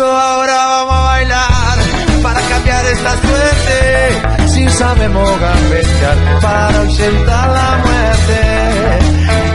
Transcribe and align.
Eso 0.00 0.10
ahora 0.10 0.56
vamos 0.66 0.94
a 0.94 1.02
bailar 1.02 1.78
para 2.22 2.40
cambiar 2.40 2.86
esta 2.86 3.12
suerte. 3.20 4.48
Si 4.48 4.68
sabemos 4.70 5.40
gambetear 5.40 6.40
para 6.40 6.78
ausentar 6.80 7.48
la 7.50 7.70
muerte. 7.84 8.40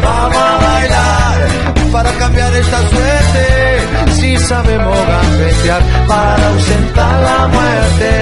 Vamos 0.03 0.37
a 0.37 0.57
bailar 0.67 1.47
para 1.91 2.11
cambiar 2.19 2.53
esta 2.53 2.79
suerte. 2.89 4.13
Si 4.19 4.37
sabemos 4.37 4.97
gambetear 5.07 5.81
para 6.07 6.47
ausentar 6.49 7.23
la 7.23 7.47
muerte. 7.47 8.15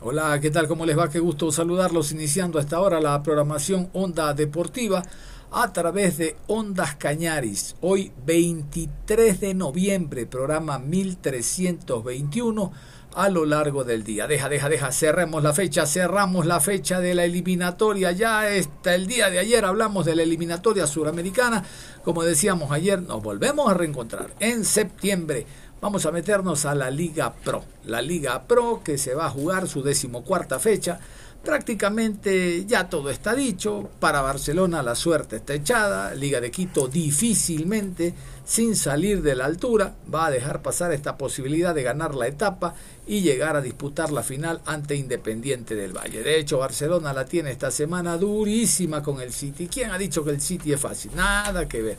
Hola, 0.00 0.40
¿qué 0.40 0.50
tal? 0.50 0.66
¿Cómo 0.66 0.84
les 0.84 0.98
va? 0.98 1.08
Qué 1.08 1.20
gusto 1.20 1.52
saludarlos 1.52 2.10
iniciando 2.10 2.58
hasta 2.58 2.76
ahora 2.76 3.00
la 3.00 3.22
programación 3.22 3.88
Onda 3.92 4.34
Deportiva 4.34 5.04
a 5.50 5.72
través 5.72 6.18
de 6.18 6.36
Ondas 6.46 6.96
Cañaris. 6.96 7.76
Hoy 7.80 8.12
23 8.26 9.40
de 9.40 9.54
noviembre, 9.54 10.26
programa 10.26 10.78
1321 10.78 12.72
a 13.14 13.28
lo 13.30 13.46
largo 13.46 13.84
del 13.84 14.04
día. 14.04 14.26
Deja, 14.26 14.48
deja, 14.48 14.68
deja, 14.68 14.92
cerremos 14.92 15.42
la 15.42 15.54
fecha, 15.54 15.86
cerramos 15.86 16.46
la 16.46 16.60
fecha 16.60 17.00
de 17.00 17.14
la 17.14 17.24
eliminatoria. 17.24 18.12
Ya 18.12 18.48
está 18.50 18.94
el 18.94 19.06
día 19.06 19.30
de 19.30 19.38
ayer, 19.38 19.64
hablamos 19.64 20.04
de 20.04 20.16
la 20.16 20.22
eliminatoria 20.22 20.86
suramericana. 20.86 21.64
Como 22.04 22.22
decíamos 22.22 22.70
ayer, 22.70 23.02
nos 23.02 23.22
volvemos 23.22 23.68
a 23.70 23.74
reencontrar 23.74 24.34
en 24.40 24.64
septiembre. 24.64 25.46
Vamos 25.80 26.06
a 26.06 26.12
meternos 26.12 26.64
a 26.64 26.74
la 26.74 26.90
Liga 26.90 27.32
Pro. 27.32 27.64
La 27.84 28.02
Liga 28.02 28.42
Pro 28.42 28.82
que 28.84 28.98
se 28.98 29.14
va 29.14 29.26
a 29.26 29.30
jugar 29.30 29.68
su 29.68 29.82
decimocuarta 29.82 30.58
fecha 30.58 30.98
Prácticamente 31.44 32.66
ya 32.66 32.88
todo 32.88 33.10
está 33.10 33.34
dicho. 33.34 33.88
Para 34.00 34.20
Barcelona 34.20 34.82
la 34.82 34.94
suerte 34.94 35.36
está 35.36 35.54
echada. 35.54 36.14
Liga 36.14 36.40
de 36.40 36.50
Quito 36.50 36.88
difícilmente, 36.88 38.12
sin 38.44 38.74
salir 38.74 39.22
de 39.22 39.36
la 39.36 39.44
altura, 39.44 39.94
va 40.12 40.26
a 40.26 40.30
dejar 40.30 40.62
pasar 40.62 40.92
esta 40.92 41.16
posibilidad 41.16 41.74
de 41.74 41.84
ganar 41.84 42.14
la 42.14 42.26
etapa 42.26 42.74
y 43.06 43.20
llegar 43.20 43.56
a 43.56 43.62
disputar 43.62 44.10
la 44.10 44.22
final 44.22 44.60
ante 44.66 44.96
Independiente 44.96 45.74
del 45.74 45.96
Valle. 45.96 46.22
De 46.22 46.38
hecho, 46.38 46.58
Barcelona 46.58 47.12
la 47.12 47.24
tiene 47.24 47.52
esta 47.52 47.70
semana 47.70 48.18
durísima 48.18 49.02
con 49.02 49.20
el 49.20 49.32
City. 49.32 49.68
¿Quién 49.68 49.90
ha 49.90 49.98
dicho 49.98 50.24
que 50.24 50.30
el 50.32 50.40
City 50.40 50.72
es 50.72 50.80
fácil? 50.80 51.12
Nada 51.14 51.68
que 51.68 51.82
ver. 51.82 51.96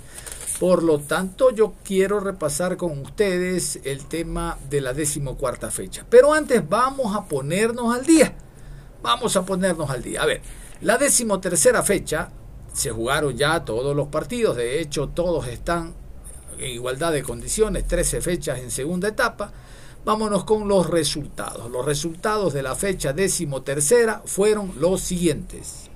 Por 0.59 0.83
lo 0.83 0.99
tanto, 0.99 1.51
yo 1.51 1.73
quiero 1.85 2.19
repasar 2.19 2.75
con 2.75 2.99
ustedes 2.99 3.79
el 3.85 4.05
tema 4.07 4.57
de 4.69 4.81
la 4.81 4.93
decimocuarta 4.93 5.71
fecha. 5.71 6.05
Pero 6.09 6.33
antes 6.33 6.67
vamos 6.67 7.15
a 7.15 7.25
ponernos 7.25 7.95
al 7.95 8.05
día. 8.05 8.35
Vamos 9.01 9.37
a 9.37 9.45
ponernos 9.45 9.89
al 9.89 10.03
día. 10.03 10.21
A 10.21 10.25
ver, 10.25 10.41
la 10.81 10.97
decimotercera 10.97 11.81
fecha 11.81 12.29
se 12.73 12.91
jugaron 12.91 13.37
ya 13.37 13.63
todos 13.63 13.95
los 13.95 14.09
partidos, 14.09 14.57
de 14.57 14.81
hecho 14.81 15.07
todos 15.07 15.47
están 15.47 15.93
en 16.57 16.71
igualdad 16.71 17.13
de 17.13 17.23
condiciones, 17.23 17.87
13 17.87 18.19
fechas 18.19 18.59
en 18.59 18.69
segunda 18.69 19.07
etapa. 19.07 19.53
Vámonos 20.03 20.43
con 20.43 20.67
los 20.67 20.89
resultados. 20.89 21.71
Los 21.71 21.85
resultados 21.85 22.53
de 22.53 22.63
la 22.63 22.75
fecha 22.75 23.13
decimotercera 23.13 24.23
fueron 24.25 24.73
los 24.77 24.99
siguientes. 25.01 25.88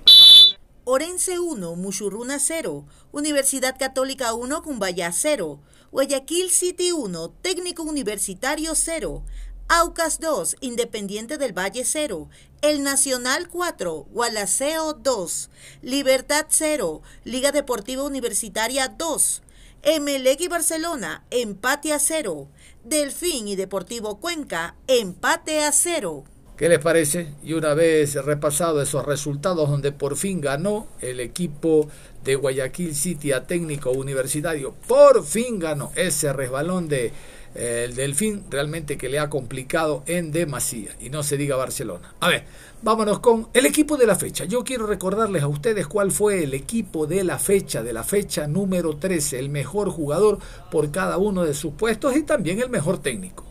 Orense 0.86 1.40
1, 1.40 1.78
Muchurruna 1.78 2.40
0, 2.40 2.86
Universidad 3.14 3.78
Católica 3.80 4.34
1, 4.34 4.64
Cumbaya 4.64 5.14
0, 5.14 5.62
Guayaquil 5.94 6.50
City 6.50 6.92
1, 6.92 7.30
Técnico 7.42 7.84
Universitario 7.84 8.76
0, 8.76 9.24
Aucas 9.70 10.20
2, 10.20 10.58
Independiente 10.60 11.38
del 11.38 11.58
Valle 11.58 11.86
0, 11.86 12.28
El 12.62 12.84
Nacional 12.84 13.48
4, 13.48 14.08
Gualaceo 14.12 14.92
2, 14.92 15.50
Libertad 15.84 16.48
0, 16.50 17.02
Liga 17.24 17.54
Deportiva 17.54 18.04
Universitaria 18.04 18.90
2, 18.90 19.42
Emelec 19.84 20.42
y 20.42 20.50
Barcelona, 20.50 21.24
empate 21.30 21.94
a 21.94 22.00
0, 22.00 22.50
Delfín 22.84 23.48
y 23.48 23.56
Deportivo 23.56 24.20
Cuenca, 24.20 24.76
empate 24.88 25.64
a 25.64 25.72
0. 25.72 26.26
¿Qué 26.58 26.70
les 26.70 26.78
parece? 26.78 27.34
Y 27.44 27.54
una 27.54 27.74
vez 27.74 28.14
repasado 28.24 28.80
esos 28.80 29.04
resultados 29.06 29.70
donde 29.70 29.92
por 29.92 30.16
fin 30.16 30.40
ganó 30.40 30.88
el 31.02 31.20
equipo 31.20 31.90
de 32.24 32.36
Guayaquil 32.36 32.94
City 32.94 33.32
a 33.32 33.48
técnico 33.48 33.90
universitario, 33.90 34.76
por 34.88 35.26
fin 35.26 35.58
ganó 35.58 35.92
ese 35.96 36.32
resbalón 36.32 36.88
de 36.88 37.12
el 37.56 37.96
Delfín 37.96 38.44
realmente 38.50 38.98
que 38.98 39.10
le 39.10 39.20
ha 39.20 39.30
complicado 39.30 40.04
en 40.08 40.32
demasía 40.32 40.96
y 41.00 41.10
no 41.10 41.24
se 41.24 41.38
diga 41.38 41.56
Barcelona. 41.56 42.14
A 42.20 42.30
ver, 42.30 42.46
vámonos 42.82 43.20
con 43.20 43.48
el 43.54 43.66
equipo 43.66 43.98
de 43.98 44.08
la 44.08 44.16
fecha. 44.16 44.46
Yo 44.46 44.64
quiero 44.64 44.88
recordarles 44.88 45.44
a 45.44 45.48
ustedes 45.48 45.88
cuál 45.88 46.12
fue 46.12 46.44
el 46.44 46.54
equipo 46.54 47.06
de 47.06 47.24
la 47.24 47.38
fecha, 47.38 47.84
de 47.84 47.94
la 47.94 48.04
fecha 48.04 48.48
número 48.48 48.98
13, 48.98 49.40
el 49.40 49.50
mejor 49.50 49.90
jugador 49.90 50.40
por 50.72 50.92
cada 50.92 51.18
uno 51.18 51.44
de 51.44 51.54
sus 51.54 51.74
puestos 51.74 52.16
y 52.16 52.24
también 52.24 52.60
el 52.60 52.70
mejor 52.70 53.00
técnico. 53.00 53.46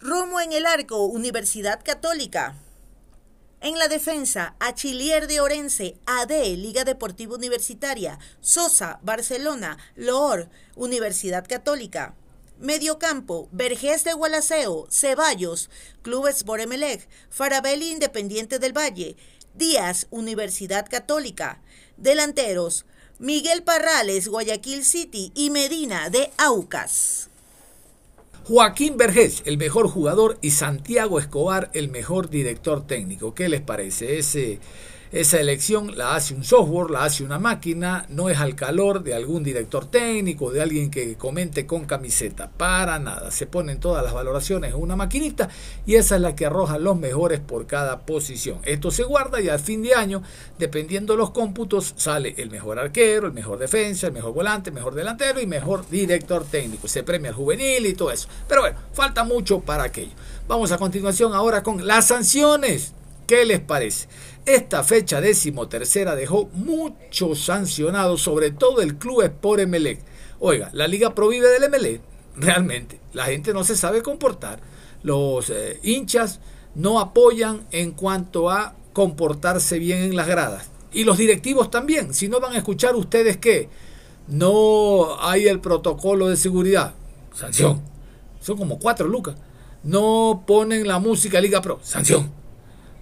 Romo 0.00 0.40
en 0.40 0.52
el 0.52 0.64
arco, 0.64 1.06
Universidad 1.06 1.82
Católica. 1.84 2.54
En 3.60 3.76
la 3.80 3.88
defensa, 3.88 4.54
Achilier 4.60 5.26
de 5.26 5.40
Orense, 5.40 5.96
AD, 6.06 6.30
Liga 6.56 6.84
Deportiva 6.84 7.34
Universitaria, 7.34 8.20
Sosa, 8.40 9.00
Barcelona, 9.02 9.76
Loor, 9.96 10.48
Universidad 10.76 11.44
Católica. 11.48 12.14
Mediocampo, 12.60 13.48
Vergés 13.50 14.04
de 14.04 14.12
Gualaceo, 14.12 14.86
Ceballos, 14.88 15.68
Clubes 16.02 16.44
Boremelec, 16.44 17.08
Farabelli 17.28 17.90
Independiente 17.90 18.60
del 18.60 18.76
Valle, 18.76 19.16
Díaz, 19.54 20.06
Universidad 20.10 20.86
Católica. 20.88 21.60
Delanteros, 21.96 22.86
Miguel 23.18 23.64
Parrales, 23.64 24.28
Guayaquil 24.28 24.84
City 24.84 25.32
y 25.34 25.50
Medina 25.50 26.08
de 26.08 26.30
Aucas. 26.36 27.30
Joaquín 28.48 28.96
Vergés, 28.96 29.42
el 29.44 29.58
mejor 29.58 29.88
jugador, 29.88 30.38
y 30.40 30.52
Santiago 30.52 31.18
Escobar, 31.18 31.70
el 31.74 31.90
mejor 31.90 32.30
director 32.30 32.86
técnico. 32.86 33.34
¿Qué 33.34 33.50
les 33.50 33.60
parece? 33.60 34.18
Ese 34.18 34.58
esa 35.10 35.40
elección 35.40 35.96
la 35.96 36.14
hace 36.14 36.34
un 36.34 36.44
software, 36.44 36.90
la 36.90 37.04
hace 37.04 37.24
una 37.24 37.38
máquina, 37.38 38.04
no 38.10 38.28
es 38.28 38.38
al 38.38 38.54
calor 38.54 39.02
de 39.02 39.14
algún 39.14 39.42
director 39.42 39.86
técnico, 39.86 40.50
de 40.50 40.60
alguien 40.60 40.90
que 40.90 41.16
comente 41.16 41.66
con 41.66 41.86
camiseta, 41.86 42.50
para 42.50 42.98
nada. 42.98 43.30
Se 43.30 43.46
ponen 43.46 43.80
todas 43.80 44.04
las 44.04 44.12
valoraciones 44.12 44.74
en 44.74 44.80
una 44.80 44.96
maquinita 44.96 45.48
y 45.86 45.94
esa 45.94 46.16
es 46.16 46.20
la 46.20 46.36
que 46.36 46.46
arroja 46.46 46.78
los 46.78 46.98
mejores 46.98 47.40
por 47.40 47.66
cada 47.66 48.00
posición. 48.00 48.58
Esto 48.64 48.90
se 48.90 49.04
guarda 49.04 49.40
y 49.40 49.48
al 49.48 49.60
fin 49.60 49.82
de 49.82 49.94
año, 49.94 50.22
dependiendo 50.58 51.14
de 51.14 51.18
los 51.18 51.30
cómputos, 51.30 51.94
sale 51.96 52.34
el 52.36 52.50
mejor 52.50 52.78
arquero, 52.78 53.28
el 53.28 53.32
mejor 53.32 53.58
defensa, 53.58 54.08
el 54.08 54.12
mejor 54.12 54.34
volante, 54.34 54.70
el 54.70 54.74
mejor 54.74 54.94
delantero 54.94 55.40
y 55.40 55.46
mejor 55.46 55.88
director 55.88 56.44
técnico. 56.44 56.86
Se 56.86 57.02
premia 57.02 57.30
al 57.30 57.36
juvenil 57.36 57.86
y 57.86 57.94
todo 57.94 58.10
eso. 58.10 58.28
Pero 58.46 58.60
bueno, 58.60 58.78
falta 58.92 59.24
mucho 59.24 59.60
para 59.60 59.84
aquello. 59.84 60.12
Vamos 60.46 60.70
a 60.72 60.78
continuación 60.78 61.32
ahora 61.32 61.62
con 61.62 61.86
las 61.86 62.08
sanciones. 62.08 62.92
¿Qué 63.26 63.44
les 63.44 63.60
parece? 63.60 64.08
Esta 64.48 64.82
fecha 64.82 65.20
decimotercera 65.20 66.16
dejó 66.16 66.48
muchos 66.54 67.38
sancionados, 67.44 68.22
sobre 68.22 68.50
todo 68.50 68.80
el 68.80 68.96
club 68.96 69.20
Sport 69.20 69.60
Emelec. 69.60 70.00
Oiga, 70.40 70.70
la 70.72 70.88
liga 70.88 71.14
provive 71.14 71.50
del 71.50 71.64
Emelec, 71.64 72.00
realmente. 72.34 72.98
La 73.12 73.26
gente 73.26 73.52
no 73.52 73.62
se 73.62 73.76
sabe 73.76 74.00
comportar. 74.00 74.60
Los 75.02 75.50
eh, 75.50 75.78
hinchas 75.82 76.40
no 76.74 76.98
apoyan 76.98 77.66
en 77.72 77.90
cuanto 77.90 78.48
a 78.48 78.74
comportarse 78.94 79.78
bien 79.78 79.98
en 79.98 80.16
las 80.16 80.26
gradas. 80.26 80.70
Y 80.94 81.04
los 81.04 81.18
directivos 81.18 81.70
también. 81.70 82.14
Si 82.14 82.28
no 82.28 82.40
van 82.40 82.54
a 82.54 82.56
escuchar 82.56 82.96
ustedes 82.96 83.36
que 83.36 83.68
no 84.28 85.20
hay 85.20 85.46
el 85.46 85.60
protocolo 85.60 86.26
de 86.26 86.38
seguridad, 86.38 86.94
sanción. 87.34 87.82
Son 88.40 88.56
como 88.56 88.78
cuatro 88.78 89.08
lucas. 89.08 89.36
No 89.82 90.44
ponen 90.46 90.88
la 90.88 91.00
música 91.00 91.38
Liga 91.38 91.60
Pro, 91.60 91.80
sanción 91.82 92.47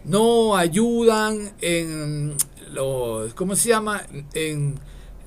no 0.06 0.56
ayudan 0.56 1.52
en 1.60 2.34
los, 2.72 3.34
¿cómo 3.34 3.56
se 3.56 3.70
llama? 3.70 4.06
En 4.34 4.78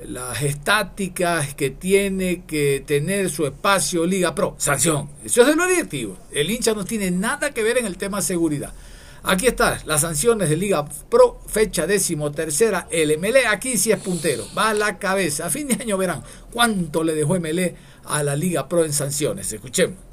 las 0.08 0.42
estáticas 0.42 1.54
que 1.54 1.72
tiene 1.72 2.46
que 2.46 2.84
tener 2.86 3.30
su 3.30 3.46
espacio 3.46 4.06
Liga 4.06 4.34
Pro. 4.34 4.56
Sanción. 4.58 5.10
Eso 5.24 5.42
es 5.42 5.56
lo 5.56 5.68
directivo. 5.68 6.18
El 6.32 6.50
hincha 6.50 6.74
no 6.74 6.86
tiene 6.86 7.12
nada 7.12 7.52
que 7.52 7.64
ver 7.64 7.78
en 7.78 7.86
el 7.86 7.98
tema 7.98 8.22
seguridad. 8.22 8.74
Aquí 9.22 9.48
está, 9.48 9.82
las 9.86 10.02
sanciones 10.02 10.50
de 10.50 10.56
Liga 10.56 10.86
Pro, 11.10 11.42
fecha 11.46 11.86
décimo 11.86 12.32
tercera, 12.32 12.88
el 12.90 13.18
MLE, 13.18 13.48
aquí 13.48 13.78
sí 13.78 13.92
es 13.92 14.00
puntero, 14.00 14.46
va 14.58 14.70
a 14.70 14.74
la 14.74 14.98
cabeza. 14.98 15.48
A 15.48 15.50
fin 15.50 15.68
de 15.68 15.74
año 15.74 15.98
verán 15.98 16.24
cuánto 16.54 17.04
le 17.04 17.14
dejó 17.16 17.38
MLE 17.38 17.76
a 18.06 18.24
la 18.24 18.38
Liga 18.38 18.70
Pro 18.70 18.86
en 18.86 18.94
sanciones. 18.94 19.52
Escuchemos. 19.52 20.09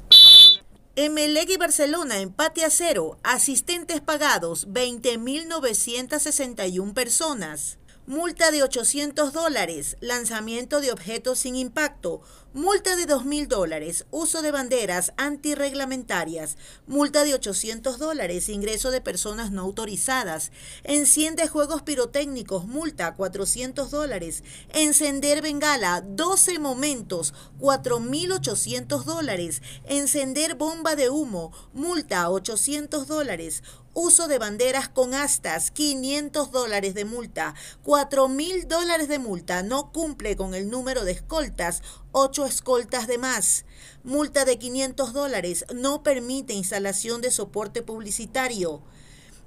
Emelec 0.99 1.51
y 1.51 1.57
Barcelona 1.57 2.21
empate 2.21 2.65
a 2.65 2.71
cero, 2.71 3.19
asistentes 3.21 4.01
pagados 4.01 4.67
20.961 4.69 6.95
personas. 6.95 7.77
Multa 8.07 8.51
de 8.51 8.63
800 8.63 9.33
dólares, 9.33 9.97
lanzamiento 9.99 10.79
de 10.79 10.93
objetos 10.93 11.39
sin 11.39 11.57
impacto, 11.57 12.21
multa 12.53 12.95
de 12.95 13.05
2.000 13.05 13.47
dólares, 13.47 14.05
uso 14.11 14.41
de 14.41 14.49
banderas 14.49 15.11
antirreglamentarias, 15.17 16.55
multa 16.87 17.25
de 17.25 17.33
800 17.33 17.99
dólares, 17.99 18.47
ingreso 18.47 18.91
de 18.91 19.01
personas 19.01 19.51
no 19.51 19.63
autorizadas, 19.63 20.53
enciende 20.85 21.49
juegos 21.49 21.81
pirotécnicos, 21.81 22.65
multa 22.65 23.13
400 23.13 23.91
dólares, 23.91 24.41
encender 24.69 25.41
bengala 25.41 25.99
12 25.99 26.59
momentos, 26.59 27.33
4.800 27.59 29.03
dólares, 29.03 29.61
encender 29.83 30.55
bomba 30.55 30.95
de 30.95 31.09
humo, 31.09 31.51
multa 31.73 32.29
800 32.29 33.05
dólares, 33.05 33.63
uso 33.99 34.27
de 34.27 34.37
banderas 34.37 34.89
con 34.89 35.15
astas, 35.15 35.71
500 35.71 36.51
dólares 36.51 36.93
de 36.93 37.03
multa, 37.03 37.55
4 37.81 38.27
mil 38.27 38.67
dólares 38.67 39.07
de 39.07 39.17
multa, 39.17 39.63
no 39.63 39.91
cumple 39.91 40.35
con 40.35 40.53
el 40.53 40.69
número 40.69 41.03
de 41.03 41.13
escoltas, 41.13 41.81
8 42.11 42.45
escoltas 42.45 43.07
de 43.07 43.17
más. 43.17 43.65
Multa 44.03 44.45
de 44.45 44.59
500 44.59 45.13
dólares, 45.13 45.65
no 45.73 46.03
permite 46.03 46.53
instalación 46.53 47.21
de 47.21 47.31
soporte 47.31 47.81
publicitario. 47.81 48.83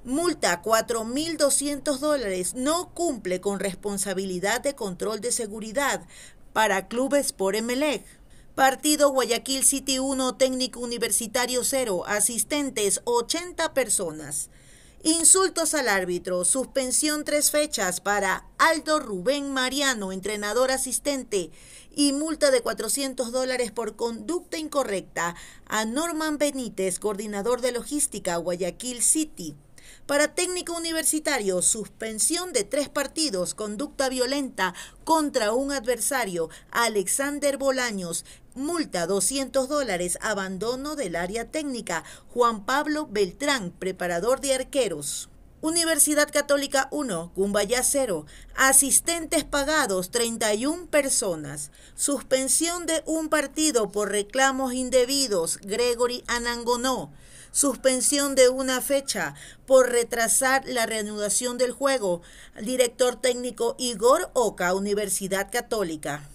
Multa 0.03 0.61
4.200 0.61 1.99
dólares, 1.99 2.53
no 2.53 2.93
cumple 2.93 3.39
con 3.39 3.61
responsabilidad 3.61 4.59
de 4.59 4.75
control 4.75 5.21
de 5.21 5.31
seguridad 5.31 6.05
para 6.51 6.89
clubes 6.89 7.31
por 7.31 7.55
Emelec. 7.55 8.03
Partido 8.55 9.11
Guayaquil 9.11 9.63
City 9.63 9.99
1, 9.99 10.35
técnico 10.35 10.81
universitario 10.81 11.63
0, 11.63 12.03
asistentes 12.05 12.99
80 13.05 13.73
personas. 13.73 14.49
Insultos 15.03 15.73
al 15.73 15.87
árbitro, 15.87 16.43
suspensión 16.43 17.23
tres 17.23 17.49
fechas 17.49 18.01
para 18.01 18.45
Aldo 18.57 18.99
Rubén 18.99 19.53
Mariano, 19.53 20.11
entrenador 20.11 20.69
asistente, 20.69 21.49
y 21.95 22.11
multa 22.11 22.51
de 22.51 22.59
400 22.59 23.31
dólares 23.31 23.71
por 23.71 23.95
conducta 23.95 24.57
incorrecta 24.57 25.33
a 25.65 25.85
Norman 25.85 26.37
Benítez, 26.37 26.99
coordinador 26.99 27.61
de 27.61 27.71
logística 27.71 28.35
Guayaquil 28.35 29.01
City. 29.01 29.55
Para 30.07 30.33
técnico 30.33 30.75
universitario, 30.75 31.61
suspensión 31.61 32.53
de 32.53 32.63
tres 32.63 32.89
partidos, 32.89 33.53
conducta 33.53 34.09
violenta 34.09 34.73
contra 35.03 35.53
un 35.53 35.71
adversario, 35.71 36.49
Alexander 36.71 37.57
Bolaños, 37.57 38.25
multa 38.55 39.05
200 39.05 39.69
dólares, 39.69 40.17
abandono 40.21 40.95
del 40.95 41.15
área 41.15 41.49
técnica, 41.49 42.03
Juan 42.33 42.65
Pablo 42.65 43.07
Beltrán, 43.09 43.71
preparador 43.71 44.41
de 44.41 44.55
arqueros. 44.55 45.29
Universidad 45.61 46.29
Católica 46.31 46.87
1, 46.89 47.33
Cumbaya 47.35 47.83
0. 47.83 48.25
Asistentes 48.55 49.43
pagados 49.43 50.09
31 50.09 50.87
personas. 50.87 51.69
Suspensión 51.93 52.87
de 52.87 53.03
un 53.05 53.29
partido 53.29 53.91
por 53.91 54.09
reclamos 54.09 54.73
indebidos, 54.73 55.59
Gregory 55.61 56.23
Anangonó 56.25 57.11
suspensión 57.51 58.35
de 58.35 58.49
una 58.49 58.81
fecha 58.81 59.35
por 59.65 59.89
retrasar 59.89 60.63
la 60.65 60.85
reanudación 60.85 61.57
del 61.57 61.71
juego. 61.71 62.21
Director 62.61 63.15
técnico 63.15 63.75
Igor 63.77 64.31
Oca, 64.33 64.73
Universidad 64.73 65.51
Católica. 65.51 66.27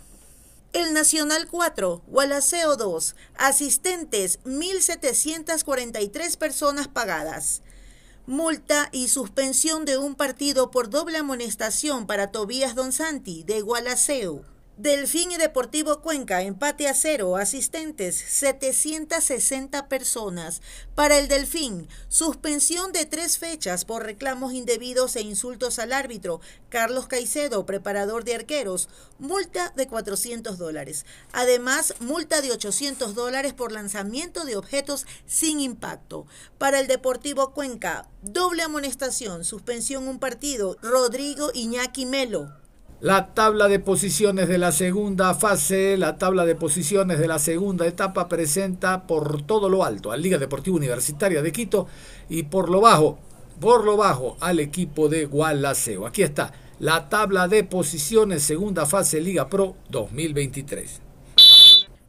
El 0.73 0.93
Nacional 0.93 1.49
4, 1.51 2.03
Gualaceo 2.07 2.77
2, 2.77 3.17
asistentes 3.39 4.41
1.743 4.45 6.37
personas 6.37 6.89
pagadas. 6.89 7.63
Multa 8.27 8.89
y 8.93 9.09
suspensión 9.09 9.85
de 9.85 9.97
un 9.97 10.17
partido 10.17 10.71
por 10.71 10.91
doble 10.91 11.19
amonestación 11.19 12.07
para 12.07 12.31
Tobías 12.31 12.75
Don 12.75 12.93
Santi 12.93 13.43
de 13.45 13.63
Gualaceo. 13.63 14.56
Delfín 14.79 15.33
y 15.33 15.39
Deportivo 15.39 16.03
Cuenca, 16.03 16.43
empate 16.43 16.87
a 16.87 16.93
cero, 16.93 17.37
asistentes 17.37 18.15
760 18.15 19.89
personas. 19.89 20.61
Para 20.95 21.17
el 21.17 21.29
Delfín, 21.29 21.89
suspensión 22.09 22.93
de 22.93 23.07
tres 23.07 23.39
fechas 23.39 23.87
por 23.87 24.05
reclamos 24.05 24.53
indebidos 24.53 25.17
e 25.17 25.23
insultos 25.23 25.79
al 25.79 25.95
árbitro. 25.95 26.43
Carlos 26.69 27.07
Caicedo, 27.07 27.65
preparador 27.65 28.25
de 28.25 28.35
arqueros, 28.35 28.91
multa 29.19 29.73
de 29.77 29.87
400 29.87 30.59
dólares. 30.59 31.07
Además, 31.33 31.95
multa 32.01 32.43
de 32.43 32.53
800 32.53 33.15
dólares 33.15 33.55
por 33.55 33.73
lanzamiento 33.73 34.45
de 34.45 34.57
objetos 34.57 35.07
sin 35.25 35.59
impacto. 35.59 36.27
Para 36.59 36.81
el 36.81 36.87
Deportivo 36.87 37.55
Cuenca, 37.55 38.11
doble 38.21 38.63
amonestación, 38.63 39.47
suspensión 39.47 40.07
un 40.07 40.19
partido. 40.19 40.77
Rodrigo 40.83 41.51
Iñaki 41.55 42.05
Melo, 42.05 42.53
la 43.01 43.35
tabla 43.35 43.69
de 43.69 43.79
posiciones 43.79 44.49
de 44.49 44.59
la 44.59 44.73
segunda 44.73 45.35
fase, 45.35 45.99
la 45.99 46.17
tabla 46.17 46.47
de 46.47 46.55
posiciones 46.55 47.19
de 47.19 47.29
la 47.29 47.39
segunda 47.39 47.87
etapa 47.87 48.29
presenta 48.29 49.07
por 49.07 49.43
todo 49.43 49.69
lo 49.69 49.85
alto 49.85 50.13
al 50.13 50.23
Liga 50.23 50.39
Deportiva 50.39 50.77
Universitaria 50.77 51.43
de 51.43 51.53
Quito 51.53 51.87
y 52.29 52.45
por 52.45 52.71
lo 52.71 52.81
bajo, 52.81 53.19
por 53.61 53.85
lo 53.85 53.99
bajo 53.99 54.39
al 54.41 54.61
equipo 54.61 55.09
de 55.09 55.27
Gualaceo. 55.27 56.07
Aquí 56.07 56.23
está 56.23 56.53
la 56.79 57.09
tabla 57.09 57.49
de 57.49 57.65
posiciones 57.65 58.43
segunda 58.43 58.87
fase 58.87 59.21
Liga 59.21 59.49
Pro 59.49 59.77
2023. 59.91 61.06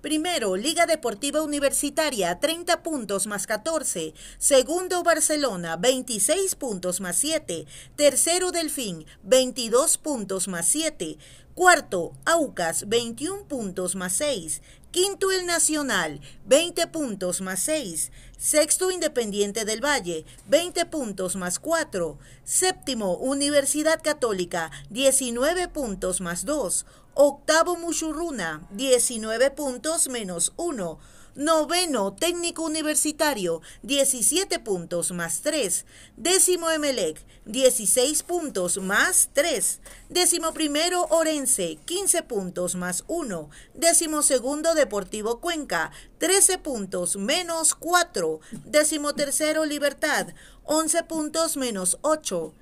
Primero, 0.01 0.55
Liga 0.55 0.85
Deportiva 0.85 1.41
Universitaria, 1.41 2.39
30 2.39 2.83
puntos 2.83 3.25
más 3.25 3.47
14. 3.47 4.13
Segundo, 4.37 5.01
Barcelona, 5.01 5.75
26 5.75 6.53
puntos 6.53 7.01
más 7.01 7.15
7. 7.17 7.65
Tercero, 7.95 8.51
Delfín, 8.51 9.07
22 9.23 9.97
puntos 9.97 10.47
más 10.47 10.67
7. 10.67 11.17
Cuarto, 11.55 12.13
Aucas, 12.25 12.87
21 12.87 13.45
puntos 13.47 13.95
más 13.95 14.13
6. 14.13 14.61
Quinto, 14.99 15.29
el 15.29 15.45
Nacional, 15.45 16.21
20 16.45 16.87
puntos 16.87 17.41
más 17.41 17.59
6. 17.59 18.11
Sexto, 18.35 18.89
Independiente 18.89 19.63
del 19.63 19.79
Valle, 19.79 20.25
20 20.47 20.87
puntos 20.87 21.35
más 21.35 21.59
4. 21.59 22.17
Séptimo, 22.43 23.13
Universidad 23.17 24.01
Católica, 24.01 24.71
19 24.89 25.67
puntos 25.67 26.19
más 26.19 26.45
2. 26.45 26.87
Octavo 27.13 27.77
Mushurruna, 27.77 28.67
19 28.71 29.51
puntos 29.51 30.09
menos 30.09 30.53
1. 30.57 30.97
Noveno 31.37 32.15
Técnico 32.15 32.63
Universitario, 32.63 33.61
17 33.83 34.57
puntos 34.57 35.11
más 35.11 35.41
3. 35.41 35.85
Décimo 36.15 36.71
Emelec, 36.71 37.23
16 37.45 38.23
puntos 38.23 38.79
más 38.79 39.29
3. 39.33 39.79
Décimo 40.09 40.51
primero 40.51 41.05
Orense, 41.11 41.77
15 41.85 42.23
puntos 42.23 42.73
más 42.73 43.03
1. 43.07 43.51
Décimo 43.75 44.23
segundo 44.23 44.73
Deportivo 44.73 45.39
Cuenca, 45.39 45.91
13 46.17 46.57
puntos 46.57 47.17
menos 47.17 47.75
4. 47.75 48.39
Décimo 48.65 49.13
tercero 49.13 49.63
Libertad, 49.63 50.29
11 50.63 51.03
puntos 51.03 51.55
menos 51.55 51.99
8. 52.01 52.55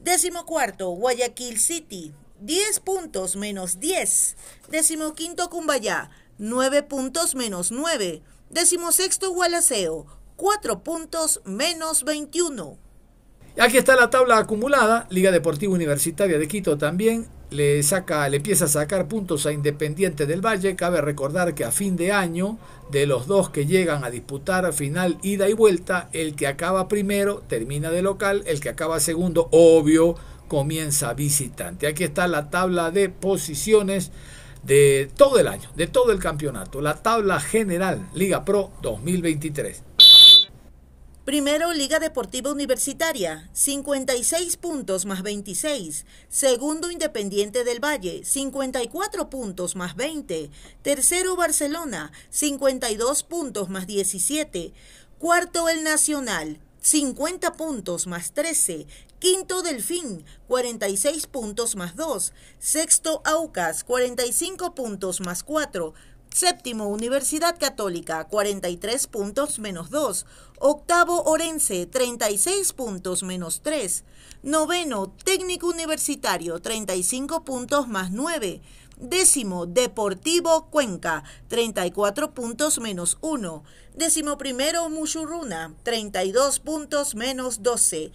Décimo 0.00 0.46
cuarto 0.46 0.88
Guayaquil 0.88 1.60
City, 1.60 2.14
10 2.40 2.80
puntos 2.80 3.36
menos 3.36 3.78
10. 3.78 4.36
Décimo 4.70 5.12
quinto 5.12 5.50
Cumbayá, 5.50 6.10
9 6.38 6.82
puntos 6.82 7.34
menos 7.34 7.72
9. 7.72 8.22
Décimo 8.50 8.92
sexto 8.92 9.32
Gualaceo, 9.32 10.06
4 10.36 10.82
puntos 10.82 11.40
menos 11.44 12.04
21. 12.04 12.78
Aquí 13.58 13.76
está 13.76 13.96
la 13.96 14.10
tabla 14.10 14.38
acumulada. 14.38 15.06
Liga 15.10 15.30
Deportiva 15.30 15.74
Universitaria 15.74 16.38
de 16.38 16.48
Quito 16.48 16.78
también 16.78 17.28
le 17.50 17.82
saca, 17.82 18.26
le 18.28 18.38
empieza 18.38 18.64
a 18.64 18.68
sacar 18.68 19.08
puntos 19.08 19.44
a 19.44 19.52
Independiente 19.52 20.24
del 20.26 20.40
Valle. 20.40 20.74
Cabe 20.74 21.02
recordar 21.02 21.54
que 21.54 21.64
a 21.64 21.70
fin 21.70 21.96
de 21.96 22.12
año, 22.12 22.58
de 22.90 23.06
los 23.06 23.26
dos 23.26 23.50
que 23.50 23.66
llegan 23.66 24.04
a 24.04 24.10
disputar 24.10 24.72
final 24.72 25.18
ida 25.22 25.48
y 25.48 25.52
vuelta, 25.52 26.08
el 26.12 26.34
que 26.34 26.46
acaba 26.46 26.88
primero 26.88 27.42
termina 27.46 27.90
de 27.90 28.02
local, 28.02 28.42
el 28.46 28.60
que 28.60 28.70
acaba 28.70 29.00
segundo, 29.00 29.48
obvio, 29.52 30.16
comienza 30.48 31.12
visitante. 31.12 31.86
Aquí 31.86 32.04
está 32.04 32.28
la 32.28 32.48
tabla 32.50 32.90
de 32.90 33.10
posiciones 33.10 34.12
de 34.62 35.10
todo 35.16 35.38
el 35.38 35.48
año, 35.48 35.70
de 35.74 35.86
todo 35.86 36.12
el 36.12 36.18
campeonato, 36.18 36.80
la 36.80 37.02
tabla 37.02 37.40
general 37.40 38.08
Liga 38.14 38.44
Pro 38.44 38.70
2023. 38.82 39.82
Primero, 41.24 41.72
Liga 41.72 42.00
Deportiva 42.00 42.50
Universitaria, 42.50 43.48
56 43.52 44.56
puntos 44.56 45.06
más 45.06 45.22
26. 45.22 46.04
Segundo, 46.28 46.90
Independiente 46.90 47.62
del 47.62 47.78
Valle, 47.78 48.24
54 48.24 49.30
puntos 49.30 49.76
más 49.76 49.94
20. 49.94 50.50
Tercero, 50.82 51.36
Barcelona, 51.36 52.10
52 52.30 53.22
puntos 53.22 53.68
más 53.68 53.86
17. 53.86 54.72
Cuarto, 55.20 55.68
El 55.68 55.84
Nacional, 55.84 56.58
50 56.82 57.52
puntos 57.52 58.08
más 58.08 58.32
13. 58.32 58.88
Quinto 59.20 59.62
Delfín, 59.62 60.24
46 60.48 61.28
puntos 61.28 61.76
más 61.76 61.94
2. 61.94 62.32
Sexto 62.58 63.22
Aucas, 63.24 63.84
45 63.84 64.74
puntos 64.74 65.20
más 65.20 65.44
4. 65.44 65.94
Séptimo, 66.34 66.88
Universidad 66.88 67.56
Católica, 67.56 68.24
43 68.26 69.06
puntos 69.06 69.60
menos 69.60 69.90
2. 69.90 70.26
Octavo, 70.58 71.22
Orense, 71.22 71.86
36 71.86 72.72
puntos 72.72 73.22
menos 73.22 73.60
3. 73.62 74.02
Noveno, 74.42 75.08
Técnico 75.24 75.68
Universitario, 75.68 76.58
35 76.60 77.44
puntos 77.44 77.86
más 77.86 78.10
9. 78.10 78.60
Décimo, 78.98 79.66
Deportivo 79.66 80.68
Cuenca, 80.70 81.24
34 81.48 82.34
puntos 82.34 82.78
menos 82.78 83.18
1. 83.20 83.64
Décimo 83.94 84.38
primero, 84.38 84.88
Mushuruna, 84.88 85.74
32 85.82 86.60
puntos 86.60 87.14
menos 87.14 87.62
12. 87.62 88.12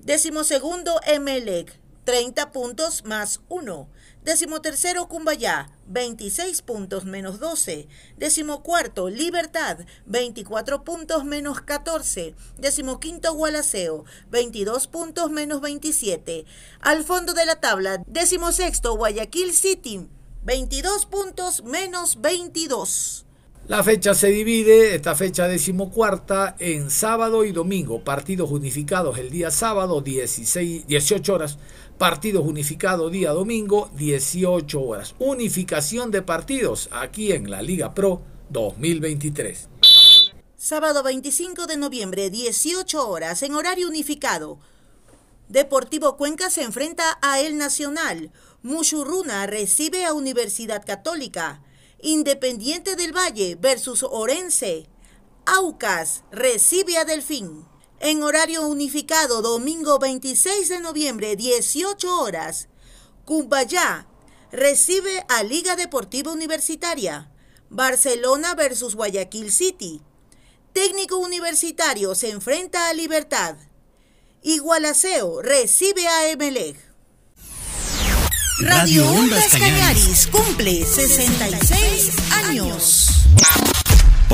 Décimo 0.00 0.44
segundo, 0.44 1.00
Emelec, 1.06 1.78
30 2.04 2.52
puntos 2.52 3.04
más 3.04 3.40
1. 3.48 3.88
Décimo 4.24 4.62
tercero, 4.62 5.06
Cumbayá, 5.06 5.68
26 5.86 6.62
puntos 6.62 7.04
menos 7.04 7.38
12. 7.40 7.88
Décimo 8.16 8.62
cuarto, 8.62 9.10
Libertad, 9.10 9.80
24 10.06 10.82
puntos 10.82 11.26
menos 11.26 11.60
14. 11.60 12.34
Décimo 12.56 13.00
quinto, 13.00 13.34
Gualaceo, 13.34 14.06
22 14.30 14.86
puntos 14.86 15.30
menos 15.30 15.60
27. 15.60 16.46
Al 16.80 17.04
fondo 17.04 17.34
de 17.34 17.44
la 17.44 17.60
tabla, 17.60 18.02
décimo 18.06 18.52
sexto, 18.52 18.96
Guayaquil 18.96 19.52
City, 19.52 20.08
22 20.42 21.04
puntos 21.04 21.62
menos 21.62 22.22
22. 22.22 23.24
La 23.66 23.82
fecha 23.82 24.12
se 24.12 24.28
divide, 24.28 24.94
esta 24.94 25.14
fecha 25.14 25.48
decimocuarta, 25.48 26.54
en 26.58 26.90
sábado 26.90 27.46
y 27.46 27.52
domingo. 27.52 28.04
Partidos 28.04 28.50
unificados 28.50 29.16
el 29.16 29.30
día 29.30 29.50
sábado, 29.50 30.02
16, 30.02 30.86
18 30.86 31.32
horas. 31.34 31.56
Partidos 31.98 32.44
unificados 32.44 33.12
día 33.12 33.30
domingo, 33.30 33.88
18 33.94 34.82
horas. 34.82 35.14
Unificación 35.20 36.10
de 36.10 36.22
partidos 36.22 36.88
aquí 36.90 37.30
en 37.30 37.48
la 37.48 37.62
Liga 37.62 37.94
Pro 37.94 38.20
2023. 38.50 39.68
Sábado 40.56 41.04
25 41.04 41.68
de 41.68 41.76
noviembre, 41.76 42.30
18 42.30 43.08
horas, 43.08 43.44
en 43.44 43.54
horario 43.54 43.86
unificado. 43.86 44.58
Deportivo 45.48 46.16
Cuenca 46.16 46.50
se 46.50 46.62
enfrenta 46.62 47.16
a 47.22 47.38
El 47.40 47.58
Nacional. 47.58 48.32
Mushuruna 48.62 49.46
recibe 49.46 50.04
a 50.04 50.14
Universidad 50.14 50.84
Católica. 50.84 51.62
Independiente 52.02 52.96
del 52.96 53.16
Valle 53.16 53.54
versus 53.54 54.02
Orense. 54.02 54.88
Aucas 55.46 56.24
recibe 56.32 56.96
a 56.96 57.04
Delfín. 57.04 57.66
En 58.04 58.22
horario 58.22 58.66
unificado, 58.68 59.40
domingo 59.40 59.98
26 59.98 60.68
de 60.68 60.80
noviembre, 60.80 61.36
18 61.36 62.20
horas. 62.20 62.68
Cumbayá 63.24 64.06
recibe 64.52 65.24
a 65.30 65.42
Liga 65.42 65.74
Deportiva 65.74 66.30
Universitaria. 66.30 67.30
Barcelona 67.70 68.54
versus 68.54 68.94
Guayaquil 68.94 69.50
City. 69.50 70.02
Técnico 70.74 71.16
Universitario 71.16 72.14
se 72.14 72.28
enfrenta 72.28 72.90
a 72.90 72.92
Libertad. 72.92 73.56
Igualaceo 74.42 75.40
recibe 75.40 76.06
a 76.06 76.28
Emelec. 76.28 76.76
Radio 78.58 79.08
Ondas 79.12 79.50
Cañaris 79.52 80.26
cumple 80.26 80.84
66 80.84 82.16
años. 82.32 83.08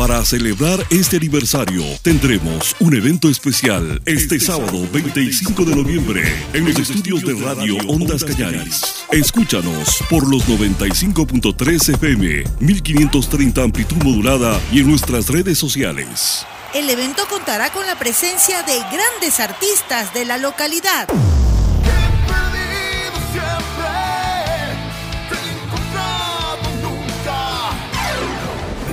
Para 0.00 0.24
celebrar 0.24 0.82
este 0.88 1.18
aniversario, 1.18 1.84
tendremos 2.00 2.74
un 2.80 2.96
evento 2.96 3.28
especial 3.28 4.00
este 4.06 4.40
sábado 4.40 4.88
25 4.90 5.62
de 5.66 5.76
noviembre 5.76 6.22
en 6.54 6.64
los 6.64 6.78
estudios 6.78 7.20
de 7.20 7.34
Radio 7.34 7.76
Ondas 7.86 8.24
Cañaris. 8.24 9.04
Escúchanos 9.12 10.02
por 10.08 10.26
los 10.26 10.48
95.3 10.48 11.96
FM, 11.96 12.44
1530 12.60 13.62
amplitud 13.62 14.02
modulada 14.02 14.58
y 14.72 14.80
en 14.80 14.88
nuestras 14.88 15.28
redes 15.28 15.58
sociales. 15.58 16.46
El 16.72 16.88
evento 16.88 17.24
contará 17.28 17.70
con 17.70 17.84
la 17.84 17.98
presencia 17.98 18.62
de 18.62 18.78
grandes 18.78 19.38
artistas 19.38 20.14
de 20.14 20.24
la 20.24 20.38
localidad. 20.38 21.08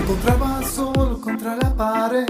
encontraba 0.08 0.47
pared. 1.78 2.26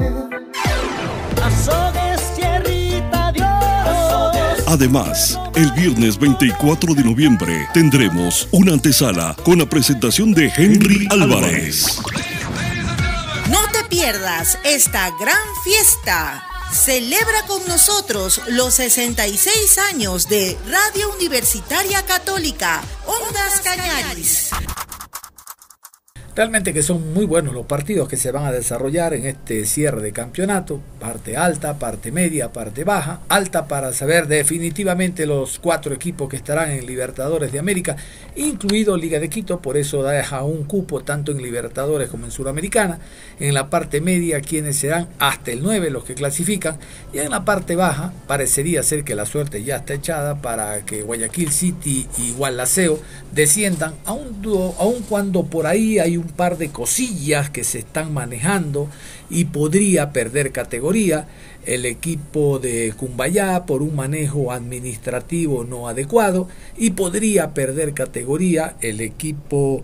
Además, 4.68 5.40
el 5.56 5.72
viernes 5.72 6.20
24 6.20 6.94
de 6.94 7.04
noviembre 7.04 7.68
tendremos 7.74 8.50
una 8.52 8.74
antesala 8.74 9.36
con 9.44 9.60
la 9.60 9.66
presentación 9.66 10.34
de 10.34 10.52
Henry 10.56 11.08
Álvarez. 11.10 12.00
No 13.50 13.60
te 13.72 13.86
pierdas 13.90 14.60
esta 14.66 15.10
gran 15.20 15.38
fiesta. 15.64 16.44
Celebra 16.72 17.44
con 17.48 17.66
nosotros 17.68 18.42
los 18.50 18.74
66 18.74 19.78
años 19.94 20.28
de 20.28 20.58
Radio 20.70 21.14
Universitaria 21.16 22.04
Católica, 22.04 22.82
Ondas 23.06 23.62
Cañaris. 23.62 24.52
Realmente 26.38 26.72
que 26.72 26.84
son 26.84 27.16
muy 27.16 27.26
buenos 27.26 27.56
los 27.56 27.66
partidos 27.66 28.08
que 28.08 28.16
se 28.16 28.32
van 28.32 28.46
a 28.46 28.52
desarrollar 28.52 29.16
en 29.16 29.26
este 29.26 29.66
cierre 29.66 30.04
de 30.04 30.12
campeonato, 30.12 30.80
parte 31.00 31.36
alta, 31.36 31.80
parte 31.80 32.12
media, 32.12 32.54
parte 32.54 32.84
baja, 32.84 33.22
alta 33.28 33.68
para 33.68 33.92
saber 33.92 34.28
definitivamente 34.28 35.26
los 35.26 35.58
cuatro 35.58 35.96
equipos 35.96 36.30
que 36.30 36.36
estarán 36.36 36.70
en 36.70 36.86
Libertadores 36.86 37.52
de 37.52 37.58
América, 37.58 37.96
incluido 38.36 38.96
Liga 38.98 39.20
de 39.20 39.32
Quito, 39.32 39.60
por 39.64 39.78
eso 39.78 40.04
deja 40.04 40.44
un 40.44 40.66
cupo 40.66 41.02
tanto 41.02 41.32
en 41.32 41.42
Libertadores 41.42 42.08
como 42.08 42.26
en 42.26 42.32
Sudamericana, 42.32 43.00
en 43.40 43.56
la 43.56 43.72
parte 43.72 44.00
media 44.00 44.40
quienes 44.42 44.78
serán 44.78 45.08
hasta 45.18 45.50
el 45.50 45.64
9 45.64 45.90
los 45.90 46.04
que 46.04 46.14
clasifican, 46.14 46.78
y 47.14 47.18
en 47.18 47.32
la 47.32 47.46
parte 47.46 47.76
baja 47.76 48.14
parecería 48.28 48.84
ser 48.84 49.04
que 49.04 49.16
la 49.16 49.26
suerte 49.26 49.64
ya 49.64 49.78
está 49.78 49.96
echada 49.96 50.40
para 50.40 50.86
que 50.86 51.02
Guayaquil 51.02 51.52
City 51.52 52.08
y 52.20 52.34
Gualaceo 52.34 53.00
desciendan, 53.34 53.96
aun, 54.06 54.40
aun 54.78 55.02
cuando 55.10 55.44
por 55.44 55.66
ahí 55.66 55.98
hay 55.98 56.18
un 56.18 56.27
un 56.28 56.34
par 56.34 56.58
de 56.58 56.70
cosillas 56.70 57.50
que 57.50 57.64
se 57.64 57.80
están 57.80 58.14
manejando 58.14 58.90
y 59.30 59.46
podría 59.46 60.12
perder 60.12 60.52
categoría. 60.52 61.28
El 61.66 61.86
equipo 61.86 62.60
de 62.60 62.94
Cumbayá 62.98 63.66
por 63.66 63.82
un 63.82 63.96
manejo 63.96 64.52
administrativo 64.52 65.64
no 65.64 65.88
adecuado 65.88 66.48
y 66.78 66.92
podría 66.92 67.54
perder 67.54 67.94
categoría 67.94 68.76
el 68.82 69.02
equipo 69.02 69.82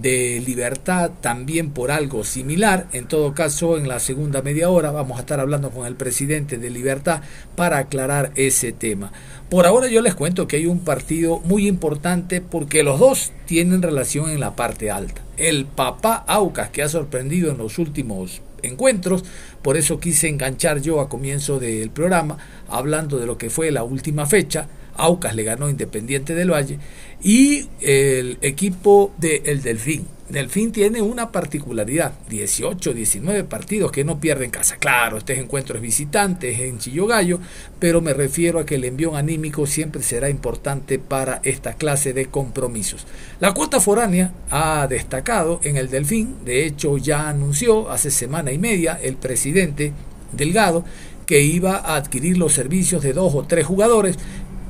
de 0.00 0.42
libertad 0.46 1.10
también 1.20 1.70
por 1.70 1.90
algo 1.90 2.24
similar. 2.24 2.86
En 2.92 3.06
todo 3.06 3.34
caso, 3.34 3.76
en 3.76 3.88
la 3.88 4.00
segunda 4.00 4.42
media 4.42 4.70
hora 4.70 4.90
vamos 4.90 5.18
a 5.18 5.20
estar 5.20 5.38
hablando 5.38 5.70
con 5.70 5.86
el 5.86 5.96
presidente 5.96 6.58
de 6.58 6.70
libertad 6.70 7.20
para 7.56 7.78
aclarar 7.78 8.32
ese 8.34 8.72
tema. 8.72 9.12
Por 9.50 9.66
ahora 9.66 9.88
yo 9.88 10.00
les 10.00 10.14
cuento 10.14 10.48
que 10.48 10.56
hay 10.56 10.66
un 10.66 10.80
partido 10.80 11.40
muy 11.44 11.68
importante 11.68 12.40
porque 12.40 12.82
los 12.82 12.98
dos 12.98 13.32
tienen 13.46 13.82
relación 13.82 14.30
en 14.30 14.40
la 14.40 14.56
parte 14.56 14.90
alta. 14.90 15.20
El 15.36 15.66
papá 15.66 16.24
Aucas 16.26 16.70
que 16.70 16.82
ha 16.82 16.88
sorprendido 16.88 17.50
en 17.50 17.58
los 17.58 17.78
últimos 17.78 18.40
encuentros, 18.62 19.24
por 19.60 19.76
eso 19.76 20.00
quise 20.00 20.28
enganchar 20.28 20.80
yo 20.80 21.00
a 21.00 21.08
comienzo 21.08 21.58
del 21.58 21.90
programa 21.90 22.38
hablando 22.68 23.18
de 23.18 23.26
lo 23.26 23.36
que 23.36 23.50
fue 23.50 23.70
la 23.70 23.82
última 23.82 24.24
fecha. 24.24 24.68
Aucas 24.96 25.34
le 25.34 25.44
ganó 25.44 25.68
Independiente 25.68 26.34
del 26.34 26.52
Valle 26.52 26.78
y 27.22 27.68
el 27.80 28.38
equipo 28.42 29.12
de 29.18 29.42
El 29.46 29.62
Delfín 29.62 30.06
Delfín 30.32 30.72
tiene 30.72 31.02
una 31.02 31.30
particularidad, 31.30 32.14
18, 32.30 32.94
19 32.94 33.44
partidos 33.44 33.92
que 33.92 34.02
no 34.02 34.18
pierden 34.18 34.50
casa. 34.50 34.76
Claro, 34.78 35.18
este 35.18 35.38
encuentro 35.38 35.76
es 35.76 35.82
visitante, 35.82 36.50
es 36.50 36.60
en 36.60 36.78
Chillogallo, 36.78 37.38
pero 37.78 38.00
me 38.00 38.14
refiero 38.14 38.58
a 38.58 38.64
que 38.64 38.76
el 38.76 38.84
envío 38.84 39.14
anímico 39.14 39.66
siempre 39.66 40.02
será 40.02 40.30
importante 40.30 40.98
para 40.98 41.42
esta 41.44 41.74
clase 41.74 42.14
de 42.14 42.26
compromisos. 42.26 43.06
La 43.40 43.52
cuota 43.52 43.78
foránea 43.78 44.32
ha 44.48 44.86
destacado 44.86 45.60
en 45.64 45.76
el 45.76 45.90
Delfín, 45.90 46.36
de 46.46 46.64
hecho 46.64 46.96
ya 46.96 47.28
anunció 47.28 47.90
hace 47.90 48.10
semana 48.10 48.52
y 48.52 48.58
media 48.58 48.98
el 49.02 49.16
presidente 49.16 49.92
Delgado 50.32 50.82
que 51.26 51.42
iba 51.42 51.76
a 51.76 51.96
adquirir 51.96 52.38
los 52.38 52.54
servicios 52.54 53.02
de 53.02 53.12
dos 53.12 53.34
o 53.34 53.44
tres 53.44 53.66
jugadores 53.66 54.16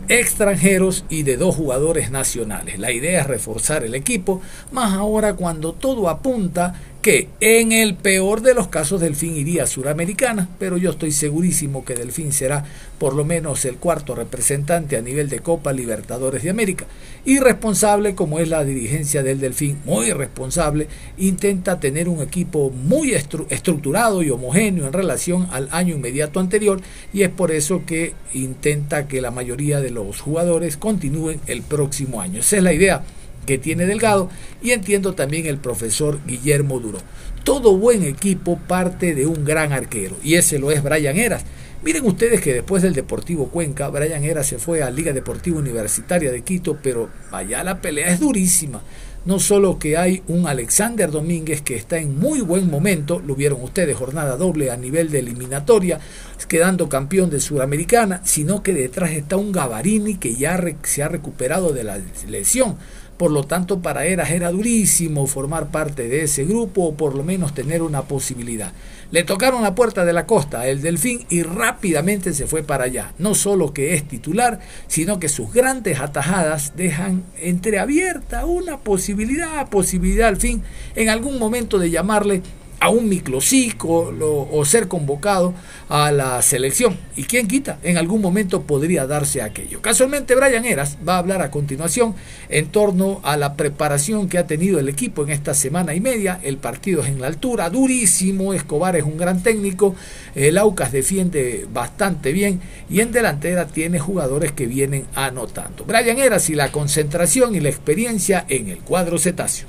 extranjeros 0.08 1.04
y 1.08 1.22
de 1.22 1.36
dos 1.36 1.54
jugadores 1.54 2.10
nacionales. 2.10 2.78
La 2.78 2.92
idea 2.92 3.20
es 3.22 3.26
reforzar 3.26 3.84
el 3.84 3.94
equipo, 3.94 4.40
más 4.70 4.92
ahora 4.94 5.34
cuando 5.34 5.72
todo 5.72 6.08
apunta 6.08 6.74
que 7.02 7.28
en 7.40 7.72
el 7.72 7.96
peor 7.96 8.42
de 8.42 8.54
los 8.54 8.68
casos 8.68 9.00
Delfín 9.00 9.36
iría 9.36 9.64
a 9.64 9.66
Suramericana, 9.66 10.48
pero 10.60 10.76
yo 10.76 10.90
estoy 10.90 11.10
segurísimo 11.10 11.84
que 11.84 11.96
Delfín 11.96 12.32
será 12.32 12.64
por 12.98 13.14
lo 13.14 13.24
menos 13.24 13.64
el 13.64 13.74
cuarto 13.74 14.14
representante 14.14 14.96
a 14.96 15.02
nivel 15.02 15.28
de 15.28 15.40
Copa 15.40 15.72
Libertadores 15.72 16.44
de 16.44 16.50
América. 16.50 16.86
Y 17.24 17.40
responsable 17.40 18.14
como 18.14 18.38
es 18.38 18.48
la 18.48 18.64
dirigencia 18.64 19.24
del 19.24 19.40
Delfín, 19.40 19.78
muy 19.84 20.12
responsable, 20.12 20.86
intenta 21.18 21.80
tener 21.80 22.08
un 22.08 22.22
equipo 22.22 22.70
muy 22.70 23.14
estructurado 23.14 24.22
y 24.22 24.30
homogéneo 24.30 24.86
en 24.86 24.92
relación 24.92 25.48
al 25.50 25.68
año 25.72 25.96
inmediato 25.96 26.38
anterior 26.38 26.80
y 27.12 27.22
es 27.22 27.30
por 27.30 27.50
eso 27.50 27.82
que 27.84 28.14
intenta 28.32 29.08
que 29.08 29.20
la 29.20 29.32
mayoría 29.32 29.80
de 29.80 29.90
los 29.90 30.20
jugadores 30.20 30.76
continúen 30.76 31.40
el 31.48 31.62
próximo 31.62 32.20
año. 32.20 32.38
Esa 32.38 32.58
es 32.58 32.62
la 32.62 32.72
idea 32.72 33.02
que 33.46 33.58
tiene 33.58 33.86
Delgado 33.86 34.30
y 34.62 34.70
entiendo 34.70 35.14
también 35.14 35.46
el 35.46 35.58
profesor 35.58 36.20
Guillermo 36.26 36.80
Duro. 36.80 36.98
Todo 37.44 37.76
buen 37.76 38.04
equipo 38.04 38.58
parte 38.58 39.14
de 39.14 39.26
un 39.26 39.44
gran 39.44 39.72
arquero 39.72 40.16
y 40.22 40.34
ese 40.34 40.58
lo 40.58 40.70
es 40.70 40.82
Brian 40.82 41.16
Eras. 41.16 41.44
Miren 41.84 42.06
ustedes 42.06 42.40
que 42.40 42.54
después 42.54 42.80
del 42.82 42.94
Deportivo 42.94 43.48
Cuenca, 43.48 43.88
Brian 43.88 44.22
Eras 44.22 44.46
se 44.46 44.58
fue 44.58 44.84
a 44.84 44.90
Liga 44.90 45.12
Deportiva 45.12 45.58
Universitaria 45.58 46.30
de 46.30 46.42
Quito, 46.42 46.78
pero 46.80 47.10
allá 47.32 47.64
la 47.64 47.80
pelea 47.80 48.10
es 48.10 48.20
durísima. 48.20 48.82
No 49.24 49.38
solo 49.38 49.78
que 49.78 49.96
hay 49.96 50.22
un 50.26 50.48
Alexander 50.48 51.10
Domínguez 51.10 51.60
que 51.60 51.76
está 51.76 51.98
en 51.98 52.18
muy 52.18 52.40
buen 52.40 52.68
momento, 52.68 53.20
lo 53.20 53.36
vieron 53.36 53.62
ustedes, 53.62 53.96
jornada 53.96 54.36
doble 54.36 54.72
a 54.72 54.76
nivel 54.76 55.10
de 55.10 55.20
eliminatoria, 55.20 56.00
quedando 56.48 56.88
campeón 56.88 57.30
de 57.30 57.40
Sudamericana, 57.40 58.20
sino 58.24 58.64
que 58.64 58.72
detrás 58.72 59.12
está 59.12 59.36
un 59.36 59.52
Gavarini 59.52 60.16
que 60.16 60.34
ya 60.34 60.60
se 60.82 61.02
ha 61.04 61.08
recuperado 61.08 61.72
de 61.72 61.84
la 61.84 62.00
lesión. 62.28 62.76
Por 63.16 63.30
lo 63.30 63.44
tanto, 63.44 63.80
para 63.80 64.04
Eras 64.04 64.30
era 64.30 64.50
durísimo 64.50 65.26
formar 65.26 65.70
parte 65.70 66.08
de 66.08 66.24
ese 66.24 66.44
grupo 66.44 66.82
o 66.82 66.94
por 66.94 67.14
lo 67.14 67.22
menos 67.22 67.54
tener 67.54 67.82
una 67.82 68.02
posibilidad. 68.02 68.72
Le 69.12 69.24
tocaron 69.24 69.62
la 69.62 69.74
puerta 69.74 70.06
de 70.06 70.14
la 70.14 70.26
costa, 70.26 70.66
el 70.66 70.80
Delfín, 70.80 71.26
y 71.28 71.42
rápidamente 71.42 72.32
se 72.32 72.46
fue 72.46 72.62
para 72.62 72.84
allá. 72.84 73.12
No 73.18 73.34
solo 73.34 73.74
que 73.74 73.94
es 73.94 74.08
titular, 74.08 74.60
sino 74.86 75.20
que 75.20 75.28
sus 75.28 75.52
grandes 75.52 76.00
atajadas 76.00 76.72
dejan 76.76 77.22
entreabierta 77.38 78.46
una 78.46 78.78
posibilidad, 78.78 79.68
posibilidad 79.68 80.28
al 80.28 80.38
fin, 80.38 80.62
en 80.96 81.10
algún 81.10 81.38
momento 81.38 81.78
de 81.78 81.90
llamarle 81.90 82.42
a 82.82 82.88
un 82.88 83.08
microciclo 83.08 84.48
o 84.50 84.64
ser 84.64 84.88
convocado 84.88 85.54
a 85.88 86.10
la 86.10 86.42
selección. 86.42 86.98
¿Y 87.14 87.24
quién 87.24 87.46
quita? 87.46 87.78
En 87.84 87.96
algún 87.96 88.20
momento 88.20 88.62
podría 88.62 89.06
darse 89.06 89.40
aquello. 89.40 89.80
Casualmente 89.80 90.34
Brian 90.34 90.64
Eras 90.64 90.98
va 91.06 91.14
a 91.14 91.18
hablar 91.18 91.42
a 91.42 91.50
continuación 91.52 92.16
en 92.48 92.66
torno 92.66 93.20
a 93.22 93.36
la 93.36 93.54
preparación 93.54 94.28
que 94.28 94.36
ha 94.36 94.48
tenido 94.48 94.80
el 94.80 94.88
equipo 94.88 95.22
en 95.22 95.30
esta 95.30 95.54
semana 95.54 95.94
y 95.94 96.00
media. 96.00 96.40
El 96.42 96.56
partido 96.56 97.02
es 97.02 97.08
en 97.08 97.20
la 97.20 97.28
altura, 97.28 97.70
durísimo. 97.70 98.52
Escobar 98.52 98.96
es 98.96 99.04
un 99.04 99.16
gran 99.16 99.44
técnico. 99.44 99.94
El 100.34 100.58
Aucas 100.58 100.90
defiende 100.90 101.68
bastante 101.72 102.32
bien 102.32 102.60
y 102.90 102.98
en 102.98 103.12
delantera 103.12 103.68
tiene 103.68 104.00
jugadores 104.00 104.50
que 104.50 104.66
vienen 104.66 105.06
anotando. 105.14 105.84
Brian 105.84 106.18
Eras 106.18 106.50
y 106.50 106.56
la 106.56 106.72
concentración 106.72 107.54
y 107.54 107.60
la 107.60 107.68
experiencia 107.68 108.44
en 108.48 108.70
el 108.70 108.78
cuadro 108.78 109.18
cetáceo. 109.18 109.68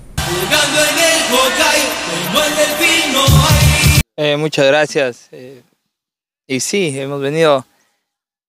Eh, 4.16 4.38
muchas 4.38 4.68
gracias. 4.68 5.28
Eh, 5.32 5.62
y 6.46 6.60
sí, 6.60 6.98
hemos 7.00 7.22
venido 7.22 7.66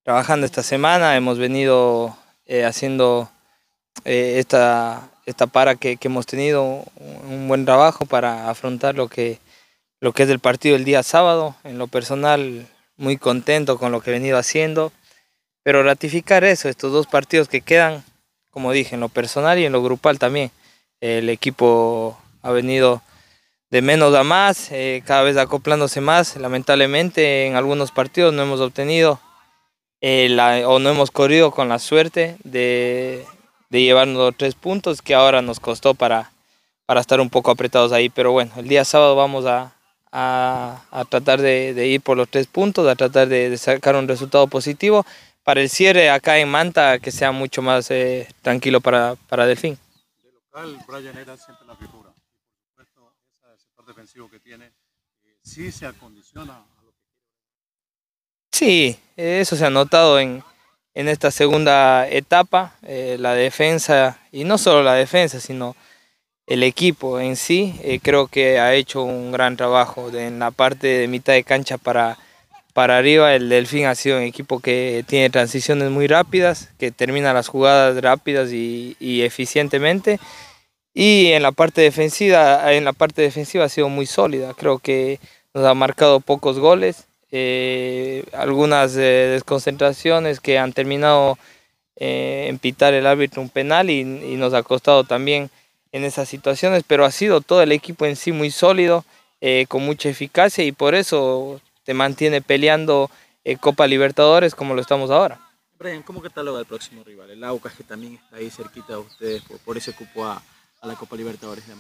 trabajando 0.02 0.44
esta 0.44 0.62
semana, 0.62 1.16
hemos 1.16 1.38
venido 1.38 2.16
eh, 2.44 2.64
haciendo 2.64 3.30
esta, 4.04 5.08
esta 5.24 5.46
para 5.46 5.76
que, 5.76 5.98
hemos 6.02 6.26
tenido 6.26 6.84
un 7.28 7.48
buen 7.48 7.64
trabajo 7.64 8.04
para 8.04 8.50
afrontar 8.50 8.94
lo 8.94 9.08
que, 9.08 9.38
lo 10.00 10.12
que 10.12 10.24
es 10.24 10.28
el 10.28 10.40
partido 10.40 10.76
el 10.76 10.84
día 10.84 11.02
sábado. 11.02 11.56
En 11.64 11.78
lo 11.78 11.86
personal, 11.86 12.66
muy 12.96 13.16
contento 13.16 13.78
con 13.78 13.92
lo 13.92 14.02
que 14.02 14.10
he 14.10 14.12
venido 14.12 14.36
haciendo, 14.36 14.92
pero 15.62 15.82
ratificar 15.82 16.44
eso, 16.44 16.68
estos 16.68 16.92
dos 16.92 17.06
partidos 17.06 17.48
que 17.48 17.62
quedan, 17.62 18.04
como 18.50 18.72
dije, 18.72 18.96
en 18.96 19.00
lo 19.00 19.08
personal 19.08 19.58
y 19.58 19.64
en 19.64 19.72
lo 19.72 19.82
grupal 19.82 20.18
también. 20.18 20.50
El 21.00 21.30
equipo 21.30 22.18
ha 22.44 22.52
venido 22.52 23.02
de 23.70 23.82
menos 23.82 24.14
a 24.14 24.22
más, 24.22 24.70
eh, 24.70 25.02
cada 25.04 25.22
vez 25.22 25.36
acoplándose 25.36 26.00
más. 26.00 26.36
Lamentablemente 26.36 27.46
en 27.46 27.56
algunos 27.56 27.90
partidos 27.90 28.32
no 28.32 28.42
hemos 28.42 28.60
obtenido 28.60 29.18
eh, 30.00 30.62
o 30.66 30.78
no 30.78 30.90
hemos 30.90 31.10
corrido 31.10 31.50
con 31.50 31.68
la 31.68 31.78
suerte 31.78 32.36
de, 32.44 33.24
llevarnos 33.70 34.18
los 34.18 34.36
tres 34.36 34.54
puntos 34.54 35.02
que 35.02 35.14
ahora 35.14 35.42
nos 35.42 35.58
costó 35.58 35.94
para, 35.94 36.30
para 36.86 37.00
estar 37.00 37.20
un 37.20 37.30
poco 37.30 37.50
apretados 37.50 37.90
ahí. 37.92 38.10
Pero 38.10 38.30
bueno, 38.30 38.52
el 38.56 38.68
día 38.68 38.84
sábado 38.84 39.16
vamos 39.16 39.46
a, 39.46 39.72
tratar 41.08 41.40
de, 41.40 41.86
ir 41.88 42.02
por 42.02 42.18
los 42.18 42.28
tres 42.28 42.46
puntos, 42.46 42.86
a 42.86 42.94
tratar 42.94 43.26
de, 43.26 43.56
sacar 43.56 43.96
un 43.96 44.06
resultado 44.06 44.46
positivo 44.46 45.04
para 45.42 45.62
el 45.62 45.70
cierre 45.70 46.10
acá 46.10 46.38
en 46.38 46.50
Manta 46.50 46.98
que 46.98 47.10
sea 47.10 47.32
mucho 47.32 47.62
más 47.62 47.90
eh, 47.90 48.28
tranquilo 48.42 48.80
para, 48.80 49.16
Delfín 49.46 49.78
Brian 50.86 51.18
era 51.18 51.36
siempre 51.36 51.66
la 51.66 51.74
figura. 51.74 52.03
Que 54.14 54.38
tiene, 54.38 54.66
eh, 54.66 55.36
sí 55.42 55.72
se 55.72 55.86
acondiciona 55.86 56.54
a 56.54 56.82
lo 56.84 56.92
que 56.92 56.98
quiere. 57.02 57.26
Sí, 58.52 59.00
eso 59.16 59.56
se 59.56 59.66
ha 59.66 59.70
notado 59.70 60.20
en, 60.20 60.44
en 60.94 61.08
esta 61.08 61.32
segunda 61.32 62.08
etapa, 62.08 62.76
eh, 62.82 63.16
la 63.18 63.34
defensa, 63.34 64.20
y 64.30 64.44
no 64.44 64.56
solo 64.56 64.84
la 64.84 64.94
defensa, 64.94 65.40
sino 65.40 65.74
el 66.46 66.62
equipo 66.62 67.18
en 67.18 67.34
sí, 67.34 67.74
eh, 67.82 67.98
creo 68.00 68.28
que 68.28 68.60
ha 68.60 68.74
hecho 68.74 69.02
un 69.02 69.32
gran 69.32 69.56
trabajo 69.56 70.10
en 70.10 70.38
la 70.38 70.52
parte 70.52 70.86
de 70.86 71.08
mitad 71.08 71.32
de 71.32 71.42
cancha 71.42 71.76
para, 71.76 72.16
para 72.72 72.98
arriba. 72.98 73.34
El 73.34 73.48
Delfín 73.48 73.86
ha 73.86 73.96
sido 73.96 74.18
un 74.18 74.22
equipo 74.22 74.60
que 74.60 75.04
tiene 75.08 75.28
transiciones 75.30 75.90
muy 75.90 76.06
rápidas, 76.06 76.70
que 76.78 76.92
termina 76.92 77.32
las 77.32 77.48
jugadas 77.48 78.00
rápidas 78.00 78.52
y, 78.52 78.96
y 79.00 79.22
eficientemente 79.22 80.20
y 80.94 81.32
en 81.32 81.42
la 81.42 81.50
parte 81.50 81.80
defensiva, 81.80 82.72
en 82.72 82.84
la 82.84 82.92
parte 82.92 83.20
defensiva 83.20 83.64
ha 83.64 83.68
sido 83.68 83.88
muy 83.88 84.06
sólida. 84.06 84.54
Creo 84.54 84.78
que 84.78 85.18
nos 85.52 85.66
ha 85.66 85.74
marcado 85.74 86.20
pocos 86.20 86.60
goles, 86.60 87.06
eh, 87.32 88.24
algunas 88.32 88.96
eh, 88.96 89.28
desconcentraciones 89.32 90.38
que 90.38 90.56
han 90.56 90.72
terminado 90.72 91.36
eh, 91.96 92.46
en 92.48 92.58
pitar 92.58 92.94
el 92.94 93.08
árbitro 93.08 93.42
un 93.42 93.48
penal 93.48 93.90
y, 93.90 94.04
nos 94.04 94.54
ha 94.54 94.62
costado 94.62 95.02
también 95.02 95.50
en 95.90 96.04
esas 96.04 96.28
situaciones, 96.28 96.84
pero 96.86 97.04
ha 97.04 97.10
sido 97.10 97.40
todo 97.40 97.62
el 97.62 97.72
equipo 97.72 98.06
en 98.06 98.14
sí 98.14 98.32
muy 98.32 98.50
sólido, 98.50 99.04
con 99.68 99.84
mucha 99.84 100.08
eficacia 100.08 100.64
y 100.64 100.72
por 100.72 100.94
eso 100.94 101.60
te 101.84 101.92
mantiene 101.92 102.40
peleando 102.40 103.10
Copa 103.60 103.86
Libertadores 103.86 104.54
como 104.54 104.72
lo 104.74 104.80
estamos 104.80 105.10
ahora. 105.10 105.38
Brian, 105.78 106.02
¿cómo 106.02 106.22
cataloga 106.22 106.60
el 106.60 106.66
próximo 106.66 107.04
rival? 107.04 107.28
El 107.28 107.44
Aucas 107.44 107.74
que 107.74 107.84
también 107.84 108.14
está 108.14 108.36
ahí 108.36 108.48
cerquita 108.48 108.94
de 108.94 109.00
ustedes 109.00 109.42
por, 109.42 109.58
por 109.58 109.76
ese 109.76 109.92
cupo 109.92 110.24
a, 110.24 110.42
la 110.86 110.94
Copa 110.94 111.16
Libertadores 111.16 111.66
de. 111.66 111.74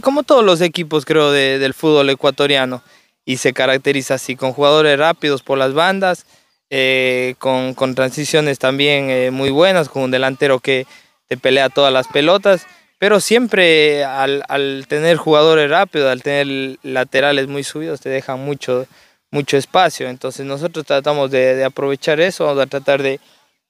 Como 0.00 0.22
todos 0.24 0.44
los 0.44 0.60
equipos, 0.60 1.04
creo, 1.04 1.30
del 1.30 1.74
fútbol 1.74 2.10
ecuatoriano, 2.10 2.82
y 3.24 3.38
se 3.38 3.52
caracteriza 3.52 4.14
así, 4.14 4.36
con 4.36 4.52
jugadores 4.52 4.98
rápidos 4.98 5.42
por 5.42 5.58
las 5.58 5.72
bandas, 5.72 6.26
eh, 6.70 7.34
con, 7.38 7.94
transiciones 7.94 8.58
también 8.58 9.10
eh, 9.10 9.30
muy 9.30 9.50
buenas, 9.50 9.88
con 9.88 10.02
un 10.02 10.10
delantero 10.10 10.58
que 10.58 10.86
te 11.28 11.36
pelea 11.36 11.68
todas 11.68 11.92
las 11.92 12.08
pelotas, 12.08 12.66
pero 12.98 13.20
siempre 13.20 14.04
al, 14.04 14.86
tener 14.88 15.16
jugadores 15.16 15.70
rápidos, 15.70 16.10
al 16.10 16.22
tener 16.22 16.78
laterales 16.82 17.48
muy 17.48 17.64
subidos, 17.64 18.00
te 18.00 18.08
dejan 18.08 18.40
mucho, 18.40 18.86
mucho 19.30 19.56
espacio. 19.56 20.08
Entonces 20.08 20.46
nosotros 20.46 20.84
tratamos 20.84 21.30
de, 21.30 21.64
aprovechar 21.64 22.20
eso, 22.20 22.46
vamos 22.46 22.64
a 22.64 22.66
tratar 22.66 23.02
de, 23.02 23.20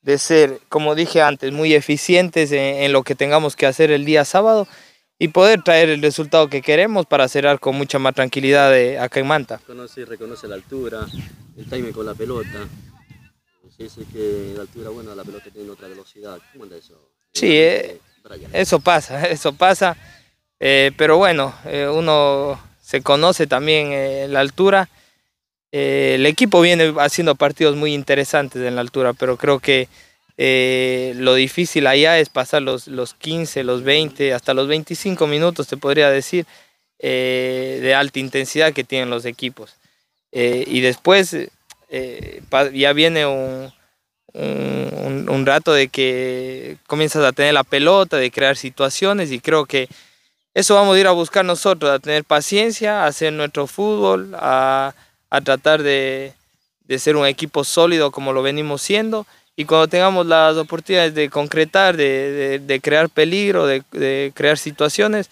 de 0.04 0.18
ser, 0.18 0.60
como 0.68 0.94
dije 0.94 1.22
antes, 1.22 1.50
muy 1.52 1.74
eficientes 1.74 2.52
en, 2.52 2.92
lo 2.92 3.02
que 3.02 3.14
tengamos 3.14 3.56
que 3.56 3.66
hacer 3.66 3.90
el 3.90 4.04
día 4.04 4.24
sábado 4.24 4.68
y 5.18 5.28
poder 5.28 5.62
traer 5.62 5.88
el 5.88 6.02
resultado 6.02 6.48
que 6.48 6.60
queremos 6.60 7.06
para 7.06 7.26
cerrar 7.26 7.58
con 7.58 7.74
mucha 7.74 7.98
más 7.98 8.14
tranquilidad 8.14 8.70
de 8.70 8.98
acá 8.98 9.20
en 9.20 9.26
Manta. 9.26 9.60
Conoce 9.66 10.02
y 10.02 10.04
reconoce 10.04 10.46
la 10.46 10.56
altura, 10.56 11.06
el 11.56 11.66
timing 11.66 11.92
con 11.92 12.04
la 12.04 12.14
pelota. 12.14 12.68
Si 13.76 13.84
es 13.84 13.94
que 14.12 14.52
la 14.54 14.62
altura, 14.62 14.90
bueno, 14.90 15.14
la 15.14 15.24
pelota 15.24 15.50
tiene 15.50 15.70
otra 15.70 15.88
velocidad. 15.88 16.38
¿Cómo 16.52 16.64
anda 16.64 16.76
eso? 16.76 17.10
Sí, 17.32 17.56
eh, 17.56 17.98
eso 18.52 18.80
pasa, 18.80 19.26
eso 19.28 19.54
pasa. 19.54 19.96
Eh, 20.60 20.92
pero 20.96 21.16
bueno, 21.16 21.54
eh, 21.64 21.88
uno 21.88 22.60
se 22.80 23.02
conoce 23.02 23.46
también 23.46 24.32
la 24.32 24.40
altura 24.40 24.88
eh, 25.76 26.14
el 26.14 26.24
equipo 26.26 26.60
viene 26.60 26.94
haciendo 27.00 27.34
partidos 27.34 27.74
muy 27.74 27.94
interesantes 27.94 28.62
en 28.62 28.76
la 28.76 28.80
altura, 28.80 29.12
pero 29.12 29.36
creo 29.36 29.58
que 29.58 29.88
eh, 30.36 31.14
lo 31.16 31.34
difícil 31.34 31.88
allá 31.88 32.20
es 32.20 32.28
pasar 32.28 32.62
los, 32.62 32.86
los 32.86 33.14
15, 33.14 33.64
los 33.64 33.82
20, 33.82 34.34
hasta 34.34 34.54
los 34.54 34.68
25 34.68 35.26
minutos, 35.26 35.66
te 35.66 35.76
podría 35.76 36.10
decir, 36.10 36.46
eh, 37.00 37.80
de 37.82 37.92
alta 37.92 38.20
intensidad 38.20 38.72
que 38.72 38.84
tienen 38.84 39.10
los 39.10 39.24
equipos. 39.24 39.74
y 40.30 40.80
después 40.80 41.36
ya 42.72 42.92
viene 42.92 43.26
un, 43.26 43.72
un, 44.32 45.46
rato 45.46 45.72
de 45.72 45.88
que 45.88 46.76
comienzas 46.86 47.24
a 47.24 47.32
tener 47.32 47.52
la 47.52 47.64
pelota, 47.64 48.16
de 48.16 48.30
crear 48.30 48.56
situaciones 48.56 49.32
y 49.32 49.40
creo 49.40 49.66
que 49.66 49.88
eso 50.54 50.76
vamos 50.76 50.96
a 50.96 51.00
ir 51.00 51.08
a 51.08 51.12
buscar 51.12 51.44
nosotros, 51.44 51.90
a 51.90 51.98
tener 51.98 52.22
paciencia, 52.22 53.02
a 53.02 53.06
hacer 53.06 53.32
nuestro 53.32 53.66
fútbol, 53.66 54.34
a, 54.36 54.94
tratar 55.40 55.82
de, 55.82 56.34
ser 56.98 57.16
un 57.16 57.26
equipo 57.26 57.64
sólido 57.64 58.10
como 58.10 58.32
lo 58.32 58.42
venimos 58.42 58.82
siendo. 58.82 59.26
Y 59.56 59.66
cuando 59.66 59.88
tengamos 59.88 60.26
las 60.26 60.56
oportunidades 60.56 61.14
de 61.14 61.30
concretar, 61.30 61.96
de, 61.96 62.80
crear 62.82 63.08
peligro, 63.08 63.66
de, 63.66 64.32
crear 64.34 64.58
situaciones, 64.58 65.30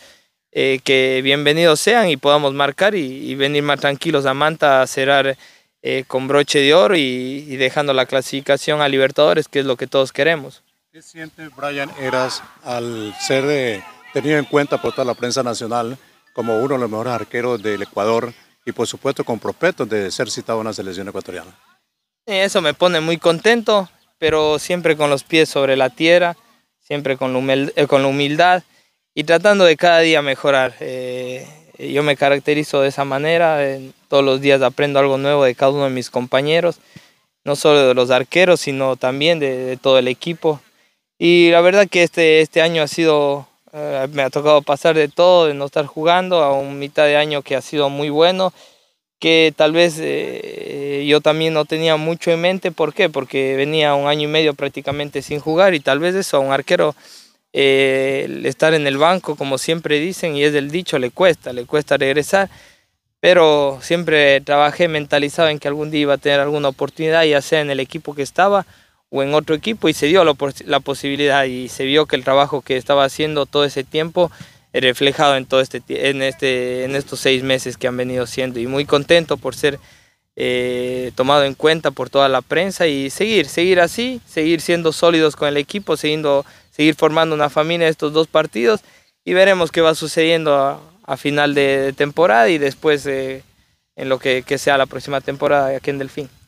eh, 0.52 0.80
que 0.84 1.20
bienvenidos 1.24 1.80
sean 1.80 2.08
y 2.08 2.16
podamos 2.16 2.52
marcar 2.52 2.94
y, 2.94 3.34
venir 3.34 3.62
más 3.62 3.80
tranquilos 3.80 4.26
a 4.26 4.34
Manta 4.34 4.82
a 4.82 4.86
cerrar 4.86 5.36
eh, 5.82 6.04
con 6.06 6.28
broche 6.28 6.60
de 6.60 6.74
oro 6.74 6.94
y, 6.94 7.56
dejando 7.56 7.92
la 7.92 8.06
clasificación 8.06 8.80
a 8.80 8.88
Libertadores, 8.88 9.48
que 9.48 9.60
es 9.60 9.66
lo 9.66 9.76
que 9.76 9.86
todos 9.86 10.12
queremos. 10.12 10.62
¿Qué 10.92 11.02
siente 11.02 11.48
Brian 11.56 11.90
Eras 11.98 12.42
al 12.62 13.14
ser 13.18 13.46
de 13.46 13.82
tenido 14.12 14.38
en 14.38 14.44
cuenta 14.44 14.80
por 14.80 14.92
toda 14.92 15.06
la 15.06 15.14
prensa 15.14 15.42
nacional 15.42 15.96
como 16.32 16.58
uno 16.58 16.74
de 16.74 16.80
los 16.80 16.90
mejores 16.90 17.14
arqueros 17.14 17.62
del 17.62 17.82
Ecuador 17.82 18.32
y 18.64 18.72
por 18.72 18.86
supuesto 18.86 19.24
con 19.24 19.38
prospectos 19.38 19.88
de 19.88 20.10
ser 20.10 20.30
citado 20.30 20.58
a 20.58 20.60
una 20.60 20.72
selección 20.72 21.08
ecuatoriana. 21.08 21.56
Eso 22.26 22.60
me 22.60 22.74
pone 22.74 23.00
muy 23.00 23.18
contento, 23.18 23.88
pero 24.18 24.58
siempre 24.58 24.96
con 24.96 25.10
los 25.10 25.24
pies 25.24 25.48
sobre 25.48 25.76
la 25.76 25.90
tierra, 25.90 26.36
siempre 26.80 27.16
con 27.16 27.32
la, 27.32 27.54
eh, 27.54 27.86
humildad 27.90 28.62
y 29.14 29.24
tratando 29.24 29.64
de 29.64 29.76
cada 29.76 30.00
día 30.00 30.22
mejorar. 30.22 30.74
Eh, 30.80 31.46
yo 31.78 32.02
me 32.02 32.16
caracterizo 32.16 32.80
de 32.80 32.88
esa 32.88 33.04
manera, 33.04 33.58
todos 34.08 34.24
los 34.24 34.40
días 34.40 34.62
aprendo 34.62 35.00
algo 35.00 35.18
nuevo 35.18 35.42
de 35.44 35.54
cada 35.54 35.72
uno 35.72 35.84
de 35.84 35.90
mis 35.90 36.10
compañeros, 36.10 36.78
no 37.44 37.56
solo 37.56 37.88
de 37.88 37.94
los 37.94 38.10
arqueros, 38.10 38.60
sino 38.60 38.94
también 38.94 39.40
de, 39.40 39.56
de 39.56 39.76
todo 39.76 39.98
el 39.98 40.06
equipo. 40.06 40.60
Y 41.18 41.50
la 41.50 41.60
verdad 41.60 41.88
que 41.88 42.04
este, 42.04 42.40
este 42.40 42.62
año 42.62 42.82
ha 42.82 42.88
sido 42.88 43.48
eh, 43.72 44.06
me 44.12 44.22
ha 44.22 44.30
tocado 44.30 44.62
pasar 44.62 44.94
de 44.96 45.08
todo, 45.08 45.46
de 45.46 45.54
no 45.54 45.66
estar 45.66 45.86
jugando 45.86 46.42
a 46.42 46.52
un 46.52 46.78
mitad 46.78 47.04
de 47.06 47.16
año 47.16 47.42
que 47.42 47.56
ha 47.56 47.62
sido 47.62 47.88
muy 47.88 48.10
bueno, 48.10 48.52
que 49.18 49.54
tal 49.56 49.72
vez 49.72 49.96
eh, 49.98 51.06
yo 51.08 51.20
también 51.20 51.54
no 51.54 51.64
tenía 51.64 51.96
mucho 51.96 52.30
en 52.30 52.40
mente. 52.40 52.72
¿Por 52.72 52.92
qué? 52.92 53.08
Porque 53.08 53.56
venía 53.56 53.94
un 53.94 54.08
año 54.08 54.24
y 54.24 54.32
medio 54.32 54.54
prácticamente 54.54 55.22
sin 55.22 55.40
jugar 55.40 55.74
y 55.74 55.80
tal 55.80 56.00
vez 56.00 56.14
eso 56.14 56.36
a 56.36 56.40
un 56.40 56.52
arquero 56.52 56.94
eh, 57.54 58.42
estar 58.44 58.74
en 58.74 58.86
el 58.86 58.98
banco, 58.98 59.36
como 59.36 59.58
siempre 59.58 60.00
dicen, 60.00 60.36
y 60.36 60.42
es 60.44 60.52
del 60.52 60.70
dicho, 60.70 60.98
le 60.98 61.10
cuesta, 61.10 61.52
le 61.52 61.66
cuesta 61.66 61.96
regresar. 61.96 62.50
Pero 63.20 63.78
siempre 63.82 64.40
trabajé 64.40 64.88
mentalizado 64.88 65.48
en 65.48 65.58
que 65.60 65.68
algún 65.68 65.90
día 65.90 66.00
iba 66.02 66.14
a 66.14 66.18
tener 66.18 66.40
alguna 66.40 66.68
oportunidad, 66.68 67.24
ya 67.24 67.40
sea 67.40 67.60
en 67.60 67.70
el 67.70 67.80
equipo 67.80 68.14
que 68.14 68.22
estaba 68.22 68.66
o 69.12 69.22
en 69.22 69.34
otro 69.34 69.54
equipo 69.54 69.90
y 69.90 69.92
se 69.92 70.06
dio 70.06 70.24
la, 70.24 70.80
posibilidad 70.80 71.44
y 71.44 71.68
se 71.68 71.84
vio 71.84 72.06
que 72.06 72.16
el 72.16 72.24
trabajo 72.24 72.62
que 72.62 72.78
estaba 72.78 73.04
haciendo 73.04 73.44
todo 73.44 73.64
ese 73.64 73.84
tiempo 73.84 74.32
reflejado 74.72 75.36
en 75.36 75.44
todo 75.44 75.60
este 75.60 75.82
en 75.88 76.22
este 76.22 76.84
en 76.84 76.96
estos 76.96 77.20
seis 77.20 77.42
meses 77.42 77.76
que 77.76 77.86
han 77.86 77.96
venido 77.96 78.26
siendo 78.26 78.58
y 78.58 78.66
muy 78.66 78.86
contento 78.86 79.36
por 79.36 79.54
ser 79.54 79.78
eh, 80.34 81.12
tomado 81.14 81.44
en 81.44 81.52
cuenta 81.52 81.90
por 81.90 82.08
toda 82.08 82.30
la 82.30 82.40
prensa 82.40 82.86
y 82.86 83.10
seguir 83.10 83.46
seguir 83.48 83.80
así 83.80 84.22
seguir 84.26 84.62
siendo 84.62 84.92
sólidos 84.92 85.36
con 85.36 85.46
el 85.46 85.58
equipo 85.58 85.98
siguiendo 85.98 86.46
seguir 86.70 86.94
formando 86.94 87.34
una 87.34 87.50
familia 87.50 87.88
estos 87.88 88.14
dos 88.14 88.28
partidos 88.28 88.80
y 89.26 89.34
veremos 89.34 89.70
qué 89.70 89.82
va 89.82 89.94
sucediendo 89.94 90.56
a, 90.56 91.16
final 91.18 91.52
de, 91.54 91.92
temporada 91.94 92.48
y 92.48 92.56
después 92.56 93.04
eh, 93.04 93.44
en 93.94 94.08
lo 94.08 94.18
que 94.18 94.42
sea 94.56 94.78
la 94.78 94.86
próxima 94.86 95.20
temporada 95.20 95.76
aquí 95.76 95.90
en 95.90 95.98
Delfín. 95.98 96.41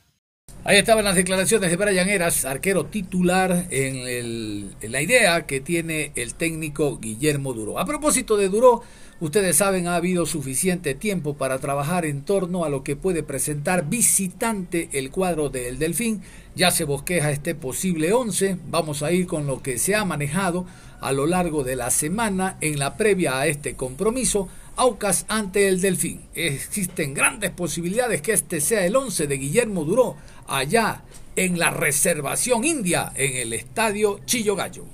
Ahí 0.66 0.78
estaban 0.78 1.04
las 1.04 1.14
declaraciones 1.14 1.68
de 1.68 1.76
Brian 1.76 2.08
Eras, 2.08 2.46
arquero 2.46 2.86
titular 2.86 3.66
en, 3.68 4.70
la 4.80 5.02
idea 5.02 5.44
que 5.44 5.60
tiene 5.60 6.10
el 6.14 6.32
técnico 6.32 6.96
Guillermo 6.98 7.52
Duro. 7.52 7.78
A 7.78 7.84
propósito 7.84 8.38
de 8.38 8.48
Duro, 8.48 8.80
ustedes 9.20 9.56
saben, 9.56 9.88
ha 9.88 9.96
habido 9.96 10.24
suficiente 10.24 10.94
tiempo 10.94 11.34
para 11.34 11.58
trabajar 11.58 12.06
en 12.06 12.22
torno 12.22 12.64
a 12.64 12.70
lo 12.70 12.82
que 12.82 12.96
puede 12.96 13.22
presentar 13.22 13.90
visitante 13.90 14.88
el 14.94 15.10
cuadro 15.10 15.50
del 15.50 15.78
Delfín. 15.78 16.22
Ya 16.54 16.70
se 16.70 16.84
bosqueja 16.84 17.30
este 17.30 17.54
posible 17.54 18.14
11. 18.14 18.56
Vamos 18.70 19.02
a 19.02 19.12
ir 19.12 19.26
con 19.26 19.46
lo 19.46 19.60
que 19.60 19.76
se 19.76 19.94
ha 19.94 20.06
manejado 20.06 20.64
a 21.02 21.12
lo 21.12 21.26
largo 21.26 21.62
de 21.62 21.76
la 21.76 21.90
semana 21.90 22.56
en 22.62 22.78
la 22.78 22.96
previa 22.96 23.38
a 23.38 23.46
este 23.48 23.74
compromiso. 23.74 24.48
Aucas 24.76 25.24
ante 25.28 25.68
el 25.68 25.80
Delfín. 25.80 26.26
Existen 26.34 27.14
grandes 27.14 27.50
posibilidades 27.50 28.22
que 28.22 28.32
este 28.32 28.60
sea 28.60 28.84
el 28.84 28.96
11 28.96 29.26
de 29.26 29.36
Guillermo 29.36 29.84
Duró 29.84 30.16
allá 30.46 31.02
en 31.36 31.58
la 31.58 31.70
reservación 31.70 32.64
india 32.64 33.12
en 33.14 33.36
el 33.36 33.52
estadio 33.52 34.20
Chillo 34.26 34.56
Gallo. 34.56 34.84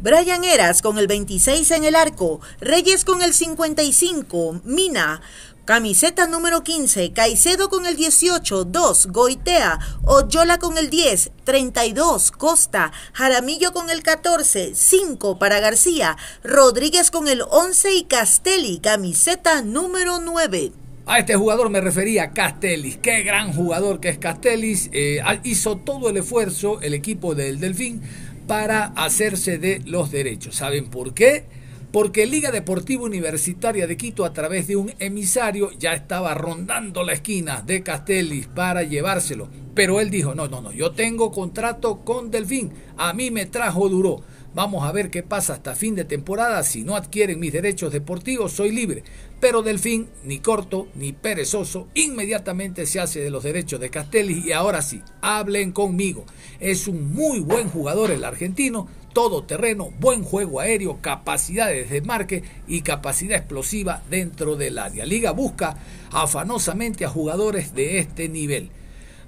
Brian 0.00 0.44
Eras 0.44 0.82
con 0.82 0.98
el 0.98 1.08
26 1.08 1.68
en 1.72 1.84
el 1.84 1.96
arco, 1.96 2.40
Reyes 2.60 3.04
con 3.04 3.22
el 3.22 3.34
55, 3.34 4.60
Mina, 4.64 5.20
Camiseta 5.66 6.28
número 6.28 6.62
15, 6.62 7.12
Caicedo 7.12 7.68
con 7.68 7.86
el 7.86 7.96
18, 7.96 8.66
2, 8.66 9.06
Goitea, 9.08 9.80
Oyola 10.04 10.60
con 10.60 10.78
el 10.78 10.90
10, 10.90 11.32
32, 11.42 12.30
Costa, 12.30 12.92
Jaramillo 13.12 13.72
con 13.72 13.90
el 13.90 14.04
14, 14.04 14.76
5 14.76 15.40
para 15.40 15.58
García, 15.58 16.16
Rodríguez 16.44 17.10
con 17.10 17.26
el 17.26 17.42
11 17.42 17.96
y 17.96 18.04
Castelli, 18.04 18.78
camiseta 18.78 19.62
número 19.62 20.20
9. 20.20 20.70
A 21.04 21.18
este 21.18 21.34
jugador 21.34 21.68
me 21.68 21.80
refería 21.80 22.30
Castellis. 22.30 22.98
Qué 22.98 23.22
gran 23.22 23.52
jugador 23.52 23.98
que 23.98 24.10
es 24.10 24.18
Castellis. 24.18 24.88
Eh, 24.92 25.20
hizo 25.42 25.78
todo 25.78 26.10
el 26.10 26.16
esfuerzo 26.18 26.80
el 26.80 26.94
equipo 26.94 27.34
del 27.34 27.58
Delfín 27.58 28.02
para 28.46 28.92
hacerse 28.94 29.58
de 29.58 29.82
los 29.84 30.12
derechos. 30.12 30.54
¿Saben 30.54 30.90
por 30.90 31.12
qué? 31.12 31.65
Porque 31.92 32.26
Liga 32.26 32.50
Deportiva 32.50 33.04
Universitaria 33.04 33.86
de 33.86 33.96
Quito 33.96 34.24
a 34.24 34.32
través 34.32 34.66
de 34.66 34.76
un 34.76 34.92
emisario 34.98 35.70
ya 35.78 35.92
estaba 35.94 36.34
rondando 36.34 37.02
la 37.04 37.12
esquina 37.12 37.62
de 37.62 37.82
Castellis 37.82 38.46
para 38.48 38.82
llevárselo. 38.82 39.48
Pero 39.74 40.00
él 40.00 40.10
dijo, 40.10 40.34
no, 40.34 40.48
no, 40.48 40.60
no, 40.60 40.72
yo 40.72 40.92
tengo 40.92 41.30
contrato 41.30 42.04
con 42.04 42.30
Delfín, 42.30 42.72
a 42.96 43.12
mí 43.12 43.30
me 43.30 43.46
trajo 43.46 43.88
duro. 43.88 44.22
Vamos 44.56 44.84
a 44.84 44.92
ver 44.92 45.10
qué 45.10 45.22
pasa 45.22 45.52
hasta 45.52 45.74
fin 45.74 45.94
de 45.94 46.06
temporada. 46.06 46.62
Si 46.62 46.82
no 46.82 46.96
adquieren 46.96 47.38
mis 47.38 47.52
derechos 47.52 47.92
deportivos, 47.92 48.52
soy 48.52 48.72
libre. 48.72 49.04
Pero 49.38 49.60
Delfín, 49.60 50.08
ni 50.24 50.38
corto 50.38 50.88
ni 50.94 51.12
perezoso, 51.12 51.88
inmediatamente 51.92 52.86
se 52.86 52.98
hace 52.98 53.20
de 53.20 53.28
los 53.28 53.42
derechos 53.42 53.80
de 53.80 53.90
Castelli. 53.90 54.42
Y 54.46 54.52
ahora 54.52 54.80
sí, 54.80 55.02
hablen 55.20 55.72
conmigo. 55.72 56.24
Es 56.58 56.88
un 56.88 57.12
muy 57.12 57.40
buen 57.40 57.68
jugador 57.68 58.10
el 58.10 58.24
argentino, 58.24 58.88
todo 59.16 59.44
terreno, 59.44 59.94
buen 59.98 60.22
juego 60.22 60.60
aéreo, 60.60 60.98
capacidades 61.00 61.88
de 61.88 62.02
marque 62.02 62.42
y 62.68 62.82
capacidad 62.82 63.38
explosiva 63.38 64.02
dentro 64.10 64.56
del 64.56 64.76
área. 64.76 65.06
Liga 65.06 65.30
busca 65.30 65.78
afanosamente 66.12 67.06
a 67.06 67.08
jugadores 67.08 67.74
de 67.74 67.98
este 67.98 68.28
nivel. 68.28 68.68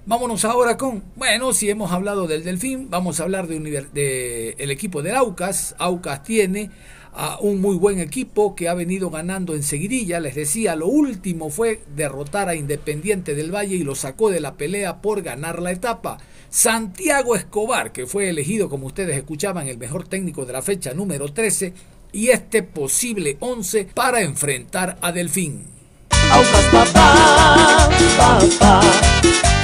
Vámonos 0.04 0.44
ahora 0.44 0.76
con, 0.76 1.04
bueno, 1.16 1.54
si 1.54 1.70
hemos 1.70 1.90
hablado 1.90 2.26
del 2.26 2.44
Delfín, 2.44 2.90
vamos 2.90 3.18
a 3.18 3.22
hablar 3.22 3.46
de 3.46 4.56
equipo 4.58 5.00
del 5.00 5.16
Aucas. 5.16 5.74
Aucas 5.78 6.22
tiene 6.22 6.70
a 7.18 7.36
un 7.40 7.60
muy 7.60 7.76
buen 7.76 7.98
equipo 7.98 8.54
que 8.54 8.68
ha 8.68 8.74
venido 8.74 9.10
ganando 9.10 9.56
en 9.56 9.64
seguidilla. 9.64 10.20
Les 10.20 10.36
decía, 10.36 10.76
lo 10.76 10.86
último 10.86 11.50
fue 11.50 11.82
derrotar 11.96 12.48
a 12.48 12.54
Independiente 12.54 13.34
del 13.34 13.52
Valle 13.52 13.74
y 13.74 13.82
lo 13.82 13.96
sacó 13.96 14.30
de 14.30 14.38
la 14.38 14.54
pelea 14.54 15.02
por 15.02 15.22
ganar 15.22 15.60
la 15.60 15.72
etapa. 15.72 16.18
Santiago 16.48 17.34
Escobar, 17.34 17.90
que 17.90 18.06
fue 18.06 18.28
elegido, 18.28 18.70
como 18.70 18.86
ustedes 18.86 19.16
escuchaban, 19.16 19.66
el 19.66 19.78
mejor 19.78 20.06
técnico 20.06 20.46
de 20.46 20.52
la 20.52 20.62
fecha 20.62 20.94
número 20.94 21.32
13, 21.32 21.74
y 22.12 22.28
este 22.28 22.62
posible 22.62 23.36
11 23.40 23.88
para 23.92 24.22
enfrentar 24.22 24.96
a 25.00 25.10
Delfín. 25.10 25.64
Aucas 26.30 26.64
papá, 26.70 27.88
papá, 28.16 28.80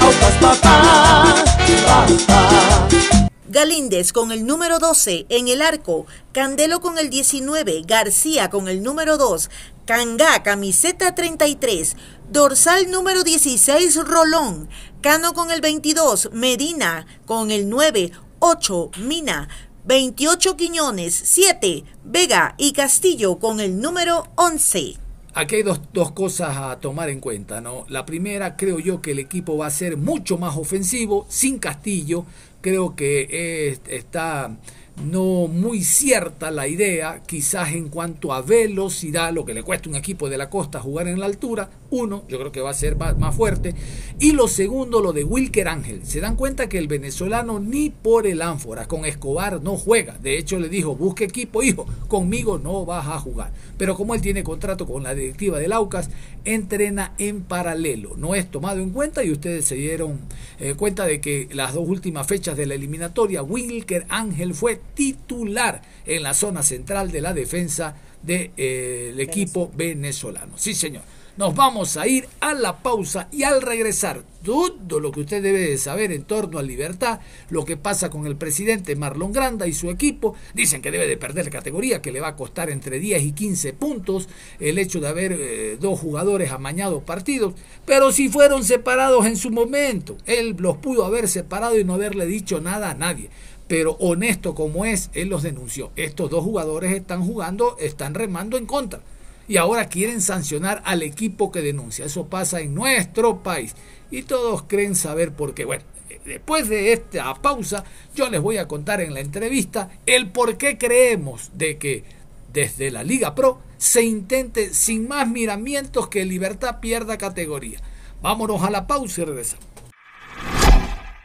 Aucas 0.00 0.34
papá, 0.40 1.44
papá. 1.86 3.28
Galíndez 3.48 4.12
con 4.12 4.32
el 4.32 4.46
número 4.46 4.78
12 4.78 5.26
en 5.28 5.48
el 5.48 5.60
arco, 5.60 6.06
Candelo 6.32 6.80
con 6.80 6.98
el 6.98 7.10
19, 7.10 7.82
García 7.86 8.48
con 8.48 8.68
el 8.68 8.82
número 8.82 9.18
2, 9.18 9.50
Cangá 9.86 10.42
camiseta 10.42 11.14
33, 11.14 11.96
dorsal 12.30 12.90
número 12.90 13.22
16 13.22 13.96
Rolón, 13.96 14.68
Cano 15.02 15.34
con 15.34 15.50
el 15.50 15.60
22, 15.60 16.30
Medina 16.32 17.06
con 17.26 17.50
el 17.50 17.68
9, 17.68 18.12
8 18.38 18.90
Mina, 18.98 19.48
28 19.84 20.56
Quiñones, 20.56 21.14
7 21.14 21.84
Vega 22.02 22.54
y 22.56 22.72
Castillo 22.72 23.38
con 23.38 23.60
el 23.60 23.78
número 23.78 24.26
11. 24.36 25.03
Aquí 25.36 25.56
hay 25.56 25.62
dos, 25.64 25.80
dos, 25.92 26.12
cosas 26.12 26.56
a 26.56 26.78
tomar 26.78 27.10
en 27.10 27.18
cuenta, 27.18 27.60
¿no? 27.60 27.86
La 27.88 28.06
primera, 28.06 28.56
creo 28.56 28.78
yo 28.78 29.02
que 29.02 29.10
el 29.10 29.18
equipo 29.18 29.56
va 29.56 29.66
a 29.66 29.70
ser 29.70 29.96
mucho 29.96 30.38
más 30.38 30.56
ofensivo, 30.56 31.26
sin 31.28 31.58
Castillo, 31.58 32.24
creo 32.60 32.94
que 32.94 33.26
eh, 33.28 33.78
está 33.88 34.56
no 35.02 35.48
muy 35.48 35.82
cierta 35.82 36.50
la 36.52 36.68
idea, 36.68 37.20
quizás 37.26 37.72
en 37.72 37.88
cuanto 37.88 38.32
a 38.32 38.42
velocidad, 38.42 39.32
lo 39.32 39.44
que 39.44 39.54
le 39.54 39.64
cuesta 39.64 39.88
un 39.88 39.96
equipo 39.96 40.28
de 40.28 40.38
la 40.38 40.48
costa 40.48 40.80
jugar 40.80 41.08
en 41.08 41.18
la 41.18 41.26
altura, 41.26 41.68
uno, 41.94 42.24
yo 42.28 42.38
creo 42.38 42.52
que 42.52 42.60
va 42.60 42.70
a 42.70 42.74
ser 42.74 42.96
más, 42.96 43.34
fuerte, 43.34 43.74
y 44.18 44.32
lo 44.32 44.48
segundo, 44.48 45.00
lo 45.00 45.12
de 45.12 45.24
Wilker 45.24 45.68
Ángel. 45.68 46.04
Se 46.04 46.20
dan 46.20 46.36
cuenta 46.36 46.68
que 46.68 46.78
el 46.78 46.88
venezolano 46.88 47.60
ni 47.60 47.90
por 47.90 48.26
el 48.26 48.42
ánfora 48.42 48.86
con 48.86 49.04
Escobar 49.04 49.62
no 49.62 49.76
juega. 49.76 50.18
De 50.18 50.38
hecho, 50.38 50.58
le 50.58 50.68
dijo, 50.68 50.96
busque 50.96 51.24
equipo, 51.24 51.62
hijo, 51.62 51.86
conmigo 52.08 52.58
no 52.58 52.84
vas 52.84 53.06
a 53.06 53.18
jugar. 53.18 53.52
Pero 53.78 53.96
como 53.96 54.14
él 54.14 54.20
tiene 54.20 54.42
contrato 54.42 54.86
con 54.86 55.02
la 55.02 55.14
directiva 55.14 55.58
del 55.58 55.72
Aucas, 55.72 56.10
entrena 56.44 57.14
en 57.18 57.42
paralelo. 57.42 58.14
No 58.16 58.34
es 58.34 58.50
tomado 58.50 58.80
en 58.80 58.90
cuenta 58.90 59.24
y 59.24 59.30
ustedes 59.30 59.64
se 59.64 59.76
dieron 59.76 60.20
eh, 60.58 60.74
cuenta 60.74 61.06
de 61.06 61.20
que 61.20 61.48
las 61.52 61.74
dos 61.74 61.88
últimas 61.88 62.26
fechas 62.26 62.56
de 62.56 62.66
la 62.66 62.74
eliminatoria, 62.74 63.42
Wilker 63.42 64.06
Ángel 64.08 64.54
fue 64.54 64.80
titular 64.94 65.82
en 66.06 66.22
la 66.22 66.34
zona 66.34 66.62
central 66.62 67.10
de 67.10 67.20
la 67.20 67.34
defensa 67.34 67.96
del 68.22 68.50
eh, 68.56 69.14
equipo 69.18 69.70
venezolano. 69.76 70.54
Sí, 70.56 70.74
señor. 70.74 71.02
Nos 71.36 71.56
vamos 71.56 71.96
a 71.96 72.06
ir 72.06 72.28
a 72.38 72.54
la 72.54 72.78
pausa 72.78 73.26
y 73.32 73.42
al 73.42 73.60
regresar, 73.60 74.22
todo 74.44 75.00
lo 75.00 75.10
que 75.10 75.22
usted 75.22 75.42
debe 75.42 75.58
de 75.58 75.78
saber 75.78 76.12
en 76.12 76.22
torno 76.22 76.60
a 76.60 76.62
libertad, 76.62 77.18
lo 77.50 77.64
que 77.64 77.76
pasa 77.76 78.08
con 78.08 78.26
el 78.26 78.36
presidente 78.36 78.94
Marlon 78.94 79.32
Granda 79.32 79.66
y 79.66 79.72
su 79.72 79.90
equipo, 79.90 80.36
dicen 80.54 80.80
que 80.80 80.92
debe 80.92 81.08
de 81.08 81.16
perder 81.16 81.50
categoría, 81.50 82.00
que 82.00 82.12
le 82.12 82.20
va 82.20 82.28
a 82.28 82.36
costar 82.36 82.70
entre 82.70 83.00
10 83.00 83.24
y 83.24 83.32
15 83.32 83.72
puntos 83.72 84.28
el 84.60 84.78
hecho 84.78 85.00
de 85.00 85.08
haber 85.08 85.32
eh, 85.32 85.76
dos 85.80 85.98
jugadores 85.98 86.52
amañados 86.52 87.02
partidos, 87.02 87.54
pero 87.84 88.12
si 88.12 88.28
fueron 88.28 88.62
separados 88.62 89.26
en 89.26 89.36
su 89.36 89.50
momento, 89.50 90.16
él 90.26 90.54
los 90.60 90.76
pudo 90.76 91.04
haber 91.04 91.26
separado 91.26 91.76
y 91.76 91.82
no 91.82 91.94
haberle 91.94 92.26
dicho 92.26 92.60
nada 92.60 92.90
a 92.90 92.94
nadie 92.94 93.28
pero 93.66 93.92
honesto 93.92 94.54
como 94.54 94.84
es, 94.84 95.08
él 95.14 95.30
los 95.30 95.42
denunció. 95.42 95.90
Estos 95.96 96.28
dos 96.28 96.44
jugadores 96.44 96.92
están 96.92 97.24
jugando, 97.24 97.78
están 97.78 98.12
remando 98.12 98.58
en 98.58 98.66
contra. 98.66 99.00
Y 99.46 99.56
ahora 99.58 99.88
quieren 99.88 100.20
sancionar 100.20 100.82
al 100.84 101.02
equipo 101.02 101.52
que 101.52 101.60
denuncia. 101.60 102.04
Eso 102.06 102.26
pasa 102.26 102.60
en 102.60 102.74
nuestro 102.74 103.42
país. 103.42 103.74
Y 104.10 104.22
todos 104.22 104.62
creen 104.62 104.94
saber 104.94 105.32
por 105.32 105.54
qué. 105.54 105.64
Bueno, 105.64 105.84
después 106.24 106.68
de 106.68 106.92
esta 106.92 107.34
pausa, 107.34 107.84
yo 108.14 108.30
les 108.30 108.40
voy 108.40 108.56
a 108.56 108.68
contar 108.68 109.00
en 109.00 109.14
la 109.14 109.20
entrevista 109.20 109.90
el 110.06 110.30
por 110.30 110.56
qué 110.56 110.78
creemos 110.78 111.50
de 111.54 111.78
que 111.78 112.04
desde 112.52 112.90
la 112.90 113.02
Liga 113.02 113.34
Pro 113.34 113.60
se 113.76 114.02
intente 114.02 114.72
sin 114.72 115.08
más 115.08 115.28
miramientos 115.28 116.08
que 116.08 116.24
Libertad 116.24 116.80
pierda 116.80 117.18
categoría. 117.18 117.80
Vámonos 118.22 118.62
a 118.62 118.70
la 118.70 118.86
pausa 118.86 119.20
y 119.20 119.24
regresamos. 119.24 119.66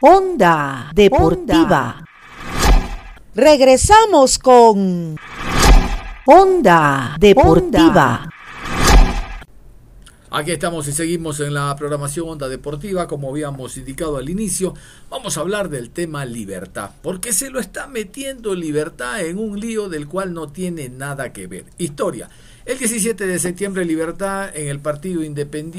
Onda 0.00 0.90
Deportiva. 0.94 2.04
Regresamos 3.34 4.38
con 4.38 5.16
Onda 6.26 7.16
Deportiva. 7.18 8.28
Aquí 10.30 10.52
estamos 10.52 10.86
y 10.86 10.92
seguimos 10.92 11.40
en 11.40 11.54
la 11.54 11.74
programación 11.76 12.28
Onda 12.28 12.46
Deportiva, 12.46 13.08
como 13.08 13.30
habíamos 13.30 13.78
indicado 13.78 14.18
al 14.18 14.28
inicio. 14.28 14.74
Vamos 15.08 15.38
a 15.38 15.40
hablar 15.40 15.70
del 15.70 15.88
tema 15.90 16.26
libertad, 16.26 16.90
porque 17.02 17.32
se 17.32 17.48
lo 17.48 17.58
está 17.58 17.86
metiendo 17.86 18.54
libertad 18.54 19.24
en 19.24 19.38
un 19.38 19.58
lío 19.58 19.88
del 19.88 20.08
cual 20.08 20.34
no 20.34 20.48
tiene 20.48 20.90
nada 20.90 21.32
que 21.32 21.46
ver. 21.46 21.64
Historia. 21.78 22.28
El 22.66 22.78
17 22.78 23.26
de 23.26 23.38
septiembre, 23.38 23.86
Libertad 23.86 24.54
en 24.54 24.68
el 24.68 24.78
partido 24.78 25.22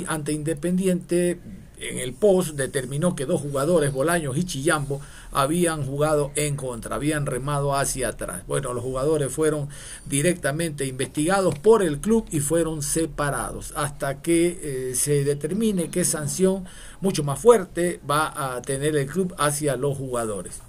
ante 0.08 0.32
Independiente 0.34 1.40
en 1.82 1.98
el 1.98 2.14
post 2.14 2.52
determinó 2.52 3.16
que 3.16 3.26
dos 3.26 3.42
jugadores, 3.42 3.92
Bolaños 3.92 4.38
y 4.38 4.44
Chillambo, 4.44 5.02
habían 5.32 5.86
jugado 5.86 6.32
en 6.36 6.56
contra, 6.56 6.96
habían 6.96 7.26
remado 7.26 7.76
hacia 7.76 8.10
atrás. 8.10 8.44
Bueno, 8.48 8.74
los 8.74 8.84
jugadores 8.84 9.34
fueron 9.34 9.70
directamente 10.06 10.86
investigados 10.86 11.58
por 11.58 11.84
el 11.84 12.00
club 12.00 12.26
y 12.32 12.40
fueron 12.40 12.82
separados 12.82 13.74
hasta 13.76 14.22
que 14.22 14.60
eh, 14.62 14.96
se 14.96 15.24
determine 15.24 15.90
qué 15.90 16.06
sanción 16.06 16.66
mucho 17.00 17.24
más 17.24 17.40
fuerte 17.40 18.00
va 18.10 18.56
a 18.56 18.62
tener 18.62 18.96
el 18.96 19.08
club 19.08 19.34
hacia 19.38 19.76
los 19.76 19.98
jugadores. 19.98 20.60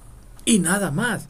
Y 0.44 0.58
nada 0.58 0.90
más. 0.90 1.26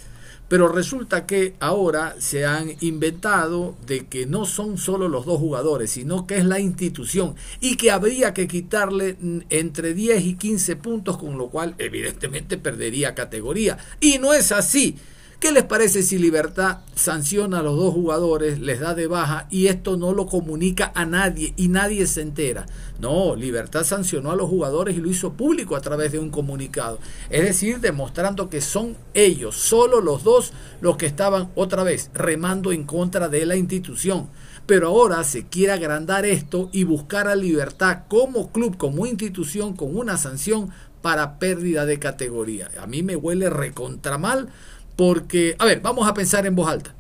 Pero 0.52 0.68
resulta 0.68 1.24
que 1.24 1.54
ahora 1.60 2.14
se 2.18 2.44
han 2.44 2.72
inventado 2.82 3.74
de 3.86 4.04
que 4.04 4.26
no 4.26 4.44
son 4.44 4.76
solo 4.76 5.08
los 5.08 5.24
dos 5.24 5.40
jugadores, 5.40 5.92
sino 5.92 6.26
que 6.26 6.36
es 6.36 6.44
la 6.44 6.60
institución 6.60 7.36
y 7.58 7.76
que 7.76 7.90
habría 7.90 8.34
que 8.34 8.46
quitarle 8.46 9.16
mm, 9.18 9.38
entre 9.48 9.94
10 9.94 10.22
y 10.26 10.34
15 10.34 10.76
puntos, 10.76 11.16
con 11.16 11.38
lo 11.38 11.48
cual 11.48 11.74
evidentemente 11.78 12.58
perdería 12.58 13.14
categoría. 13.14 13.78
Y 13.98 14.18
no 14.18 14.34
es 14.34 14.52
así. 14.52 14.98
¿Qué 15.42 15.50
les 15.50 15.64
parece 15.64 16.04
si 16.04 16.18
Libertad 16.18 16.82
sanciona 16.94 17.58
a 17.58 17.62
los 17.62 17.76
dos 17.76 17.92
jugadores, 17.92 18.60
les 18.60 18.78
da 18.78 18.94
de 18.94 19.08
baja 19.08 19.48
y 19.50 19.66
esto 19.66 19.96
no 19.96 20.12
lo 20.12 20.26
comunica 20.26 20.92
a 20.94 21.04
nadie 21.04 21.52
y 21.56 21.66
nadie 21.66 22.06
se 22.06 22.20
entera? 22.22 22.64
No, 23.00 23.34
Libertad 23.34 23.82
sancionó 23.82 24.30
a 24.30 24.36
los 24.36 24.48
jugadores 24.48 24.96
y 24.96 25.00
lo 25.00 25.10
hizo 25.10 25.32
público 25.32 25.74
a 25.74 25.80
través 25.80 26.12
de 26.12 26.20
un 26.20 26.30
comunicado. 26.30 27.00
Es 27.28 27.42
decir, 27.42 27.80
demostrando 27.80 28.48
que 28.48 28.60
son 28.60 28.96
ellos, 29.14 29.56
solo 29.56 30.00
los 30.00 30.22
dos, 30.22 30.52
los 30.80 30.96
que 30.96 31.06
estaban 31.06 31.50
otra 31.56 31.82
vez 31.82 32.12
remando 32.14 32.70
en 32.70 32.84
contra 32.84 33.28
de 33.28 33.44
la 33.44 33.56
institución. 33.56 34.28
Pero 34.66 34.90
ahora 34.90 35.24
se 35.24 35.48
quiere 35.48 35.72
agrandar 35.72 36.24
esto 36.24 36.70
y 36.70 36.84
buscar 36.84 37.26
a 37.26 37.34
Libertad 37.34 38.02
como 38.06 38.52
club, 38.52 38.76
como 38.76 39.06
institución, 39.06 39.74
con 39.74 39.96
una 39.96 40.18
sanción 40.18 40.70
para 41.02 41.40
pérdida 41.40 41.84
de 41.84 41.98
categoría. 41.98 42.70
A 42.80 42.86
mí 42.86 43.02
me 43.02 43.16
huele 43.16 43.50
recontra 43.50 44.18
mal 44.18 44.48
porque, 44.96 45.56
a 45.58 45.64
ver, 45.64 45.80
vamos 45.80 46.08
a 46.08 46.14
pensar 46.14 46.46
en 46.46 46.54
voz 46.54 46.68
alta. 46.68 46.94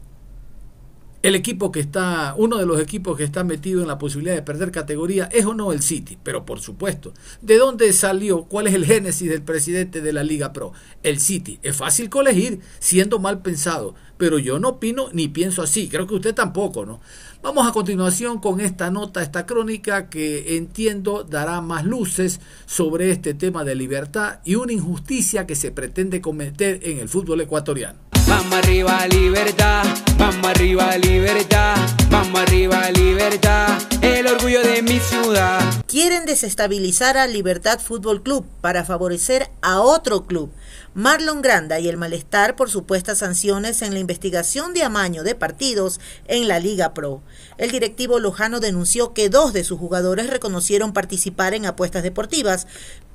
El 1.22 1.36
equipo 1.36 1.70
que 1.70 1.78
está, 1.78 2.34
uno 2.36 2.56
de 2.56 2.66
los 2.66 2.80
equipos 2.80 3.16
que 3.16 3.22
está 3.22 3.44
metido 3.44 3.80
en 3.80 3.86
la 3.86 3.96
posibilidad 3.96 4.34
de 4.34 4.42
perder 4.42 4.72
categoría 4.72 5.26
es 5.26 5.46
o 5.46 5.54
no 5.54 5.72
el 5.72 5.80
City, 5.80 6.18
pero 6.20 6.44
por 6.44 6.58
supuesto. 6.58 7.14
¿De 7.40 7.58
dónde 7.58 7.92
salió? 7.92 8.42
¿Cuál 8.46 8.66
es 8.66 8.74
el 8.74 8.84
génesis 8.84 9.30
del 9.30 9.42
presidente 9.42 10.00
de 10.00 10.12
la 10.12 10.24
Liga 10.24 10.52
Pro? 10.52 10.72
El 11.04 11.20
City. 11.20 11.60
Es 11.62 11.76
fácil 11.76 12.10
colegir 12.10 12.58
siendo 12.80 13.20
mal 13.20 13.40
pensado, 13.40 13.94
pero 14.18 14.40
yo 14.40 14.58
no 14.58 14.70
opino 14.70 15.10
ni 15.12 15.28
pienso 15.28 15.62
así. 15.62 15.88
Creo 15.88 16.08
que 16.08 16.16
usted 16.16 16.34
tampoco, 16.34 16.84
¿no? 16.84 17.00
Vamos 17.42 17.66
a 17.66 17.72
continuación 17.72 18.38
con 18.38 18.60
esta 18.60 18.92
nota, 18.92 19.20
esta 19.20 19.46
crónica 19.46 20.08
que 20.08 20.56
entiendo 20.56 21.24
dará 21.24 21.60
más 21.60 21.84
luces 21.84 22.38
sobre 22.66 23.10
este 23.10 23.34
tema 23.34 23.64
de 23.64 23.74
libertad 23.74 24.38
y 24.44 24.54
una 24.54 24.72
injusticia 24.72 25.44
que 25.44 25.56
se 25.56 25.72
pretende 25.72 26.20
cometer 26.20 26.78
en 26.84 27.00
el 27.00 27.08
fútbol 27.08 27.40
ecuatoriano. 27.40 27.98
Vamos 28.28 28.52
arriba, 28.52 29.04
libertad. 29.08 29.82
Vamos 30.16 30.46
arriba, 30.46 30.96
libertad. 30.98 31.74
Vamos 32.10 32.40
arriba, 32.40 32.88
libertad. 32.92 33.76
El 34.00 34.28
orgullo 34.28 34.62
de 34.62 34.80
mi 34.82 35.00
ciudad. 35.00 35.60
Quieren 35.88 36.24
desestabilizar 36.24 37.16
al 37.16 37.32
Libertad 37.32 37.80
Fútbol 37.80 38.22
Club 38.22 38.46
para 38.60 38.84
favorecer 38.84 39.50
a 39.62 39.80
otro 39.80 40.26
club. 40.26 40.52
Marlon 40.94 41.40
Granda 41.40 41.80
y 41.80 41.88
el 41.88 41.96
malestar 41.96 42.54
por 42.54 42.68
supuestas 42.68 43.18
sanciones 43.18 43.80
en 43.80 43.94
la 43.94 43.98
investigación 43.98 44.74
de 44.74 44.82
amaño 44.82 45.22
de 45.22 45.34
partidos 45.34 46.00
en 46.26 46.48
la 46.48 46.58
Liga 46.58 46.92
Pro. 46.92 47.22
El 47.56 47.70
directivo 47.70 48.18
lojano 48.18 48.60
denunció 48.60 49.14
que 49.14 49.30
dos 49.30 49.54
de 49.54 49.64
sus 49.64 49.78
jugadores 49.78 50.28
reconocieron 50.28 50.92
participar 50.92 51.54
en 51.54 51.64
apuestas 51.64 52.02
deportivas, 52.02 52.66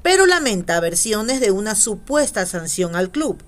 pero 0.02 0.26
lamenta 0.26 0.80
versiones 0.80 1.40
de 1.40 1.52
una 1.52 1.76
supuesta 1.76 2.48
sanción 2.48 2.96
al 2.96 3.12
club. 3.12 3.44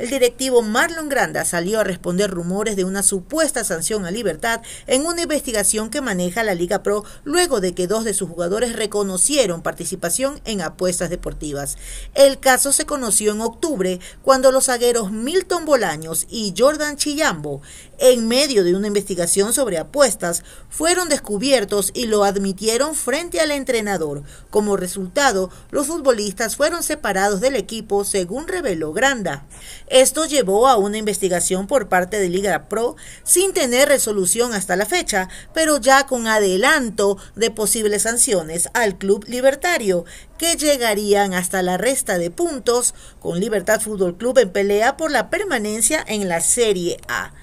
El 0.00 0.08
directivo 0.08 0.62
Marlon 0.62 1.10
Granda 1.10 1.44
salió 1.44 1.78
a 1.78 1.84
responder 1.84 2.30
rumores 2.30 2.74
de 2.74 2.84
una 2.84 3.02
supuesta 3.02 3.64
sanción 3.64 4.06
a 4.06 4.10
Libertad 4.10 4.62
en 4.86 5.04
una 5.04 5.20
investigación 5.20 5.90
que 5.90 6.00
maneja 6.00 6.42
la 6.42 6.54
Liga 6.54 6.82
Pro 6.82 7.04
luego 7.22 7.60
de 7.60 7.74
que 7.74 7.86
dos 7.86 8.06
de 8.06 8.14
sus 8.14 8.30
jugadores 8.30 8.72
reconocieron 8.72 9.60
participación 9.60 10.40
en 10.46 10.62
apuestas 10.62 11.10
deportivas. 11.10 11.76
El 12.14 12.40
caso 12.40 12.72
se 12.72 12.86
conoció 12.86 13.32
en 13.32 13.42
octubre 13.42 14.00
cuando 14.22 14.52
los 14.52 14.64
zagueros 14.64 15.12
Milton 15.12 15.66
Bolaños 15.66 16.26
y 16.30 16.54
Jordan 16.56 16.96
Chillambo 16.96 17.60
en 18.00 18.26
medio 18.26 18.64
de 18.64 18.74
una 18.74 18.86
investigación 18.86 19.52
sobre 19.52 19.78
apuestas, 19.78 20.42
fueron 20.70 21.10
descubiertos 21.10 21.90
y 21.94 22.06
lo 22.06 22.24
admitieron 22.24 22.94
frente 22.94 23.40
al 23.40 23.50
entrenador. 23.50 24.22
Como 24.48 24.78
resultado, 24.78 25.50
los 25.70 25.86
futbolistas 25.86 26.56
fueron 26.56 26.82
separados 26.82 27.40
del 27.40 27.56
equipo, 27.56 28.04
según 28.04 28.48
reveló 28.48 28.94
Granda. 28.94 29.44
Esto 29.86 30.24
llevó 30.24 30.66
a 30.66 30.78
una 30.78 30.96
investigación 30.96 31.66
por 31.66 31.88
parte 31.88 32.18
de 32.18 32.30
Liga 32.30 32.68
Pro 32.68 32.96
sin 33.22 33.52
tener 33.52 33.88
resolución 33.88 34.54
hasta 34.54 34.76
la 34.76 34.86
fecha, 34.86 35.28
pero 35.52 35.78
ya 35.78 36.06
con 36.06 36.26
adelanto 36.26 37.18
de 37.36 37.50
posibles 37.50 38.02
sanciones 38.02 38.70
al 38.72 38.96
club 38.96 39.26
libertario, 39.28 40.06
que 40.38 40.56
llegarían 40.56 41.34
hasta 41.34 41.62
la 41.62 41.76
resta 41.76 42.16
de 42.16 42.30
puntos 42.30 42.94
con 43.20 43.38
Libertad 43.38 43.82
Fútbol 43.82 44.16
Club 44.16 44.38
en 44.38 44.50
pelea 44.50 44.96
por 44.96 45.10
la 45.10 45.28
permanencia 45.28 46.02
en 46.08 46.28
la 46.28 46.40
Serie 46.40 46.96
A. 47.08 47.34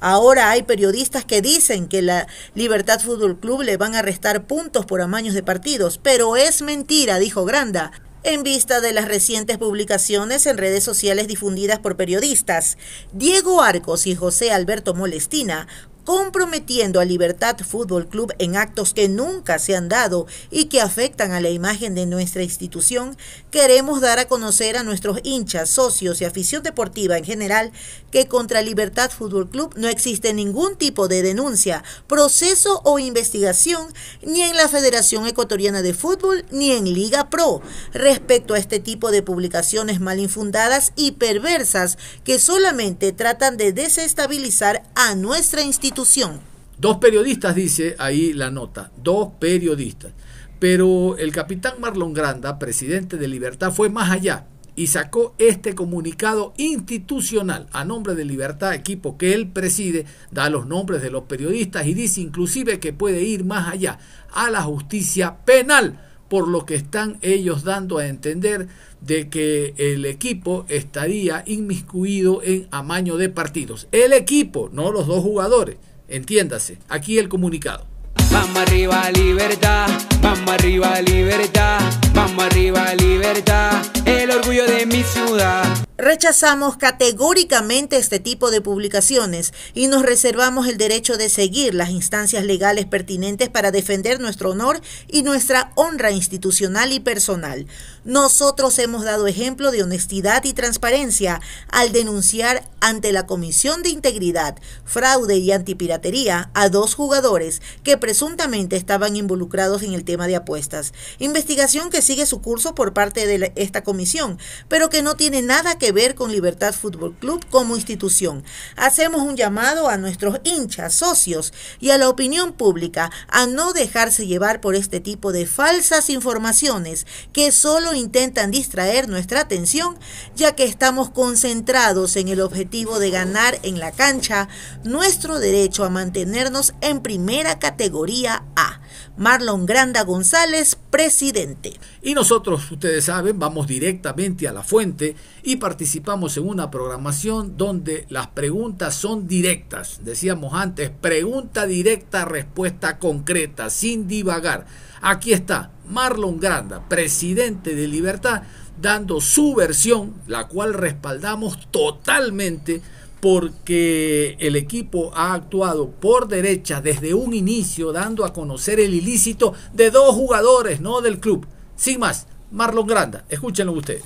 Ahora 0.00 0.50
hay 0.50 0.62
periodistas 0.62 1.24
que 1.24 1.42
dicen 1.42 1.88
que 1.88 2.02
la 2.02 2.26
Libertad 2.54 3.00
Fútbol 3.00 3.38
Club 3.38 3.62
le 3.62 3.76
van 3.76 3.94
a 3.94 4.02
restar 4.02 4.46
puntos 4.46 4.86
por 4.86 5.00
amaños 5.00 5.34
de 5.34 5.42
partidos, 5.42 5.98
pero 6.02 6.36
es 6.36 6.62
mentira, 6.62 7.18
dijo 7.18 7.44
Granda. 7.44 7.92
en 8.26 8.42
vista 8.42 8.80
de 8.80 8.94
las 8.94 9.06
recientes 9.06 9.58
publicaciones 9.58 10.46
en 10.46 10.56
redes 10.56 10.82
sociales 10.82 11.28
difundidas 11.28 11.78
por 11.80 11.94
periodistas. 11.94 12.78
Diego 13.12 13.60
Arcos 13.60 14.06
y 14.06 14.14
José 14.14 14.50
Alberto 14.50 14.94
Molestina 14.94 15.66
comprometiendo 16.04 17.00
a 17.00 17.04
Libertad 17.04 17.56
Fútbol 17.58 18.08
Club 18.08 18.32
en 18.38 18.56
actos 18.56 18.94
que 18.94 19.08
nunca 19.08 19.58
se 19.58 19.74
han 19.74 19.88
dado 19.88 20.26
y 20.50 20.66
que 20.66 20.80
afectan 20.80 21.32
a 21.32 21.40
la 21.40 21.48
imagen 21.48 21.94
de 21.94 22.06
nuestra 22.06 22.42
institución, 22.42 23.16
queremos 23.50 24.00
dar 24.00 24.18
a 24.18 24.28
conocer 24.28 24.76
a 24.76 24.82
nuestros 24.82 25.20
hinchas, 25.24 25.70
socios 25.70 26.20
y 26.20 26.24
afición 26.24 26.62
deportiva 26.62 27.16
en 27.16 27.24
general 27.24 27.72
que 28.14 28.28
contra 28.28 28.62
Libertad 28.62 29.10
Fútbol 29.10 29.50
Club 29.50 29.74
no 29.76 29.88
existe 29.88 30.32
ningún 30.32 30.76
tipo 30.76 31.08
de 31.08 31.20
denuncia, 31.20 31.82
proceso 32.06 32.80
o 32.84 33.00
investigación 33.00 33.88
ni 34.22 34.42
en 34.42 34.56
la 34.56 34.68
Federación 34.68 35.26
Ecuatoriana 35.26 35.82
de 35.82 35.94
Fútbol 35.94 36.44
ni 36.52 36.70
en 36.70 36.84
Liga 36.84 37.28
Pro 37.28 37.60
respecto 37.92 38.54
a 38.54 38.58
este 38.60 38.78
tipo 38.78 39.10
de 39.10 39.22
publicaciones 39.22 39.98
mal 39.98 40.20
infundadas 40.20 40.92
y 40.94 41.10
perversas 41.10 41.98
que 42.22 42.38
solamente 42.38 43.10
tratan 43.10 43.56
de 43.56 43.72
desestabilizar 43.72 44.84
a 44.94 45.16
nuestra 45.16 45.62
institución 45.62 46.40
Dos 46.78 46.98
periodistas, 46.98 47.54
dice 47.56 47.96
ahí 47.98 48.32
la 48.32 48.50
nota, 48.50 48.92
dos 48.96 49.30
periodistas. 49.40 50.12
Pero 50.60 51.16
el 51.18 51.32
capitán 51.32 51.74
Marlon 51.80 52.12
Granda, 52.14 52.58
presidente 52.58 53.16
de 53.16 53.26
Libertad, 53.26 53.72
fue 53.72 53.88
más 53.88 54.10
allá 54.10 54.46
y 54.76 54.88
sacó 54.88 55.34
este 55.38 55.74
comunicado 55.74 56.52
institucional 56.56 57.66
a 57.72 57.84
nombre 57.84 58.14
de 58.14 58.24
Libertad, 58.24 58.74
equipo 58.74 59.16
que 59.16 59.34
él 59.34 59.48
preside, 59.48 60.06
da 60.30 60.50
los 60.50 60.66
nombres 60.66 61.02
de 61.02 61.10
los 61.10 61.24
periodistas 61.24 61.86
y 61.86 61.94
dice 61.94 62.20
inclusive 62.20 62.80
que 62.80 62.92
puede 62.92 63.22
ir 63.22 63.44
más 63.44 63.72
allá 63.72 63.98
a 64.32 64.50
la 64.50 64.62
justicia 64.62 65.44
penal 65.44 66.00
por 66.28 66.48
lo 66.48 66.66
que 66.66 66.74
están 66.74 67.18
ellos 67.22 67.62
dando 67.62 67.98
a 67.98 68.06
entender 68.06 68.68
de 69.00 69.28
que 69.28 69.74
el 69.76 70.04
equipo 70.06 70.64
estaría 70.68 71.44
inmiscuido 71.46 72.42
en 72.42 72.66
amaño 72.70 73.16
de 73.16 73.28
partidos. 73.28 73.86
El 73.92 74.12
equipo, 74.12 74.70
no 74.72 74.90
los 74.90 75.06
dos 75.06 75.22
jugadores. 75.22 75.76
Entiéndase, 76.08 76.78
aquí 76.88 77.18
el 77.18 77.28
comunicado. 77.28 77.93
Vamos 78.34 78.56
arriba, 78.56 79.10
libertad. 79.12 79.86
Vamos 80.20 80.50
arriba, 80.54 81.00
libertad. 81.02 81.78
Vamos 82.14 82.44
arriba, 82.44 82.92
libertad. 82.94 83.80
El 84.04 84.32
orgullo 84.32 84.66
de 84.66 84.86
mi 84.86 85.04
ciudad. 85.04 85.64
Rechazamos 85.96 86.76
categóricamente 86.76 87.96
este 87.96 88.18
tipo 88.18 88.50
de 88.50 88.60
publicaciones 88.60 89.54
y 89.74 89.86
nos 89.86 90.02
reservamos 90.02 90.66
el 90.66 90.76
derecho 90.76 91.16
de 91.16 91.28
seguir 91.28 91.72
las 91.72 91.90
instancias 91.90 92.44
legales 92.44 92.86
pertinentes 92.86 93.48
para 93.48 93.70
defender 93.70 94.20
nuestro 94.20 94.50
honor 94.50 94.80
y 95.06 95.22
nuestra 95.22 95.70
honra 95.76 96.10
institucional 96.10 96.92
y 96.92 96.98
personal. 96.98 97.68
Nosotros 98.04 98.78
hemos 98.80 99.04
dado 99.04 99.28
ejemplo 99.28 99.70
de 99.70 99.84
honestidad 99.84 100.44
y 100.44 100.52
transparencia 100.52 101.40
al 101.70 101.92
denunciar 101.92 102.68
ante 102.80 103.12
la 103.12 103.26
Comisión 103.26 103.82
de 103.82 103.90
Integridad, 103.90 104.56
Fraude 104.84 105.36
y 105.38 105.52
Antipiratería 105.52 106.50
a 106.54 106.68
dos 106.68 106.94
jugadores 106.94 107.62
que 107.84 107.96
presuntamente 107.96 108.23
estaban 108.72 109.16
involucrados 109.16 109.82
en 109.82 109.92
el 109.92 110.04
tema 110.04 110.26
de 110.26 110.36
apuestas. 110.36 110.92
Investigación 111.18 111.90
que 111.90 112.02
sigue 112.02 112.26
su 112.26 112.40
curso 112.40 112.74
por 112.74 112.92
parte 112.94 113.26
de 113.26 113.52
esta 113.56 113.82
comisión, 113.84 114.38
pero 114.68 114.88
que 114.88 115.02
no 115.02 115.14
tiene 115.14 115.42
nada 115.42 115.78
que 115.78 115.92
ver 115.92 116.14
con 116.14 116.32
Libertad 116.32 116.74
Fútbol 116.74 117.14
Club 117.14 117.44
como 117.50 117.76
institución. 117.76 118.44
Hacemos 118.76 119.22
un 119.22 119.36
llamado 119.36 119.88
a 119.88 119.98
nuestros 119.98 120.40
hinchas, 120.44 120.94
socios 120.94 121.52
y 121.80 121.90
a 121.90 121.98
la 121.98 122.08
opinión 122.08 122.52
pública 122.52 123.10
a 123.28 123.46
no 123.46 123.72
dejarse 123.72 124.26
llevar 124.26 124.60
por 124.60 124.74
este 124.74 125.00
tipo 125.00 125.32
de 125.32 125.46
falsas 125.46 126.08
informaciones 126.08 127.06
que 127.32 127.52
solo 127.52 127.94
intentan 127.94 128.50
distraer 128.50 129.08
nuestra 129.08 129.40
atención, 129.40 129.98
ya 130.34 130.54
que 130.54 130.64
estamos 130.64 131.10
concentrados 131.10 132.16
en 132.16 132.28
el 132.28 132.40
objetivo 132.40 132.98
de 132.98 133.10
ganar 133.10 133.58
en 133.62 133.78
la 133.78 133.92
cancha 133.92 134.48
nuestro 134.82 135.38
derecho 135.38 135.84
a 135.84 135.90
mantenernos 135.90 136.74
en 136.80 137.00
primera 137.00 137.58
categoría 137.58 138.13
A. 138.22 138.80
Marlon 139.16 139.66
Granda 139.66 140.02
González, 140.02 140.76
presidente. 140.90 141.72
Y 142.02 142.14
nosotros, 142.14 142.70
ustedes 142.70 143.04
saben, 143.04 143.38
vamos 143.38 143.66
directamente 143.66 144.46
a 144.46 144.52
la 144.52 144.62
fuente 144.62 145.16
y 145.42 145.56
participamos 145.56 146.36
en 146.36 146.48
una 146.48 146.70
programación 146.70 147.56
donde 147.56 148.06
las 148.08 148.28
preguntas 148.28 148.94
son 148.94 149.26
directas. 149.26 150.00
Decíamos 150.04 150.54
antes, 150.54 150.90
pregunta 150.90 151.66
directa, 151.66 152.24
respuesta 152.24 152.98
concreta, 152.98 153.70
sin 153.70 154.06
divagar. 154.06 154.66
Aquí 155.00 155.32
está 155.32 155.72
Marlon 155.88 156.38
Granda, 156.40 156.88
presidente 156.88 157.74
de 157.74 157.88
Libertad, 157.88 158.42
dando 158.80 159.20
su 159.20 159.54
versión, 159.54 160.14
la 160.26 160.48
cual 160.48 160.74
respaldamos 160.74 161.70
totalmente 161.70 162.80
porque 163.24 164.36
el 164.38 164.54
equipo 164.54 165.10
ha 165.14 165.32
actuado 165.32 165.88
por 165.88 166.28
derecha 166.28 166.82
desde 166.82 167.14
un 167.14 167.32
inicio, 167.32 167.90
dando 167.90 168.26
a 168.26 168.34
conocer 168.34 168.80
el 168.80 168.92
ilícito 168.92 169.54
de 169.72 169.90
dos 169.90 170.14
jugadores, 170.14 170.82
no 170.82 171.00
del 171.00 171.20
club. 171.20 171.46
Sin 171.74 172.00
más, 172.00 172.26
Marlon 172.50 172.86
Granda, 172.86 173.24
escúchenlo 173.30 173.72
ustedes. 173.72 174.02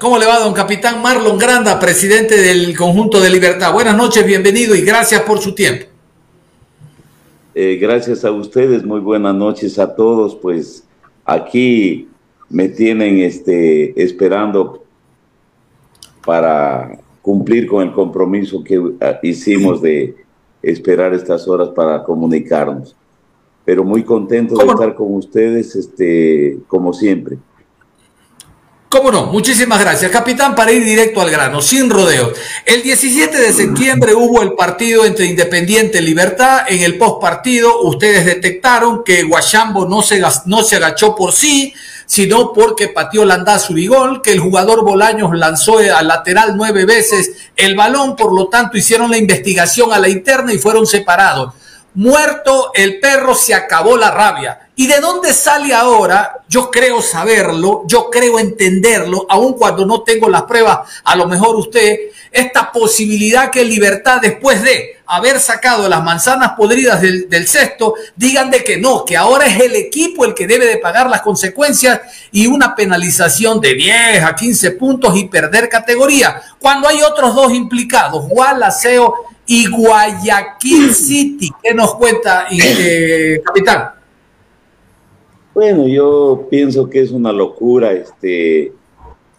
¿Cómo 0.00 0.18
le 0.18 0.26
va, 0.26 0.40
don 0.40 0.52
capitán 0.54 1.00
Marlon 1.00 1.38
Granda, 1.38 1.78
presidente 1.78 2.36
del 2.36 2.76
conjunto 2.76 3.20
de 3.20 3.30
Libertad? 3.30 3.72
Buenas 3.72 3.96
noches, 3.96 4.26
bienvenido 4.26 4.74
y 4.74 4.80
gracias 4.80 5.22
por 5.22 5.38
su 5.38 5.54
tiempo. 5.54 5.86
Eh, 7.54 7.78
gracias 7.80 8.24
a 8.24 8.32
ustedes, 8.32 8.84
muy 8.84 8.98
buenas 8.98 9.36
noches 9.36 9.78
a 9.78 9.94
todos. 9.94 10.34
Pues 10.34 10.82
aquí 11.24 12.08
me 12.48 12.68
tienen 12.68 13.20
este, 13.20 14.02
esperando 14.02 14.87
para 16.28 16.98
cumplir 17.22 17.66
con 17.66 17.82
el 17.82 17.90
compromiso 17.90 18.62
que 18.62 18.78
ah, 19.00 19.18
hicimos 19.22 19.80
de 19.80 20.14
esperar 20.62 21.14
estas 21.14 21.48
horas 21.48 21.70
para 21.70 22.04
comunicarnos. 22.04 22.94
Pero 23.64 23.82
muy 23.82 24.02
contento 24.02 24.54
de 24.54 24.66
estar 24.66 24.94
con 24.94 25.14
ustedes, 25.14 25.74
este, 25.74 26.58
como 26.66 26.92
siempre. 26.92 27.38
¿Cómo 28.88 29.12
no? 29.12 29.26
Muchísimas 29.26 29.80
gracias. 29.80 30.10
Capitán, 30.10 30.54
para 30.54 30.72
ir 30.72 30.82
directo 30.82 31.20
al 31.20 31.30
grano, 31.30 31.60
sin 31.60 31.90
rodeo. 31.90 32.32
El 32.64 32.82
17 32.82 33.36
de 33.36 33.52
septiembre 33.52 34.14
hubo 34.14 34.40
el 34.40 34.54
partido 34.54 35.04
entre 35.04 35.26
Independiente 35.26 35.98
y 35.98 36.02
Libertad. 36.02 36.62
En 36.66 36.80
el 36.80 36.96
post 36.96 37.20
partido, 37.20 37.82
ustedes 37.82 38.24
detectaron 38.24 39.04
que 39.04 39.24
Guachambo 39.24 39.86
no 39.86 40.00
se, 40.00 40.22
no 40.46 40.62
se 40.62 40.76
agachó 40.76 41.14
por 41.14 41.32
sí, 41.32 41.74
sino 42.06 42.54
porque 42.54 42.88
pateó 42.88 43.26
Landazuri 43.26 43.90
Urigol, 43.90 44.22
que 44.22 44.32
el 44.32 44.40
jugador 44.40 44.82
Bolaños 44.82 45.36
lanzó 45.36 45.76
al 45.78 46.08
lateral 46.08 46.54
nueve 46.56 46.86
veces 46.86 47.32
el 47.56 47.76
balón, 47.76 48.16
por 48.16 48.32
lo 48.32 48.48
tanto 48.48 48.78
hicieron 48.78 49.10
la 49.10 49.18
investigación 49.18 49.92
a 49.92 49.98
la 49.98 50.08
interna 50.08 50.54
y 50.54 50.58
fueron 50.58 50.86
separados. 50.86 51.52
Muerto 51.92 52.70
el 52.72 53.00
perro, 53.00 53.34
se 53.34 53.52
acabó 53.52 53.98
la 53.98 54.10
rabia. 54.10 54.67
¿Y 54.78 54.86
de 54.86 55.00
dónde 55.00 55.34
sale 55.34 55.74
ahora? 55.74 56.44
Yo 56.48 56.70
creo 56.70 57.02
saberlo, 57.02 57.82
yo 57.88 58.10
creo 58.10 58.38
entenderlo, 58.38 59.26
aun 59.28 59.54
cuando 59.54 59.84
no 59.84 60.02
tengo 60.02 60.28
las 60.28 60.44
pruebas, 60.44 60.88
a 61.02 61.16
lo 61.16 61.26
mejor 61.26 61.56
usted, 61.56 61.98
esta 62.30 62.70
posibilidad 62.70 63.50
que 63.50 63.64
Libertad, 63.64 64.20
después 64.22 64.62
de 64.62 64.98
haber 65.06 65.40
sacado 65.40 65.88
las 65.88 66.04
manzanas 66.04 66.52
podridas 66.56 67.02
del, 67.02 67.28
del 67.28 67.48
cesto, 67.48 67.94
digan 68.14 68.52
de 68.52 68.62
que 68.62 68.76
no, 68.76 69.04
que 69.04 69.16
ahora 69.16 69.46
es 69.46 69.60
el 69.60 69.74
equipo 69.74 70.24
el 70.24 70.32
que 70.32 70.46
debe 70.46 70.66
de 70.66 70.76
pagar 70.76 71.10
las 71.10 71.22
consecuencias 71.22 72.00
y 72.30 72.46
una 72.46 72.76
penalización 72.76 73.60
de 73.60 73.74
10 73.74 74.22
a 74.22 74.36
15 74.36 74.70
puntos 74.72 75.16
y 75.16 75.24
perder 75.24 75.68
categoría. 75.68 76.40
Cuando 76.60 76.86
hay 76.86 77.02
otros 77.02 77.34
dos 77.34 77.52
implicados, 77.52 78.28
Gualaceo 78.28 79.12
y 79.44 79.66
Guayaquil 79.66 80.94
City. 80.94 81.50
¿Qué 81.60 81.74
nos 81.74 81.96
cuenta, 81.96 82.46
eh, 82.48 83.42
capitán? 83.44 83.97
Bueno, 85.60 85.88
yo 85.88 86.46
pienso 86.48 86.88
que 86.88 87.00
es 87.00 87.10
una 87.10 87.32
locura 87.32 87.90
este, 87.90 88.72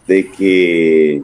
de 0.06 0.30
que 0.30 1.22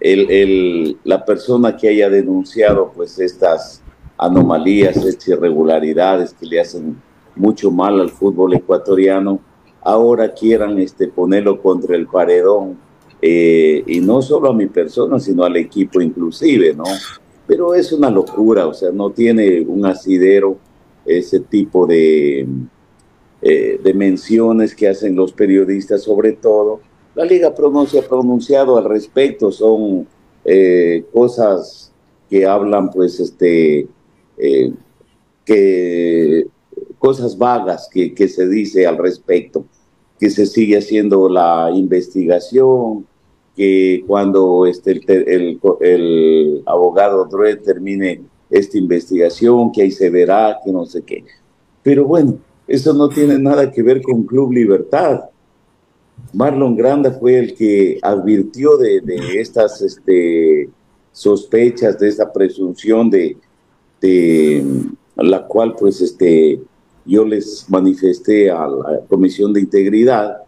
el, 0.00 0.96
la 1.04 1.26
persona 1.26 1.76
que 1.76 1.88
haya 1.88 2.08
denunciado 2.08 2.90
pues 2.96 3.18
estas 3.18 3.82
anomalías, 4.16 4.96
estas 4.96 5.28
irregularidades 5.28 6.32
que 6.32 6.46
le 6.46 6.58
hacen 6.58 6.96
mucho 7.36 7.70
mal 7.70 8.00
al 8.00 8.08
fútbol 8.08 8.54
ecuatoriano, 8.54 9.40
ahora 9.82 10.32
quieran 10.32 10.78
este, 10.78 11.08
ponerlo 11.08 11.60
contra 11.60 11.94
el 11.94 12.06
paredón, 12.06 12.78
eh, 13.20 13.84
y 13.86 14.00
no 14.00 14.22
solo 14.22 14.48
a 14.48 14.54
mi 14.54 14.68
persona, 14.68 15.20
sino 15.20 15.44
al 15.44 15.58
equipo 15.58 16.00
inclusive, 16.00 16.72
¿no? 16.72 16.84
pero 17.46 17.74
es 17.74 17.92
una 17.92 18.08
locura, 18.08 18.66
o 18.66 18.72
sea, 18.72 18.90
no 18.90 19.10
tiene 19.10 19.60
un 19.60 19.84
asidero 19.84 20.56
ese 21.04 21.40
tipo 21.40 21.86
de, 21.86 22.48
eh, 23.46 23.78
de 23.84 23.92
menciones 23.92 24.74
que 24.74 24.88
hacen 24.88 25.14
los 25.14 25.34
periodistas, 25.34 26.02
sobre 26.02 26.32
todo. 26.32 26.80
La 27.14 27.26
Liga 27.26 27.54
pronuncia 27.54 28.00
pronunciado 28.00 28.78
al 28.78 28.84
respecto, 28.84 29.52
son 29.52 30.08
eh, 30.46 31.04
cosas 31.12 31.92
que 32.30 32.46
hablan, 32.46 32.90
pues, 32.90 33.20
este, 33.20 33.86
eh, 34.38 34.72
que 35.44 36.46
cosas 36.98 37.36
vagas 37.36 37.86
que, 37.92 38.14
que, 38.14 38.28
se 38.28 38.48
dice 38.48 38.86
al 38.86 38.96
respecto. 38.96 39.66
que 40.18 40.30
se 40.30 40.46
sigue 40.46 40.78
haciendo 40.78 41.28
la 41.28 41.70
investigación, 41.74 43.06
que 43.54 44.04
cuando 44.06 44.64
este, 44.64 45.02
el, 45.06 45.60
el, 45.80 46.62
abogado 46.64 47.26
Dredd 47.26 47.62
termine 47.62 48.22
esta 48.48 48.78
investigación, 48.78 49.70
que 49.70 49.82
ahí 49.82 49.90
se 49.90 50.08
verá, 50.08 50.60
que 50.64 50.72
no 50.72 50.86
sé 50.86 51.02
qué. 51.02 51.26
Pero 51.82 52.06
bueno, 52.06 52.38
eso 52.66 52.92
no 52.94 53.08
tiene 53.08 53.38
nada 53.38 53.70
que 53.70 53.82
ver 53.82 54.02
con 54.02 54.24
Club 54.24 54.52
Libertad. 54.52 55.20
Marlon 56.32 56.76
Granda 56.76 57.12
fue 57.12 57.38
el 57.38 57.54
que 57.54 57.98
advirtió 58.02 58.76
de, 58.76 59.02
estas 59.34 59.82
este, 59.82 60.68
sospechas, 61.12 61.98
de 61.98 62.08
esta 62.08 62.32
presunción 62.32 63.10
de, 63.10 63.36
de 64.00 64.64
la 65.16 65.46
cual 65.46 65.74
pues 65.78 66.00
este, 66.00 66.60
yo 67.04 67.24
les 67.24 67.68
manifesté 67.68 68.50
a 68.50 68.66
la 68.66 69.00
Comisión 69.08 69.52
de 69.52 69.60
Integridad 69.60 70.38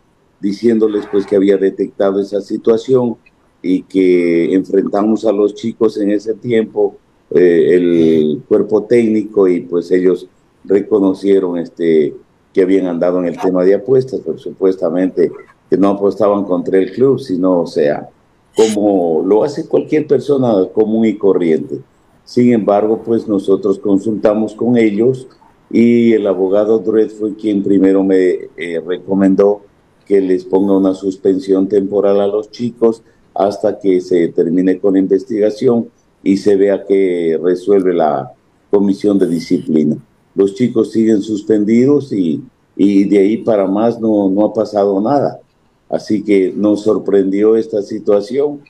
diciéndoles 0.41 1.07
pues 1.11 1.27
que 1.27 1.37
había 1.37 1.57
detectado 1.57 2.21
esa 2.21 2.41
situación 2.41 3.17
y 3.63 3.83
que 3.83 4.55
enfrentamos 4.55 5.25
a 5.25 5.33
los 5.33 5.55
chicos 5.55 5.99
en 5.99 6.11
ese 6.11 6.35
tiempo, 6.35 6.97
eh, 7.31 7.75
el 7.75 8.43
cuerpo 8.47 8.85
técnico 8.85 9.49
y 9.49 9.61
pues 9.61 9.91
ellos 9.91 10.29
reconocieron 10.67 11.59
este, 11.59 12.15
que 12.53 12.63
habían 12.63 12.87
andado 12.87 13.19
en 13.19 13.27
el 13.27 13.39
tema 13.39 13.65
de 13.65 13.75
apuestas, 13.75 14.21
pero 14.25 14.39
supuestamente 14.39 15.31
que 15.69 15.77
no 15.77 15.89
apostaban 15.91 16.45
contra 16.45 16.79
el 16.79 16.93
club, 16.93 17.19
sino, 17.19 17.61
o 17.61 17.67
sea, 17.67 18.09
como 18.57 19.23
lo 19.25 19.45
hace 19.45 19.69
cualquier 19.69 20.07
persona 20.07 20.53
común 20.73 21.05
y 21.05 21.17
corriente. 21.17 21.81
Sin 22.25 22.53
embargo, 22.53 23.03
pues 23.05 23.29
nosotros 23.29 23.79
consultamos 23.79 24.55
con 24.55 24.77
ellos 24.77 25.29
y 25.71 26.13
el 26.13 26.27
abogado 26.27 26.79
Dredd 26.79 27.11
fue 27.11 27.35
quien 27.35 27.63
primero 27.63 28.03
me 28.03 28.49
eh, 28.57 28.81
recomendó 28.85 29.63
que 30.07 30.21
les 30.21 30.45
ponga 30.45 30.77
una 30.77 30.95
suspensión 30.95 31.69
temporal 31.69 32.21
a 32.21 32.27
los 32.27 32.51
chicos 32.51 33.03
hasta 33.35 33.79
que 33.79 34.01
se 34.01 34.29
termine 34.29 34.79
con 34.79 34.95
la 34.95 35.01
investigación 35.01 35.91
y 36.23 36.39
se 36.39 36.57
vea 36.57 36.85
que 36.85 37.39
resuelve 37.43 37.93
la 37.93 38.33
comisión 38.71 39.19
de 39.19 39.29
disciplina. 39.29 39.97
Los 40.37 40.55
chicos 40.55 40.93
siguen 40.93 41.23
suspendidos 41.23 42.13
y, 42.13 42.43
y 42.77 43.05
de 43.05 43.19
ahí 43.19 43.37
para 43.39 43.67
más 43.67 43.99
no, 43.99 44.29
no 44.31 44.45
ha 44.45 44.55
pasado 44.55 45.01
nada. 45.01 45.41
Así 45.89 46.23
que 46.23 46.53
nos 46.55 46.83
sorprendió 46.83 47.57
esta 47.57 47.83
situación. 47.83 48.61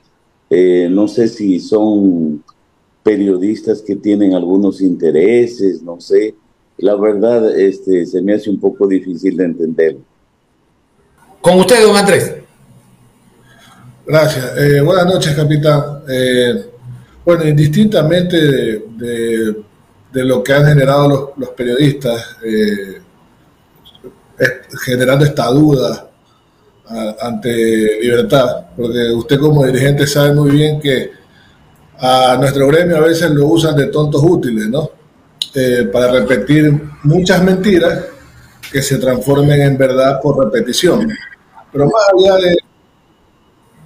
Eh, 0.49 0.87
no 0.89 1.07
sé 1.07 1.27
si 1.27 1.59
son 1.59 2.43
periodistas 3.03 3.81
que 3.81 3.95
tienen 3.95 4.33
algunos 4.33 4.81
intereses, 4.81 5.81
no 5.81 5.99
sé. 5.99 6.35
La 6.77 6.95
verdad, 6.95 7.57
este, 7.57 8.05
se 8.05 8.21
me 8.21 8.33
hace 8.33 8.49
un 8.49 8.59
poco 8.59 8.87
difícil 8.87 9.35
de 9.35 9.45
entender. 9.45 9.97
Con 11.41 11.59
usted, 11.59 11.81
don 11.83 11.95
Andrés. 11.95 12.33
Gracias. 14.05 14.57
Eh, 14.57 14.81
buenas 14.81 15.05
noches, 15.05 15.33
capitán. 15.33 15.81
Eh, 16.07 16.65
bueno, 17.25 17.47
indistintamente 17.47 18.37
de, 18.39 18.85
de, 18.97 19.55
lo 20.23 20.43
que 20.43 20.53
han 20.53 20.65
generado 20.65 21.07
los, 21.07 21.29
los 21.37 21.49
periodistas, 21.49 22.37
eh, 22.43 23.01
generando 24.85 25.25
esta 25.25 25.47
duda 25.47 26.07
ante 27.19 27.99
libertad, 28.01 28.67
porque 28.75 29.11
usted 29.11 29.39
como 29.39 29.65
dirigente 29.65 30.07
sabe 30.07 30.33
muy 30.33 30.51
bien 30.51 30.79
que 30.79 31.11
a 31.99 32.37
nuestro 32.39 32.67
gremio 32.67 32.97
a 32.97 33.01
veces 33.01 33.29
lo 33.31 33.47
usan 33.47 33.75
de 33.75 33.87
tontos 33.87 34.21
útiles, 34.23 34.67
¿no? 34.67 34.91
Eh, 35.53 35.89
para 35.91 36.11
repetir 36.11 36.71
muchas 37.03 37.43
mentiras 37.43 38.05
que 38.71 38.81
se 38.81 38.97
transformen 38.97 39.61
en 39.61 39.77
verdad 39.77 40.19
por 40.21 40.43
repetición. 40.43 41.09
Pero 41.71 41.85
más 41.85 42.03
allá 42.13 42.35
de, 42.35 42.57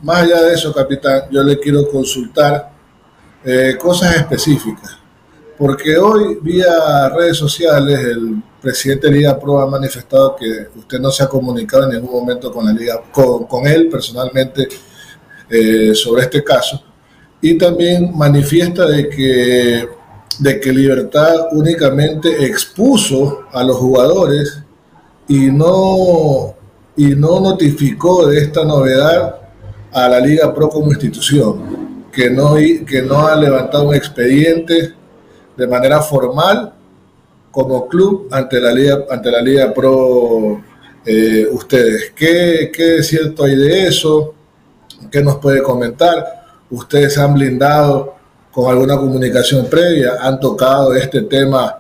más 0.02 0.18
allá 0.24 0.42
de 0.44 0.54
eso, 0.54 0.74
capitán, 0.74 1.24
yo 1.32 1.42
le 1.44 1.60
quiero 1.60 1.88
consultar 1.90 2.72
eh, 3.44 3.76
cosas 3.80 4.18
específicas. 4.18 4.98
Porque 5.62 5.96
hoy, 5.96 6.40
vía 6.42 7.08
redes 7.10 7.38
sociales, 7.38 8.00
el 8.00 8.42
presidente 8.60 9.06
de 9.06 9.18
Liga 9.18 9.40
Pro 9.40 9.60
ha 9.60 9.70
manifestado 9.70 10.36
que 10.36 10.70
usted 10.76 11.00
no 11.00 11.12
se 11.12 11.22
ha 11.22 11.28
comunicado 11.28 11.84
en 11.84 12.02
ningún 12.02 12.20
momento 12.20 12.52
con 12.52 12.66
la 12.66 12.74
Liga, 12.74 13.00
con, 13.12 13.68
él 13.68 13.88
personalmente 13.88 14.68
eh, 15.48 15.94
sobre 15.94 16.24
este 16.24 16.44
caso. 16.44 16.84
Y 17.40 17.60
también 17.60 18.10
manifiesta 18.18 18.88
de 18.88 19.08
que, 19.08 19.88
de 20.40 20.60
que 20.60 20.74
Libertad 20.74 21.50
únicamente 21.52 22.44
expuso 22.44 23.42
a 23.54 23.64
los 23.64 23.78
jugadores 23.78 24.64
y 25.28 25.52
no, 25.52 26.56
y 26.98 27.14
no 27.14 27.40
notificó 27.40 28.26
de 28.26 28.40
esta 28.40 28.66
novedad 28.66 29.36
a 29.92 30.10
la 30.10 30.20
Liga 30.20 30.52
Pro 30.56 30.70
como 30.70 30.88
institución, 30.88 32.08
que 32.12 32.32
no, 32.32 32.56
que 32.56 33.04
no 33.04 33.28
ha 33.28 33.36
levantado 33.36 33.90
un 33.90 33.94
expediente 33.94 34.96
de 35.62 35.68
manera 35.68 36.02
formal 36.02 36.74
como 37.52 37.88
club 37.88 38.28
ante 38.32 38.60
la 38.60 38.74
Liga, 38.74 39.06
ante 39.12 39.30
la 39.30 39.42
Liga 39.42 39.72
Pro 39.72 40.60
eh, 41.06 41.48
ustedes. 41.52 42.14
¿Qué, 42.16 42.72
¿Qué 42.74 43.04
cierto 43.04 43.44
hay 43.44 43.56
de 43.56 43.86
eso? 43.86 44.34
¿Qué 45.12 45.22
nos 45.22 45.36
puede 45.36 45.62
comentar? 45.62 46.26
¿Ustedes 46.72 47.16
han 47.20 47.36
blindado 47.36 48.16
con 48.52 48.72
alguna 48.72 48.98
comunicación 48.98 49.68
previa? 49.68 50.14
¿Han 50.20 50.40
tocado 50.40 50.96
este 50.96 51.22
tema 51.22 51.78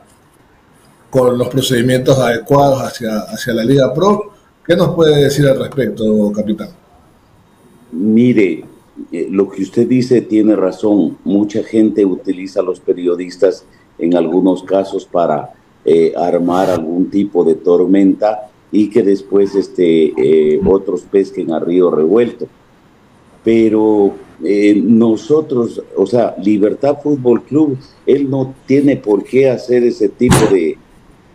con 1.09 1.35
los 1.35 1.49
procedimientos 1.49 2.19
adecuados 2.19 2.83
hacia, 2.83 3.21
hacia 3.21 3.51
la 3.51 3.63
Liga 3.63 3.91
Pro? 3.91 4.31
¿Qué 4.63 4.75
nos 4.75 4.93
puede 4.93 5.23
decir 5.23 5.47
al 5.47 5.57
respecto, 5.57 6.31
capitán? 6.31 6.69
Mire, 7.93 8.63
eh, 9.11 9.27
lo 9.29 9.49
que 9.49 9.63
usted 9.63 9.87
dice 9.87 10.21
tiene 10.21 10.55
razón. 10.55 11.17
Mucha 11.23 11.63
gente 11.63 12.05
utiliza 12.05 12.59
a 12.59 12.63
los 12.63 12.79
periodistas 12.79 13.65
en 13.97 14.15
algunos 14.15 14.63
casos 14.63 15.05
para 15.05 15.53
eh, 15.85 16.13
armar 16.15 16.69
algún 16.69 17.09
tipo 17.09 17.43
de 17.43 17.55
tormenta 17.55 18.49
y 18.71 18.89
que 18.89 19.03
después 19.03 19.55
este, 19.55 20.13
eh, 20.17 20.61
otros 20.65 21.01
pesquen 21.01 21.51
a 21.51 21.59
río 21.59 21.91
revuelto. 21.91 22.47
Pero 23.43 24.13
nosotros, 24.39 25.83
o 25.95 26.05
sea, 26.07 26.35
Libertad 26.43 26.97
Fútbol 27.01 27.43
Club, 27.43 27.77
él 28.07 28.27
no 28.27 28.55
tiene 28.65 28.97
por 28.97 29.23
qué 29.23 29.49
hacer 29.49 29.83
ese 29.83 30.09
tipo 30.09 30.35
de, 30.51 30.77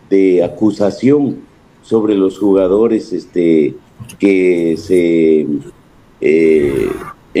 de 0.09 0.43
acusación 0.43 1.37
sobre 1.81 2.15
los 2.15 2.37
jugadores 2.37 3.13
este, 3.13 3.75
que 4.19 4.75
se 4.77 5.47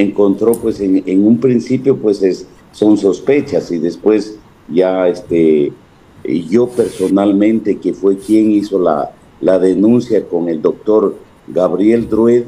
encontró 0.01 0.53
pues 0.53 0.79
en, 0.79 1.25
un 1.25 1.39
principio 1.39 1.97
pues 1.97 2.21
es, 2.23 2.47
son 2.71 2.97
sospechas 2.97 3.71
y 3.71 3.77
después 3.77 4.37
ya 4.69 5.07
este 5.07 5.71
yo 6.23 6.67
personalmente, 6.67 7.77
que 7.77 7.93
fue 7.93 8.17
quien 8.17 8.51
hizo 8.51 8.79
la, 8.79 9.11
la 9.39 9.59
denuncia 9.59 10.25
con 10.25 10.49
el 10.49 10.61
doctor 10.61 11.15
Gabriel 11.47 12.09
Drued, 12.09 12.43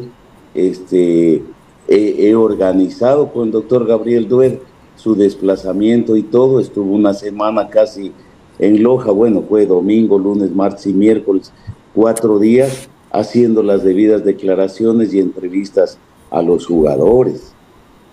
este, 0.53 1.41
he, 1.87 2.35
organizado 2.35 3.31
con 3.31 3.47
el 3.47 3.51
doctor 3.51 3.85
Gabriel 3.85 4.27
Drued 4.27 4.55
su 4.95 5.15
desplazamiento 5.15 6.17
y 6.17 6.23
todo, 6.23 6.59
estuvo 6.59 6.91
una 6.91 7.13
semana 7.13 7.69
casi 7.69 8.11
en 8.59 8.83
Loja, 8.83 9.11
bueno, 9.11 9.43
fue 9.47 9.65
domingo, 9.65 10.19
lunes, 10.19 10.53
martes 10.53 10.87
y 10.87 10.93
miércoles, 10.93 11.53
cuatro 11.95 12.37
días, 12.39 12.89
haciendo 13.11 13.63
las 13.63 13.83
debidas 13.83 14.25
declaraciones 14.25 15.13
y 15.13 15.19
entrevistas 15.19 15.97
a 16.29 16.41
los 16.41 16.65
jugadores. 16.65 17.53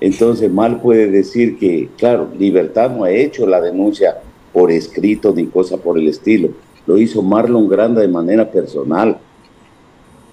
Entonces, 0.01 0.51
mal 0.51 0.81
puede 0.81 1.11
decir 1.11 1.59
que, 1.59 1.89
claro, 1.97 2.29
Libertad 2.39 2.91
no 2.91 3.05
ha 3.05 3.11
hecho 3.11 3.47
la 3.47 3.61
denuncia 3.61 4.19
por 4.53 4.71
escrito 4.71 5.33
ni 5.35 5.47
cosa 5.47 5.77
por 5.77 5.99
el 5.99 6.09
estilo. 6.09 6.51
Lo 6.87 6.99
hizo 6.99 7.23
Marlon 7.23 7.69
Granda 7.69 8.01
de 8.01 8.09
manera 8.09 8.51
personal. 8.51 9.19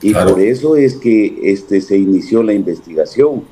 Y 0.02 0.14
por 0.14 0.40
eso 0.40 0.76
es 0.76 0.96
que 0.96 1.40
este, 1.44 1.80
se 1.80 1.98
inició 1.98 2.44
la 2.44 2.54
investigación. 2.54 3.44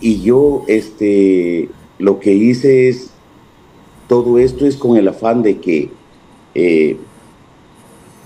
Y 0.00 0.22
yo 0.22 0.64
este, 0.66 1.68
lo 1.98 2.18
que 2.20 2.32
hice 2.32 2.88
es, 2.88 3.10
todo 4.08 4.38
esto 4.38 4.66
es 4.66 4.76
con 4.76 4.96
el 4.96 5.08
afán 5.08 5.42
de 5.42 5.58
que 5.58 5.90
eh, 6.54 6.96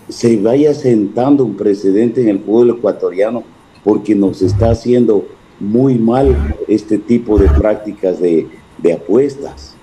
se 0.09 0.37
vaya 0.37 0.73
sentando 0.73 1.45
un 1.45 1.57
precedente 1.57 2.23
en 2.23 2.29
el 2.29 2.39
pueblo 2.39 2.75
ecuatoriano 2.75 3.43
porque 3.85 4.15
nos 4.15 4.43
está 4.43 4.71
haciendo 4.71 5.27
muy 5.61 5.99
mal 5.99 6.57
este 6.67 6.99
tipo 6.99 7.39
de 7.39 7.49
prácticas 7.49 8.19
de, 8.19 8.49
de 8.79 8.93
apuestas 8.95 9.75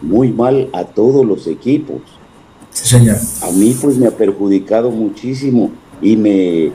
muy 0.00 0.32
mal 0.32 0.68
a 0.72 0.84
todos 0.84 1.26
los 1.26 1.46
equipos. 1.46 2.00
señor. 2.70 3.16
A 3.42 3.50
mí 3.52 3.76
pues 3.80 3.96
me 3.96 4.06
ha 4.06 4.10
perjudicado 4.10 4.90
muchísimo 4.90 5.70
y 6.00 6.16
me 6.16 6.72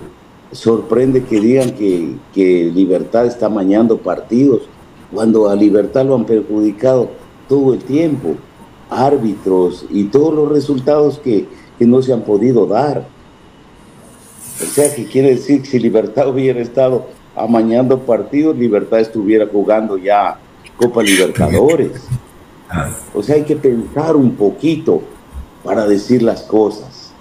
sorprende 0.51 1.23
que 1.23 1.39
digan 1.39 1.71
que, 1.71 2.15
que 2.33 2.71
Libertad 2.73 3.25
está 3.25 3.49
mañando 3.49 3.97
partidos, 3.97 4.63
cuando 5.11 5.49
a 5.49 5.55
Libertad 5.55 6.05
lo 6.05 6.15
han 6.15 6.25
perjudicado 6.25 7.09
todo 7.47 7.73
el 7.73 7.79
tiempo, 7.79 8.35
árbitros 8.89 9.85
y 9.89 10.05
todos 10.05 10.33
los 10.33 10.49
resultados 10.49 11.19
que, 11.19 11.47
que 11.79 11.85
no 11.85 12.01
se 12.01 12.13
han 12.13 12.21
podido 12.21 12.65
dar. 12.65 13.07
O 14.61 14.65
sea, 14.65 14.93
que 14.93 15.05
quiere 15.05 15.31
decir 15.31 15.61
que 15.61 15.69
si 15.69 15.79
Libertad 15.79 16.29
hubiera 16.29 16.59
estado 16.59 17.07
amañando 17.35 17.99
partidos, 17.99 18.57
Libertad 18.57 18.99
estuviera 18.99 19.47
jugando 19.47 19.97
ya 19.97 20.37
Copa 20.77 21.01
Libertadores. 21.01 21.91
O 23.13 23.21
sea, 23.21 23.35
hay 23.35 23.43
que 23.43 23.55
pensar 23.55 24.15
un 24.15 24.35
poquito 24.35 25.01
para 25.63 25.85
decir 25.87 26.21
las 26.23 26.43
cosas. 26.43 27.11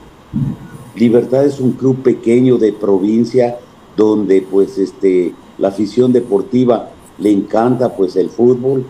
Libertad 0.94 1.44
es 1.44 1.60
un 1.60 1.72
club 1.72 2.02
pequeño 2.02 2.58
de 2.58 2.72
provincia 2.72 3.58
donde 3.96 4.42
pues 4.42 4.78
este 4.78 5.34
la 5.58 5.68
afición 5.68 6.12
deportiva 6.12 6.90
le 7.18 7.30
encanta 7.30 7.94
pues 7.94 8.16
el 8.16 8.30
fútbol 8.30 8.84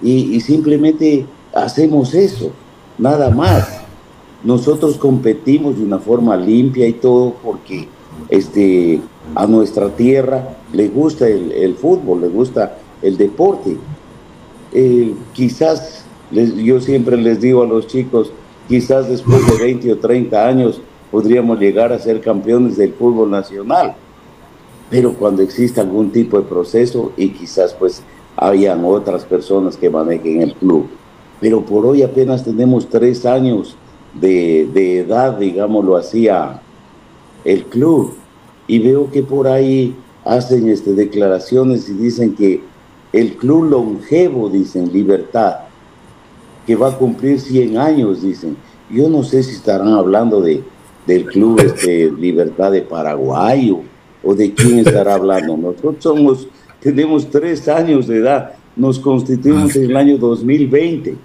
y, 0.00 0.34
y 0.34 0.40
simplemente 0.40 1.26
hacemos 1.52 2.14
eso, 2.14 2.50
nada 2.98 3.30
más. 3.30 3.83
Nosotros 4.44 4.98
competimos 4.98 5.78
de 5.78 5.84
una 5.84 5.98
forma 5.98 6.36
limpia 6.36 6.86
y 6.86 6.92
todo 6.92 7.34
porque 7.42 7.88
este, 8.28 9.00
a 9.34 9.46
nuestra 9.46 9.88
tierra 9.88 10.56
le 10.72 10.88
gusta 10.88 11.26
el, 11.26 11.74
fútbol, 11.76 12.20
le 12.20 12.28
gusta 12.28 12.76
el 13.00 13.16
deporte. 13.16 13.78
Eh, 14.72 15.14
quizás, 15.32 16.04
yo 16.30 16.78
siempre 16.80 17.16
les 17.16 17.40
digo 17.40 17.62
a 17.62 17.66
los 17.66 17.86
chicos, 17.86 18.32
quizás 18.68 19.08
después 19.08 19.46
de 19.46 19.64
20 19.64 19.92
o 19.92 19.98
30 19.98 20.46
años 20.46 20.80
podríamos 21.10 21.58
llegar 21.58 21.92
a 21.92 21.98
ser 21.98 22.20
campeones 22.20 22.76
del 22.76 22.92
fútbol 22.92 23.30
nacional. 23.30 23.94
Pero 24.90 25.14
cuando 25.14 25.40
existe 25.40 25.80
algún 25.80 26.10
tipo 26.10 26.36
de 26.36 26.46
proceso 26.46 27.12
y 27.16 27.30
quizás 27.30 27.72
pues 27.72 28.02
hayan 28.36 28.84
otras 28.84 29.24
personas 29.24 29.78
que 29.78 29.88
manejen 29.88 30.42
el 30.42 30.54
club. 30.54 30.86
Pero 31.40 31.64
por 31.64 31.86
hoy 31.86 32.02
apenas 32.02 32.44
tenemos 32.44 32.88
tres 32.90 33.24
años 33.24 33.76
de, 34.14 34.68
de 34.72 35.00
edad, 35.00 35.38
digámoslo 35.38 35.96
así, 35.96 36.28
a 36.28 36.60
el 37.44 37.64
club. 37.64 38.14
Y 38.66 38.78
veo 38.78 39.10
que 39.10 39.22
por 39.22 39.46
ahí 39.46 39.94
hacen 40.24 40.68
este, 40.68 40.94
declaraciones 40.94 41.88
y 41.88 41.92
dicen 41.92 42.34
que 42.34 42.62
el 43.12 43.36
club 43.36 43.70
longevo, 43.70 44.48
dicen, 44.48 44.92
Libertad, 44.92 45.56
que 46.66 46.74
va 46.74 46.88
a 46.88 46.98
cumplir 46.98 47.40
100 47.40 47.78
años, 47.78 48.22
dicen. 48.22 48.56
Yo 48.90 49.08
no 49.08 49.22
sé 49.22 49.42
si 49.42 49.52
estarán 49.52 49.88
hablando 49.88 50.40
de, 50.40 50.62
del 51.06 51.26
club 51.26 51.60
este, 51.60 52.10
Libertad 52.10 52.72
de 52.72 52.82
Paraguay 52.82 53.70
o, 53.70 53.82
o 54.22 54.34
de 54.34 54.52
quién 54.52 54.80
estará 54.80 55.14
hablando. 55.14 55.56
Nosotros 55.56 55.96
somos, 56.00 56.48
tenemos 56.80 57.30
tres 57.30 57.68
años 57.68 58.06
de 58.06 58.18
edad, 58.18 58.52
nos 58.76 58.98
constituimos 58.98 59.76
en 59.76 59.90
el 59.90 59.96
año 59.96 60.18
2020. 60.18 61.16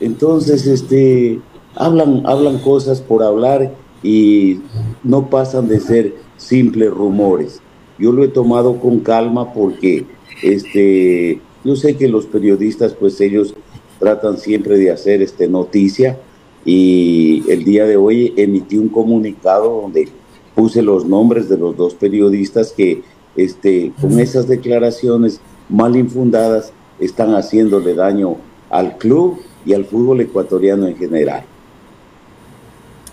Entonces, 0.00 0.66
este, 0.66 1.40
hablan, 1.78 2.22
hablan 2.26 2.58
cosas 2.58 3.00
por 3.00 3.22
hablar 3.22 3.72
y 4.02 4.60
no 5.02 5.30
pasan 5.30 5.68
de 5.68 5.80
ser 5.80 6.14
simples 6.36 6.90
rumores. 6.90 7.60
Yo 7.98 8.12
lo 8.12 8.24
he 8.24 8.28
tomado 8.28 8.78
con 8.80 9.00
calma 9.00 9.52
porque 9.52 10.04
este, 10.42 11.40
yo 11.64 11.76
sé 11.76 11.96
que 11.96 12.08
los 12.08 12.26
periodistas, 12.26 12.94
pues 12.94 13.20
ellos 13.20 13.54
tratan 13.98 14.38
siempre 14.38 14.76
de 14.76 14.90
hacer 14.90 15.22
este, 15.22 15.48
noticia 15.48 16.18
y 16.64 17.42
el 17.48 17.64
día 17.64 17.86
de 17.86 17.96
hoy 17.96 18.34
emití 18.36 18.76
un 18.76 18.88
comunicado 18.88 19.80
donde 19.82 20.08
puse 20.54 20.82
los 20.82 21.06
nombres 21.06 21.48
de 21.48 21.56
los 21.56 21.76
dos 21.76 21.94
periodistas 21.94 22.72
que 22.72 23.02
este, 23.36 23.92
con 24.00 24.18
esas 24.18 24.48
declaraciones 24.48 25.40
mal 25.68 25.96
infundadas 25.96 26.72
están 26.98 27.34
haciéndole 27.34 27.94
daño 27.94 28.36
al 28.70 28.98
club 28.98 29.38
y 29.64 29.74
al 29.74 29.84
fútbol 29.84 30.20
ecuatoriano 30.20 30.86
en 30.86 30.96
general. 30.96 31.44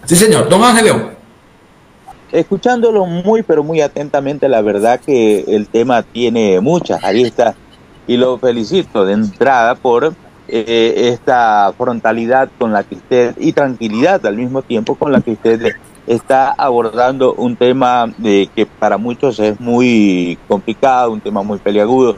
Sí, 0.05 0.15
señor. 0.15 0.47
Don 0.49 0.63
Ángel 0.63 0.85
León. 0.85 1.09
Escuchándolo 2.31 3.05
muy, 3.05 3.43
pero 3.43 3.63
muy 3.63 3.81
atentamente, 3.81 4.49
la 4.49 4.61
verdad 4.61 4.99
que 4.99 5.45
el 5.47 5.67
tema 5.67 6.03
tiene 6.03 6.59
muchas 6.59 7.03
aristas 7.03 7.55
y 8.07 8.17
lo 8.17 8.37
felicito 8.37 9.05
de 9.05 9.13
entrada 9.13 9.75
por 9.75 10.13
eh, 10.47 11.09
esta 11.13 11.73
frontalidad 11.77 12.49
con 12.59 12.71
la 12.71 12.83
que 12.83 12.95
usted 12.95 13.35
y 13.39 13.53
tranquilidad 13.53 14.23
al 14.25 14.35
mismo 14.35 14.61
tiempo 14.61 14.95
con 14.95 15.11
la 15.11 15.21
que 15.21 15.31
usted 15.31 15.75
está 16.05 16.51
abordando 16.51 17.33
un 17.33 17.55
tema 17.55 18.13
de, 18.17 18.49
que 18.53 18.65
para 18.65 18.97
muchos 18.97 19.39
es 19.39 19.59
muy 19.59 20.37
complicado, 20.47 21.11
un 21.11 21.21
tema 21.21 21.41
muy 21.41 21.57
peliagudo, 21.57 22.17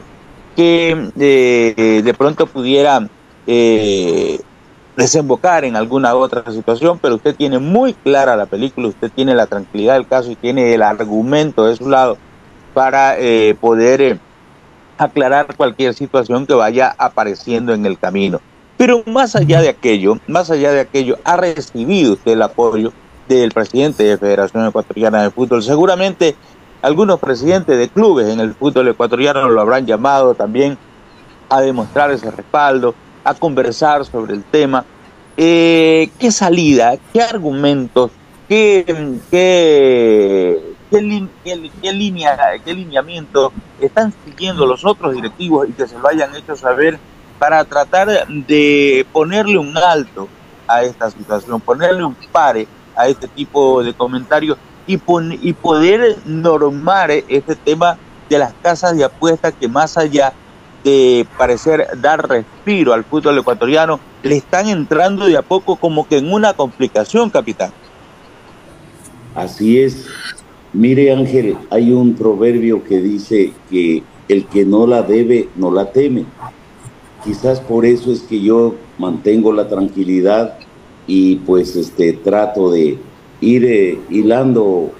que 0.56 1.10
eh, 1.18 2.02
de 2.04 2.14
pronto 2.14 2.46
pudiera 2.46 3.08
eh, 3.46 4.40
desembocar 4.98 5.64
en 5.64 5.76
alguna 5.76 6.12
otra 6.16 6.50
situación, 6.50 6.98
pero 6.98 7.14
usted 7.14 7.36
tiene 7.36 7.60
muy 7.60 7.94
clara 7.94 8.34
la 8.34 8.46
película, 8.46 8.88
usted 8.88 9.12
tiene 9.14 9.32
la 9.32 9.46
tranquilidad 9.46 9.94
del 9.94 10.08
caso 10.08 10.28
y 10.32 10.34
tiene 10.34 10.74
el 10.74 10.82
argumento 10.82 11.66
de 11.66 11.76
su 11.76 11.88
lado 11.88 12.18
para 12.74 13.16
eh, 13.16 13.56
poder 13.60 14.00
eh, 14.00 14.18
aclarar 14.98 15.54
cualquier 15.56 15.94
situación 15.94 16.48
que 16.48 16.54
vaya 16.54 16.96
apareciendo 16.98 17.72
en 17.74 17.86
el 17.86 17.96
camino. 17.96 18.40
Pero 18.76 19.04
más 19.06 19.36
allá 19.36 19.62
de 19.62 19.68
aquello, 19.68 20.18
más 20.26 20.50
allá 20.50 20.72
de 20.72 20.80
aquello, 20.80 21.16
ha 21.22 21.36
recibido 21.36 22.14
usted 22.14 22.32
el 22.32 22.42
apoyo 22.42 22.92
del 23.28 23.52
presidente 23.52 24.02
de 24.02 24.18
Federación 24.18 24.66
Ecuatoriana 24.66 25.22
de 25.22 25.30
Fútbol. 25.30 25.62
Seguramente 25.62 26.34
algunos 26.82 27.20
presidentes 27.20 27.78
de 27.78 27.88
clubes 27.88 28.26
en 28.28 28.40
el 28.40 28.52
fútbol 28.52 28.88
ecuatoriano 28.88 29.48
lo 29.48 29.60
habrán 29.60 29.86
llamado 29.86 30.34
también 30.34 30.76
a 31.48 31.60
demostrar 31.60 32.10
ese 32.10 32.32
respaldo, 32.32 32.96
a 33.28 33.34
conversar 33.34 34.04
sobre 34.04 34.34
el 34.34 34.42
tema. 34.44 34.84
Eh, 35.36 36.10
¿Qué 36.18 36.32
salida, 36.32 36.96
qué 37.12 37.22
argumentos, 37.22 38.10
qué, 38.48 38.84
qué, 39.30 40.74
qué, 40.90 41.92
línea, 41.92 42.36
qué 42.64 42.74
lineamiento 42.74 43.52
están 43.80 44.12
siguiendo 44.24 44.66
los 44.66 44.84
otros 44.84 45.14
directivos 45.14 45.68
y 45.68 45.72
que 45.72 45.86
se 45.86 45.98
lo 45.98 46.08
hayan 46.08 46.34
hecho 46.34 46.56
saber 46.56 46.98
para 47.38 47.64
tratar 47.64 48.26
de 48.26 49.06
ponerle 49.12 49.58
un 49.58 49.76
alto 49.76 50.26
a 50.66 50.82
esta 50.82 51.10
situación, 51.10 51.60
ponerle 51.60 52.02
un 52.04 52.16
pare 52.32 52.66
a 52.96 53.06
este 53.06 53.28
tipo 53.28 53.84
de 53.84 53.94
comentarios 53.94 54.58
y, 54.86 54.98
y 55.42 55.52
poder 55.52 56.16
normar 56.24 57.10
este 57.10 57.54
tema 57.54 57.96
de 58.28 58.38
las 58.38 58.54
casas 58.54 58.96
de 58.96 59.04
apuestas 59.04 59.54
que 59.58 59.68
más 59.68 59.96
allá 59.96 60.32
parecer 61.36 61.86
dar 62.00 62.28
respiro 62.28 62.92
al 62.92 63.04
fútbol 63.04 63.38
ecuatoriano, 63.38 64.00
le 64.22 64.36
están 64.36 64.68
entrando 64.68 65.26
de 65.26 65.36
a 65.36 65.42
poco 65.42 65.76
como 65.76 66.06
que 66.06 66.18
en 66.18 66.32
una 66.32 66.54
complicación, 66.54 67.30
capitán. 67.30 67.72
Así 69.34 69.80
es. 69.80 70.06
Mire 70.72 71.12
Ángel, 71.12 71.56
hay 71.70 71.92
un 71.92 72.14
proverbio 72.14 72.84
que 72.84 73.00
dice 73.00 73.52
que 73.70 74.02
el 74.28 74.44
que 74.46 74.64
no 74.64 74.86
la 74.86 75.02
debe, 75.02 75.48
no 75.56 75.70
la 75.70 75.90
teme. 75.92 76.24
Quizás 77.24 77.60
por 77.60 77.86
eso 77.86 78.12
es 78.12 78.20
que 78.20 78.40
yo 78.40 78.74
mantengo 78.98 79.52
la 79.52 79.68
tranquilidad 79.68 80.58
y 81.06 81.36
pues 81.36 81.74
este 81.74 82.12
trato 82.12 82.70
de 82.70 82.98
ir 83.40 83.64
eh, 83.64 83.98
hilando 84.10 84.92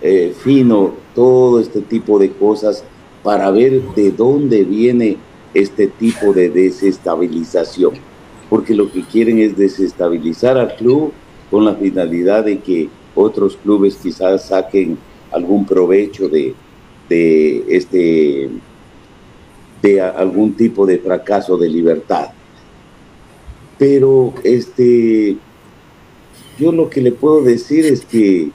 eh, 0.00 0.34
fino 0.42 0.92
todo 1.14 1.60
este 1.60 1.80
tipo 1.80 2.18
de 2.18 2.32
cosas 2.32 2.84
para 3.22 3.50
ver 3.50 3.82
de 3.94 4.10
dónde 4.10 4.64
viene 4.64 5.16
este 5.54 5.86
tipo 5.86 6.32
de 6.32 6.50
desestabilización, 6.50 7.92
porque 8.48 8.74
lo 8.74 8.90
que 8.90 9.02
quieren 9.02 9.38
es 9.38 9.56
desestabilizar 9.56 10.58
al 10.58 10.76
club 10.76 11.12
con 11.50 11.64
la 11.64 11.74
finalidad 11.74 12.44
de 12.44 12.60
que 12.60 12.88
otros 13.14 13.56
clubes 13.56 13.96
quizás 13.96 14.46
saquen 14.46 14.96
algún 15.30 15.66
provecho 15.66 16.28
de, 16.28 16.54
de 17.08 17.64
este 17.68 18.50
de 19.82 20.00
algún 20.00 20.54
tipo 20.54 20.86
de 20.86 20.98
fracaso 20.98 21.56
de 21.56 21.68
libertad. 21.68 22.28
Pero 23.78 24.32
este 24.44 25.36
yo 26.58 26.70
lo 26.72 26.88
que 26.88 27.00
le 27.00 27.12
puedo 27.12 27.42
decir 27.42 27.84
es 27.84 28.04
que 28.04 28.50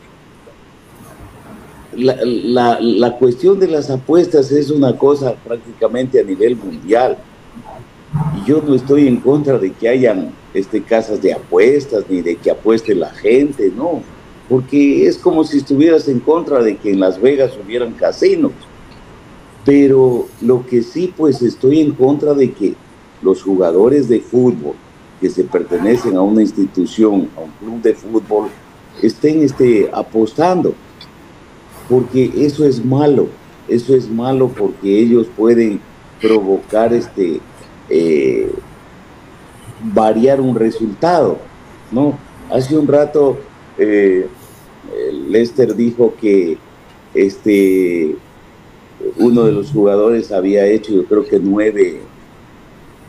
la, 1.98 2.80
la, 2.80 3.18
cuestión 3.18 3.60
de 3.60 3.68
las 3.68 3.90
apuestas 3.90 4.52
es 4.52 4.70
una 4.70 4.96
cosa 4.96 5.36
prácticamente 5.36 6.20
a 6.20 6.24
nivel 6.24 6.56
mundial. 6.56 7.18
Y 8.36 8.48
yo 8.48 8.62
no 8.62 8.76
estoy 8.76 9.08
en 9.08 9.18
contra 9.18 9.58
de 9.58 9.72
que 9.74 9.90
hayan 9.90 10.32
este, 10.54 10.82
casas 10.82 11.22
de 11.22 11.34
apuestas 11.34 12.06
ni 12.10 12.22
de 12.22 12.36
que 12.36 12.52
apueste 12.52 12.94
la 12.94 13.10
gente, 13.10 13.72
no. 13.76 14.02
Porque 14.48 15.08
es 15.08 15.18
como 15.18 15.44
si 15.44 15.58
estuvieras 15.58 16.08
en 16.08 16.20
contra 16.20 16.64
de 16.64 16.78
que 16.78 16.92
en 16.92 17.00
Las 17.00 17.20
Vegas 17.20 17.52
hubieran 17.64 17.94
casinos. 17.94 18.54
Pero 19.66 20.28
lo 20.42 20.66
que 20.66 20.84
sí, 20.84 21.14
pues 21.16 21.42
estoy 21.42 21.82
en 21.82 21.92
contra 21.92 22.34
de 22.34 22.52
que 22.54 22.76
los 23.22 23.42
jugadores 23.42 24.08
de 24.08 24.22
fútbol 24.22 24.76
que 25.20 25.30
se 25.30 25.44
pertenecen 25.44 26.16
a 26.16 26.22
una 26.22 26.44
institución, 26.44 27.28
a 27.36 27.42
un 27.42 27.52
club 27.60 27.82
de 27.82 27.96
fútbol, 27.96 28.50
estén 29.02 29.42
este, 29.44 29.90
apostando 29.92 30.74
porque 31.90 32.32
eso 32.38 32.66
es 32.66 32.84
malo, 32.84 33.28
eso 33.68 33.96
es 33.96 34.10
malo 34.10 34.50
porque 34.50 35.00
ellos 35.00 35.28
pueden 35.36 35.80
provocar 36.22 36.94
este 36.94 37.40
eh, 37.90 38.52
variar 39.94 40.42
un 40.42 40.56
resultado, 40.56 41.38
¿no? 41.92 42.18
Hace 42.50 42.78
un 42.78 42.88
rato 42.88 43.38
eh, 43.78 44.28
Lester 45.30 45.76
dijo 45.76 46.14
que 46.20 46.58
este 47.14 48.16
uno 49.18 49.44
de 49.44 49.52
los 49.52 49.72
jugadores 49.72 50.32
había 50.32 50.66
hecho, 50.66 50.94
yo 50.94 51.06
creo 51.06 51.26
que 51.26 51.40
nueve, 51.40 52.02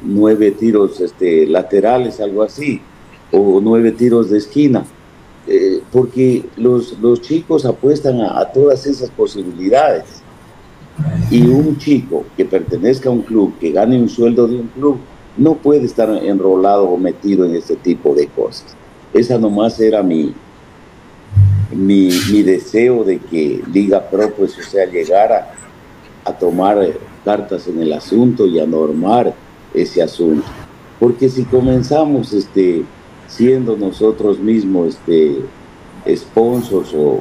nueve 0.02 0.50
tiros 0.50 1.00
este, 1.00 1.46
laterales, 1.46 2.20
algo 2.20 2.42
así, 2.42 2.80
o 3.32 3.60
nueve 3.62 3.92
tiros 3.92 4.30
de 4.30 4.38
esquina, 4.38 4.84
porque 5.92 6.44
los, 6.56 6.98
los 7.00 7.20
chicos 7.22 7.64
apuestan 7.64 8.20
a, 8.20 8.38
a 8.40 8.52
todas 8.52 8.86
esas 8.86 9.10
posibilidades. 9.10 10.22
Y 11.30 11.42
un 11.42 11.78
chico 11.78 12.24
que 12.36 12.44
pertenezca 12.44 13.08
a 13.08 13.12
un 13.12 13.22
club, 13.22 13.54
que 13.60 13.70
gane 13.70 14.00
un 14.00 14.08
sueldo 14.08 14.48
de 14.48 14.56
un 14.56 14.66
club, 14.68 14.98
no 15.36 15.54
puede 15.54 15.84
estar 15.84 16.10
enrolado 16.10 16.88
o 16.88 16.98
metido 16.98 17.44
en 17.44 17.54
este 17.54 17.76
tipo 17.76 18.14
de 18.14 18.26
cosas. 18.26 18.74
Esa 19.14 19.38
nomás 19.38 19.78
era 19.78 20.02
mi, 20.02 20.34
mi, 21.70 22.10
mi 22.32 22.42
deseo 22.42 23.04
de 23.04 23.18
que 23.18 23.62
Liga 23.72 24.10
Pro, 24.10 24.32
pues, 24.34 24.58
o 24.58 24.62
sea, 24.62 24.86
llegara 24.86 25.54
a 26.24 26.32
tomar 26.32 26.78
cartas 27.24 27.68
en 27.68 27.80
el 27.80 27.92
asunto 27.92 28.46
y 28.46 28.58
a 28.58 28.66
normar 28.66 29.32
ese 29.72 30.02
asunto. 30.02 30.46
Porque 30.98 31.28
si 31.28 31.44
comenzamos 31.44 32.32
este, 32.32 32.84
siendo 33.28 33.76
nosotros 33.76 34.40
mismos 34.40 34.96
este, 34.96 35.36
sponsors 36.16 36.94
o, 36.94 37.20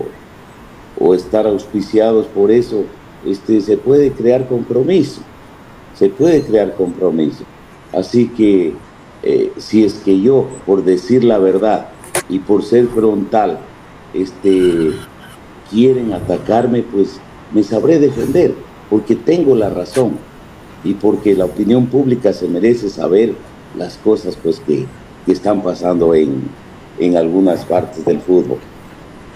o 1.00 1.14
estar 1.14 1.46
auspiciados 1.48 2.26
por 2.28 2.52
eso, 2.52 2.84
este, 3.26 3.62
se 3.62 3.78
puede 3.78 4.12
crear 4.12 4.48
compromiso, 4.48 5.22
se 5.96 6.10
puede 6.10 6.42
crear 6.42 6.76
compromiso. 6.76 7.44
Así 7.94 8.28
que 8.30 8.74
eh, 9.24 9.52
si 9.58 9.84
es 9.84 9.96
que 9.96 10.20
yo, 10.22 10.48
por 10.66 10.84
decir 10.84 11.24
la 11.24 11.38
verdad 11.40 11.90
y 12.30 12.40
por 12.40 12.64
ser 12.64 12.88
frontal, 12.88 13.60
este, 14.14 14.92
quieren 15.70 16.14
atacarme, 16.14 16.84
pues 16.84 17.20
me 17.54 17.64
sabré 17.64 18.00
defender, 18.00 18.54
porque 18.90 19.16
tengo 19.16 19.56
la 19.56 19.70
razón 19.70 20.18
y 20.84 20.94
porque 20.94 21.36
la 21.36 21.46
opinión 21.46 21.88
pública 21.88 22.34
se 22.34 22.48
merece 22.48 22.90
saber 22.90 23.34
las 23.76 23.98
cosas 23.98 24.38
pues, 24.42 24.60
que, 24.60 24.86
que 25.26 25.32
están 25.32 25.62
pasando 25.62 26.14
en, 26.14 26.44
en 27.00 27.18
algunas 27.18 27.66
partes 27.66 28.06
del 28.06 28.20
fútbol. 28.20 28.60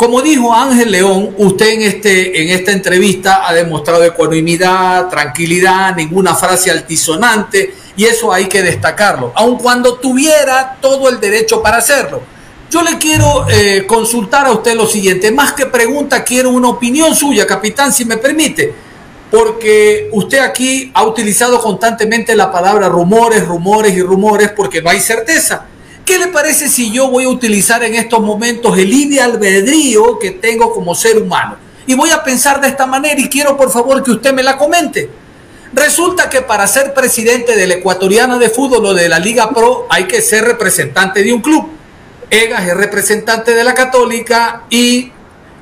Como 0.01 0.23
dijo 0.23 0.51
Ángel 0.51 0.89
León, 0.89 1.35
usted 1.37 1.73
en, 1.73 1.83
este, 1.83 2.41
en 2.41 2.49
esta 2.49 2.71
entrevista 2.71 3.47
ha 3.47 3.53
demostrado 3.53 4.03
ecuanimidad, 4.03 5.09
tranquilidad, 5.09 5.95
ninguna 5.95 6.33
frase 6.33 6.71
altisonante, 6.71 7.75
y 7.95 8.05
eso 8.05 8.33
hay 8.33 8.45
que 8.45 8.63
destacarlo, 8.63 9.31
aun 9.35 9.59
cuando 9.59 9.99
tuviera 9.99 10.75
todo 10.81 11.07
el 11.07 11.19
derecho 11.19 11.61
para 11.61 11.77
hacerlo. 11.77 12.23
Yo 12.71 12.81
le 12.81 12.97
quiero 12.97 13.47
eh, 13.47 13.85
consultar 13.85 14.47
a 14.47 14.53
usted 14.53 14.73
lo 14.73 14.87
siguiente, 14.87 15.31
más 15.31 15.53
que 15.53 15.67
pregunta, 15.67 16.23
quiero 16.23 16.49
una 16.49 16.69
opinión 16.69 17.15
suya, 17.15 17.45
capitán, 17.45 17.93
si 17.93 18.03
me 18.03 18.17
permite, 18.17 18.73
porque 19.29 20.09
usted 20.13 20.39
aquí 20.39 20.89
ha 20.95 21.03
utilizado 21.03 21.61
constantemente 21.61 22.35
la 22.35 22.51
palabra 22.51 22.89
rumores, 22.89 23.45
rumores 23.45 23.95
y 23.95 24.01
rumores, 24.01 24.49
porque 24.49 24.81
no 24.81 24.89
hay 24.89 24.99
certeza. 24.99 25.67
¿Qué 26.05 26.17
le 26.17 26.27
parece 26.27 26.67
si 26.67 26.91
yo 26.91 27.09
voy 27.09 27.25
a 27.25 27.29
utilizar 27.29 27.83
en 27.83 27.95
estos 27.95 28.21
momentos 28.21 28.77
el 28.77 28.89
libre 28.89 29.21
albedrío 29.21 30.17
que 30.19 30.31
tengo 30.31 30.73
como 30.73 30.95
ser 30.95 31.17
humano? 31.17 31.57
Y 31.85 31.93
voy 31.93 32.09
a 32.11 32.23
pensar 32.23 32.59
de 32.61 32.67
esta 32.67 32.85
manera 32.85 33.19
y 33.19 33.29
quiero 33.29 33.57
por 33.57 33.71
favor 33.71 34.03
que 34.03 34.11
usted 34.11 34.33
me 34.33 34.43
la 34.43 34.57
comente. 34.57 35.09
Resulta 35.73 36.29
que 36.29 36.41
para 36.41 36.67
ser 36.67 36.93
presidente 36.93 37.55
de 37.55 37.67
la 37.67 37.75
Ecuatoriana 37.75 38.37
de 38.37 38.49
Fútbol 38.49 38.87
o 38.87 38.93
de 38.93 39.07
la 39.07 39.19
Liga 39.19 39.51
Pro 39.51 39.87
hay 39.89 40.05
que 40.05 40.21
ser 40.21 40.43
representante 40.43 41.23
de 41.23 41.33
un 41.33 41.41
club. 41.41 41.69
Egas 42.29 42.67
es 42.67 42.75
representante 42.75 43.53
de 43.53 43.63
la 43.63 43.73
Católica 43.73 44.63
y 44.69 45.11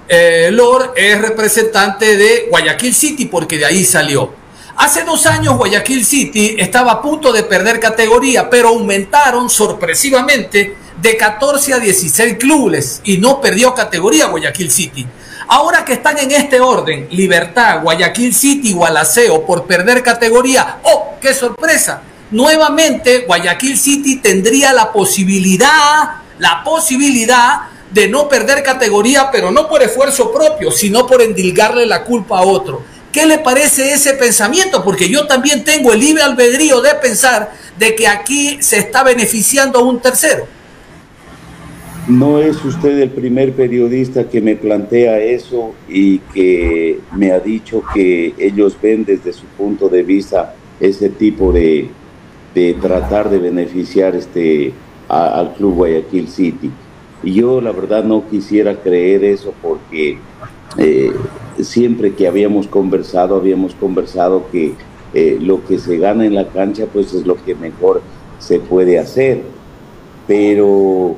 eh, 0.07 0.49
Lord 0.51 0.93
es 0.95 1.21
representante 1.21 2.17
de 2.17 2.47
Guayaquil 2.49 2.93
City 2.93 3.25
porque 3.25 3.57
de 3.57 3.65
ahí 3.65 3.83
salió. 3.83 4.38
Hace 4.79 5.03
dos 5.03 5.25
años 5.25 5.57
Guayaquil 5.57 6.05
City 6.05 6.55
estaba 6.57 6.93
a 6.93 7.01
punto 7.01 7.33
de 7.33 7.43
perder 7.43 7.81
categoría, 7.81 8.49
pero 8.49 8.69
aumentaron 8.69 9.49
sorpresivamente 9.49 10.77
de 11.01 11.17
14 11.17 11.73
a 11.73 11.79
16 11.79 12.37
clubes 12.37 13.01
y 13.03 13.17
no 13.17 13.41
perdió 13.41 13.75
categoría 13.75 14.27
Guayaquil 14.27 14.71
City. 14.71 15.05
Ahora 15.49 15.83
que 15.83 15.91
están 15.91 16.17
en 16.17 16.31
este 16.31 16.61
orden, 16.61 17.09
Libertad, 17.11 17.81
Guayaquil 17.81 18.33
City, 18.33 18.71
Gualaceo, 18.71 19.45
por 19.45 19.65
perder 19.65 20.01
categoría, 20.01 20.77
¡oh, 20.83 21.15
qué 21.19 21.33
sorpresa! 21.33 22.01
Nuevamente 22.31 23.25
Guayaquil 23.27 23.77
City 23.77 24.21
tendría 24.21 24.71
la 24.71 24.93
posibilidad, 24.93 26.21
la 26.37 26.63
posibilidad 26.63 27.63
de 27.91 28.07
no 28.07 28.29
perder 28.29 28.63
categoría, 28.63 29.29
pero 29.29 29.51
no 29.51 29.67
por 29.67 29.83
esfuerzo 29.83 30.31
propio, 30.31 30.71
sino 30.71 31.05
por 31.05 31.21
endilgarle 31.21 31.85
la 31.85 32.05
culpa 32.05 32.39
a 32.39 32.43
otro. 32.43 32.81
¿Qué 33.11 33.25
le 33.25 33.39
parece 33.39 33.91
ese 33.91 34.13
pensamiento? 34.13 34.83
Porque 34.83 35.09
yo 35.09 35.25
también 35.25 35.63
tengo 35.63 35.93
el 35.93 35.99
libre 35.99 36.21
albedrío 36.21 36.81
de 36.81 36.93
pensar 36.95 37.51
de 37.77 37.95
que 37.95 38.07
aquí 38.07 38.57
se 38.61 38.77
está 38.77 39.03
beneficiando 39.03 39.79
a 39.79 39.83
un 39.83 39.99
tercero. 39.99 40.45
No 42.07 42.39
es 42.39 42.63
usted 42.63 42.97
el 42.99 43.09
primer 43.09 43.53
periodista 43.53 44.27
que 44.27 44.41
me 44.41 44.55
plantea 44.55 45.19
eso 45.19 45.75
y 45.87 46.19
que 46.33 46.99
me 47.15 47.31
ha 47.31 47.39
dicho 47.39 47.83
que 47.93 48.33
ellos 48.37 48.75
ven 48.81 49.05
desde 49.05 49.31
su 49.33 49.45
punto 49.45 49.89
de 49.89 50.03
vista 50.03 50.55
ese 50.79 51.09
tipo 51.09 51.51
de, 51.51 51.89
de 52.55 52.73
tratar 52.75 53.29
de 53.29 53.37
beneficiar 53.37 54.15
este, 54.15 54.73
al 55.07 55.53
club 55.53 55.75
Guayaquil 55.75 56.27
City. 56.29 56.71
Y 57.21 57.33
yo 57.33 57.59
la 57.59 57.71
verdad 57.71 58.03
no 58.03 58.27
quisiera 58.29 58.75
creer 58.75 59.23
eso 59.23 59.53
porque 59.61 60.17
eh, 60.77 61.11
siempre 61.61 62.13
que 62.13 62.27
habíamos 62.27 62.67
conversado, 62.67 63.35
habíamos 63.35 63.75
conversado 63.75 64.45
que 64.51 64.73
eh, 65.13 65.37
lo 65.41 65.65
que 65.65 65.79
se 65.79 65.97
gana 65.97 66.25
en 66.25 66.35
la 66.35 66.47
cancha 66.49 66.85
pues 66.91 67.13
es 67.13 67.25
lo 67.25 67.35
que 67.43 67.55
mejor 67.55 68.01
se 68.39 68.59
puede 68.59 68.99
hacer. 68.99 69.41
Pero 70.27 71.15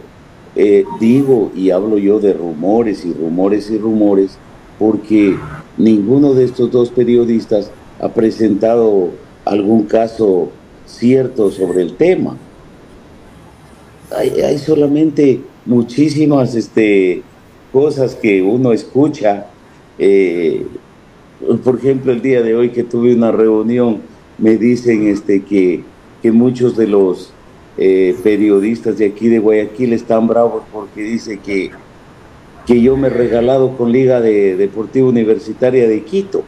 eh, 0.56 0.86
digo 1.00 1.52
y 1.56 1.72
hablo 1.72 1.98
yo 1.98 2.20
de 2.20 2.34
rumores 2.34 3.06
y 3.06 3.14
rumores 3.14 3.70
y 3.70 3.78
rumores 3.78 4.38
porque 4.80 5.38
ninguno 5.78 6.34
de 6.34 6.46
estos 6.46 6.72
dos 6.72 6.90
periodistas 6.90 7.72
ha 8.00 8.10
presentado 8.10 9.10
algún 9.46 9.84
caso 9.84 10.50
cierto 10.86 11.52
sobre 11.52 11.82
el 11.82 11.96
tema. 11.96 12.38
Hay, 14.16 14.42
hay 14.42 14.58
solamente 14.58 15.42
muchísimas 15.66 16.56
este, 16.56 17.24
cosas 17.72 18.16
que 18.16 18.42
uno 18.42 18.72
escucha. 18.72 19.48
Eh, 20.04 20.66
por 21.64 21.78
ejemplo, 21.78 22.12
el 22.12 22.24
día 22.24 22.42
de 22.42 22.56
hoy 22.56 22.70
que 22.70 22.84
tuve 22.84 23.14
una 23.14 23.32
reunión, 23.32 24.02
me 24.40 24.58
dicen 24.58 25.08
este, 25.08 25.44
que, 25.44 25.84
que 26.24 26.32
muchos 26.32 26.76
de 26.76 26.88
los 26.88 27.32
eh, 27.78 28.16
periodistas 28.24 28.98
de 28.98 29.06
aquí 29.06 29.28
de 29.28 29.38
Guayaquil 29.38 29.94
están 29.94 30.26
bravos 30.26 30.64
porque 30.74 31.04
dice 31.04 31.38
que, 31.38 31.70
que 32.66 32.82
yo 32.82 32.98
me 32.98 33.08
he 33.08 33.12
regalado 33.12 33.78
con 33.78 33.92
Liga 33.92 34.20
de 34.20 34.56
Deportiva 34.58 35.08
Universitaria 35.08 35.88
de 35.88 36.04
Quito. 36.04 36.44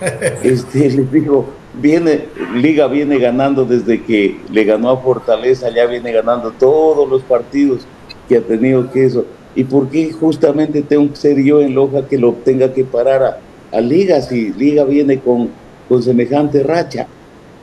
Este, 0.44 0.90
les 0.90 1.10
digo, 1.10 1.46
viene, 1.80 2.26
Liga 2.54 2.86
viene 2.86 3.18
ganando 3.18 3.64
desde 3.64 4.02
que 4.04 4.36
le 4.52 4.62
ganó 4.62 4.90
a 4.90 4.98
Fortaleza, 4.98 5.70
ya 5.70 5.86
viene 5.86 6.12
ganando 6.12 6.52
todos 6.52 7.08
los 7.08 7.22
partidos 7.22 7.86
que 8.28 8.36
ha 8.36 8.40
tenido 8.40 8.92
que 8.92 9.04
eso. 9.04 9.24
¿Y 9.56 9.64
por 9.64 9.88
qué 9.88 10.12
justamente 10.12 10.82
tengo 10.82 11.08
que 11.10 11.16
ser 11.16 11.42
yo 11.42 11.62
en 11.62 11.74
Loja 11.74 12.06
que 12.06 12.18
lo 12.18 12.34
tenga 12.34 12.72
que 12.74 12.84
parar 12.84 13.40
a, 13.72 13.80
Liga 13.80 14.20
si 14.20 14.52
Liga 14.52 14.84
viene 14.84 15.18
con, 15.18 15.48
con 15.88 16.02
semejante 16.02 16.62
racha? 16.62 17.06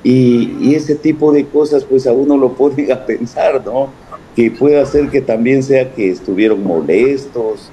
Y, 0.03 0.73
ese 0.73 0.95
tipo 0.95 1.31
de 1.31 1.45
cosas 1.45 1.85
pues 1.85 2.07
a 2.07 2.11
uno 2.11 2.35
lo 2.35 2.53
ponen 2.53 2.91
a 2.91 3.05
pensar, 3.05 3.61
¿no? 3.63 3.89
Que 4.35 4.49
puede 4.49 4.79
hacer 4.79 5.09
que 5.09 5.21
también 5.21 5.61
sea 5.61 5.93
que 5.93 6.09
estuvieron 6.09 6.63
molestos, 6.63 7.69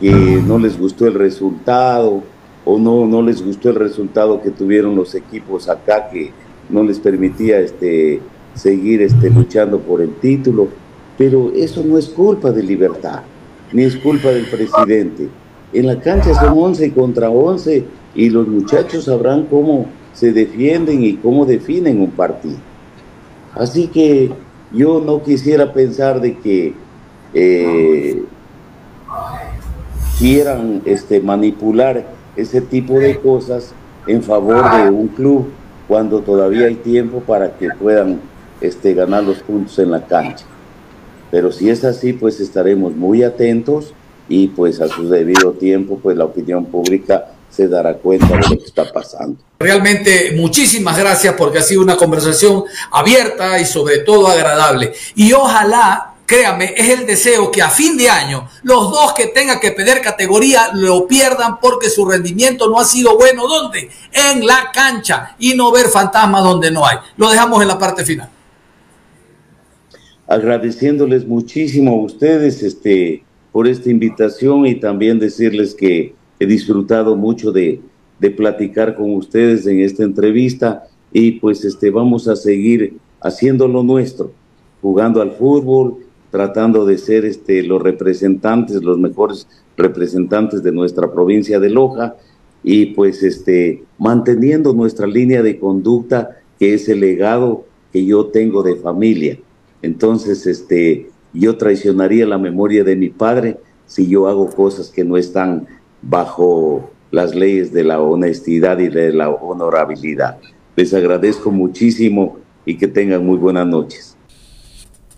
que 0.00 0.10
no 0.10 0.58
les 0.58 0.76
gustó 0.76 1.06
el 1.06 1.14
resultado 1.14 2.24
o 2.64 2.78
no, 2.78 3.06
no 3.06 3.22
les 3.22 3.44
gustó 3.44 3.70
el 3.70 3.76
resultado 3.76 4.42
que 4.42 4.50
tuvieron 4.50 4.96
los 4.96 5.14
equipos 5.14 5.68
acá 5.68 6.08
que 6.10 6.32
no 6.68 6.82
les 6.82 6.98
permitía 6.98 7.60
este, 7.60 8.20
seguir 8.54 9.02
este, 9.02 9.30
luchando 9.30 9.78
por 9.78 10.00
el 10.00 10.14
título. 10.16 10.68
Pero 11.16 11.52
eso 11.54 11.84
no 11.84 11.96
es 11.96 12.08
culpa 12.08 12.50
de 12.50 12.62
libertad, 12.62 13.22
ni 13.72 13.84
es 13.84 13.96
culpa 13.96 14.28
del 14.28 14.46
presidente. 14.46 15.28
En 15.72 15.86
la 15.86 15.98
cancha 16.00 16.34
son 16.34 16.58
11 16.58 16.92
contra 16.92 17.30
11 17.30 17.84
y 18.14 18.30
los 18.30 18.46
muchachos 18.46 19.04
sabrán 19.04 19.46
cómo 19.46 19.86
se 20.12 20.32
defienden 20.32 21.02
y 21.02 21.14
cómo 21.14 21.46
definen 21.46 22.00
un 22.00 22.10
partido. 22.10 22.58
Así 23.54 23.88
que 23.88 24.30
yo 24.72 25.02
no 25.04 25.22
quisiera 25.22 25.72
pensar 25.72 26.20
de 26.20 26.38
que 26.38 26.74
eh, 27.34 28.22
quieran 30.18 30.82
este, 30.84 31.20
manipular 31.20 32.06
ese 32.36 32.60
tipo 32.60 32.98
de 32.98 33.18
cosas 33.18 33.74
en 34.06 34.22
favor 34.22 34.64
de 34.76 34.90
un 34.90 35.08
club 35.08 35.48
cuando 35.88 36.20
todavía 36.20 36.66
hay 36.66 36.76
tiempo 36.76 37.20
para 37.20 37.56
que 37.56 37.68
puedan 37.70 38.20
este, 38.60 38.94
ganar 38.94 39.24
los 39.24 39.38
puntos 39.38 39.78
en 39.78 39.90
la 39.90 40.06
cancha. 40.06 40.44
Pero 41.32 41.50
si 41.50 41.70
es 41.70 41.82
así, 41.82 42.12
pues 42.12 42.40
estaremos 42.40 42.94
muy 42.94 43.22
atentos 43.22 43.94
y 44.28 44.48
pues 44.48 44.82
a 44.82 44.88
su 44.88 45.08
debido 45.08 45.52
tiempo 45.52 45.98
pues 45.98 46.14
la 46.14 46.26
opinión 46.26 46.66
pública 46.66 47.32
se 47.50 47.68
dará 47.68 47.94
cuenta 47.94 48.26
de 48.26 48.36
lo 48.36 48.58
que 48.58 48.66
está 48.66 48.92
pasando. 48.92 49.38
Realmente 49.58 50.34
muchísimas 50.36 50.98
gracias 50.98 51.34
porque 51.38 51.58
ha 51.58 51.62
sido 51.62 51.80
una 51.80 51.96
conversación 51.96 52.64
abierta 52.90 53.58
y 53.58 53.64
sobre 53.64 54.00
todo 54.00 54.26
agradable. 54.26 54.92
Y 55.14 55.32
ojalá, 55.32 56.16
créame, 56.26 56.74
es 56.76 56.90
el 56.90 57.06
deseo 57.06 57.50
que 57.50 57.62
a 57.62 57.70
fin 57.70 57.96
de 57.96 58.10
año 58.10 58.46
los 58.62 58.90
dos 58.90 59.14
que 59.14 59.28
tengan 59.28 59.58
que 59.58 59.72
perder 59.72 60.02
categoría 60.02 60.68
lo 60.74 61.06
pierdan 61.06 61.58
porque 61.60 61.88
su 61.88 62.04
rendimiento 62.04 62.68
no 62.68 62.78
ha 62.78 62.84
sido 62.84 63.16
bueno. 63.16 63.48
¿Dónde? 63.48 63.88
En 64.12 64.46
la 64.46 64.70
cancha 64.70 65.34
y 65.38 65.54
no 65.54 65.72
ver 65.72 65.86
fantasmas 65.86 66.44
donde 66.44 66.70
no 66.70 66.86
hay. 66.86 66.98
Lo 67.16 67.30
dejamos 67.30 67.62
en 67.62 67.68
la 67.68 67.78
parte 67.78 68.04
final. 68.04 68.28
Agradeciéndoles 70.26 71.26
muchísimo 71.26 71.92
a 71.92 72.02
ustedes 72.02 72.62
este, 72.62 73.22
por 73.52 73.66
esta 73.68 73.90
invitación 73.90 74.66
y 74.66 74.76
también 74.76 75.18
decirles 75.18 75.74
que 75.74 76.14
he 76.38 76.46
disfrutado 76.46 77.16
mucho 77.16 77.52
de, 77.52 77.80
de 78.18 78.30
platicar 78.30 78.96
con 78.96 79.14
ustedes 79.14 79.66
en 79.66 79.80
esta 79.80 80.04
entrevista 80.04 80.84
y 81.12 81.32
pues 81.32 81.64
este, 81.64 81.90
vamos 81.90 82.28
a 82.28 82.36
seguir 82.36 82.96
haciendo 83.20 83.68
lo 83.68 83.82
nuestro, 83.82 84.32
jugando 84.80 85.20
al 85.20 85.32
fútbol, 85.32 85.98
tratando 86.30 86.86
de 86.86 86.98
ser 86.98 87.24
este, 87.24 87.62
los 87.62 87.82
representantes, 87.82 88.82
los 88.82 88.98
mejores 88.98 89.46
representantes 89.76 90.62
de 90.62 90.72
nuestra 90.72 91.12
provincia 91.12 91.60
de 91.60 91.70
Loja 91.70 92.16
y 92.64 92.86
pues 92.86 93.22
este, 93.22 93.84
manteniendo 93.98 94.72
nuestra 94.72 95.06
línea 95.06 95.42
de 95.42 95.58
conducta 95.58 96.38
que 96.58 96.74
es 96.74 96.88
el 96.88 97.00
legado 97.00 97.66
que 97.92 98.04
yo 98.04 98.26
tengo 98.26 98.62
de 98.62 98.76
familia. 98.76 99.38
Entonces, 99.82 100.46
este, 100.46 101.10
yo 101.32 101.56
traicionaría 101.56 102.26
la 102.26 102.38
memoria 102.38 102.84
de 102.84 102.96
mi 102.96 103.08
padre 103.10 103.58
si 103.86 104.08
yo 104.08 104.28
hago 104.28 104.48
cosas 104.48 104.88
que 104.88 105.04
no 105.04 105.16
están 105.16 105.66
bajo 106.00 106.90
las 107.10 107.34
leyes 107.34 107.72
de 107.72 107.84
la 107.84 108.00
honestidad 108.00 108.78
y 108.78 108.88
de 108.88 109.12
la 109.12 109.28
honorabilidad. 109.28 110.38
Les 110.76 110.94
agradezco 110.94 111.50
muchísimo 111.50 112.38
y 112.64 112.78
que 112.78 112.88
tengan 112.88 113.26
muy 113.26 113.36
buenas 113.36 113.66
noches. 113.66 114.16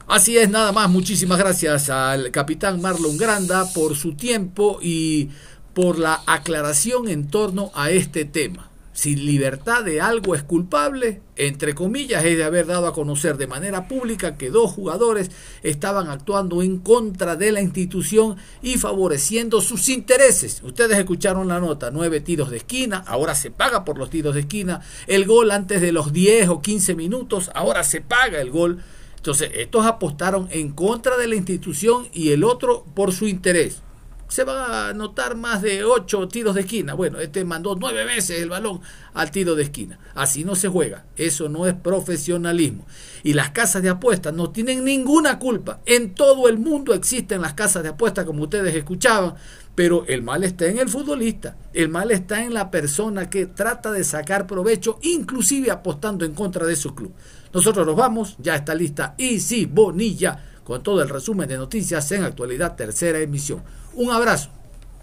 Así 0.06 0.36
es, 0.36 0.50
nada 0.50 0.72
más. 0.72 0.90
Muchísimas 0.90 1.38
gracias 1.38 1.88
al 1.88 2.30
capitán 2.30 2.80
Marlon 2.80 3.16
Granda 3.16 3.64
por 3.72 3.94
su 3.94 4.14
tiempo 4.14 4.78
y 4.82 5.30
por 5.72 5.98
la 5.98 6.20
aclaración 6.26 7.08
en 7.08 7.28
torno 7.28 7.70
a 7.74 7.90
este 7.90 8.24
tema 8.24 8.70
si 8.94 9.16
libertad 9.16 9.82
de 9.84 10.00
algo 10.00 10.36
es 10.36 10.44
culpable, 10.44 11.20
entre 11.34 11.74
comillas, 11.74 12.24
es 12.24 12.38
de 12.38 12.44
haber 12.44 12.66
dado 12.66 12.86
a 12.86 12.94
conocer 12.94 13.36
de 13.36 13.48
manera 13.48 13.88
pública 13.88 14.36
que 14.36 14.50
dos 14.50 14.70
jugadores 14.70 15.32
estaban 15.64 16.08
actuando 16.08 16.62
en 16.62 16.78
contra 16.78 17.34
de 17.34 17.50
la 17.50 17.60
institución 17.60 18.36
y 18.62 18.78
favoreciendo 18.78 19.60
sus 19.60 19.88
intereses. 19.88 20.62
Ustedes 20.62 20.96
escucharon 20.96 21.48
la 21.48 21.58
nota, 21.58 21.90
nueve 21.90 22.20
tiros 22.20 22.50
de 22.50 22.58
esquina, 22.58 23.02
ahora 23.08 23.34
se 23.34 23.50
paga 23.50 23.84
por 23.84 23.98
los 23.98 24.10
tiros 24.10 24.34
de 24.34 24.42
esquina, 24.42 24.80
el 25.08 25.26
gol 25.26 25.50
antes 25.50 25.80
de 25.80 25.90
los 25.90 26.12
10 26.12 26.48
o 26.50 26.62
15 26.62 26.94
minutos, 26.94 27.50
ahora 27.52 27.82
se 27.82 28.00
paga 28.00 28.40
el 28.40 28.52
gol. 28.52 28.78
Entonces, 29.16 29.50
estos 29.56 29.86
apostaron 29.86 30.46
en 30.52 30.70
contra 30.70 31.16
de 31.16 31.26
la 31.26 31.34
institución 31.34 32.06
y 32.12 32.30
el 32.30 32.44
otro 32.44 32.84
por 32.94 33.12
su 33.12 33.26
interés 33.26 33.82
se 34.28 34.44
va 34.44 34.88
a 34.88 34.92
notar 34.94 35.36
más 35.36 35.62
de 35.62 35.84
ocho 35.84 36.26
tiros 36.28 36.54
de 36.54 36.62
esquina. 36.62 36.94
Bueno, 36.94 37.20
este 37.20 37.44
mandó 37.44 37.76
nueve 37.76 38.04
veces 38.04 38.40
el 38.40 38.48
balón 38.48 38.80
al 39.12 39.30
tiro 39.30 39.54
de 39.54 39.64
esquina. 39.64 39.98
Así 40.14 40.44
no 40.44 40.56
se 40.56 40.68
juega. 40.68 41.04
Eso 41.16 41.48
no 41.48 41.66
es 41.66 41.74
profesionalismo. 41.74 42.86
Y 43.22 43.34
las 43.34 43.50
casas 43.50 43.82
de 43.82 43.90
apuestas 43.90 44.34
no 44.34 44.50
tienen 44.50 44.84
ninguna 44.84 45.38
culpa. 45.38 45.80
En 45.86 46.14
todo 46.14 46.48
el 46.48 46.58
mundo 46.58 46.94
existen 46.94 47.42
las 47.42 47.54
casas 47.54 47.82
de 47.82 47.90
apuestas, 47.90 48.24
como 48.24 48.44
ustedes 48.44 48.74
escuchaban. 48.74 49.34
Pero 49.74 50.04
el 50.06 50.22
mal 50.22 50.44
está 50.44 50.66
en 50.66 50.78
el 50.78 50.88
futbolista. 50.88 51.56
El 51.72 51.88
mal 51.88 52.10
está 52.10 52.44
en 52.44 52.54
la 52.54 52.70
persona 52.70 53.28
que 53.28 53.46
trata 53.46 53.90
de 53.90 54.04
sacar 54.04 54.46
provecho, 54.46 54.98
inclusive 55.02 55.70
apostando 55.70 56.24
en 56.24 56.32
contra 56.32 56.66
de 56.66 56.76
su 56.76 56.94
club. 56.94 57.12
Nosotros 57.52 57.86
nos 57.86 57.96
vamos. 57.96 58.36
Ya 58.38 58.54
está 58.54 58.74
lista 58.74 59.14
Easy 59.18 59.66
Bonilla 59.66 60.44
con 60.64 60.82
todo 60.82 61.02
el 61.02 61.08
resumen 61.08 61.48
de 61.48 61.56
noticias 61.56 62.10
en 62.12 62.24
actualidad 62.24 62.74
tercera 62.74 63.20
emisión. 63.20 63.62
Un 63.96 64.10
abrazo. 64.10 64.48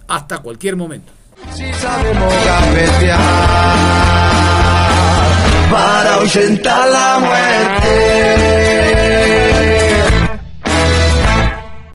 Hasta 0.08 0.40
cualquier 0.40 0.76
momento. 0.76 1.12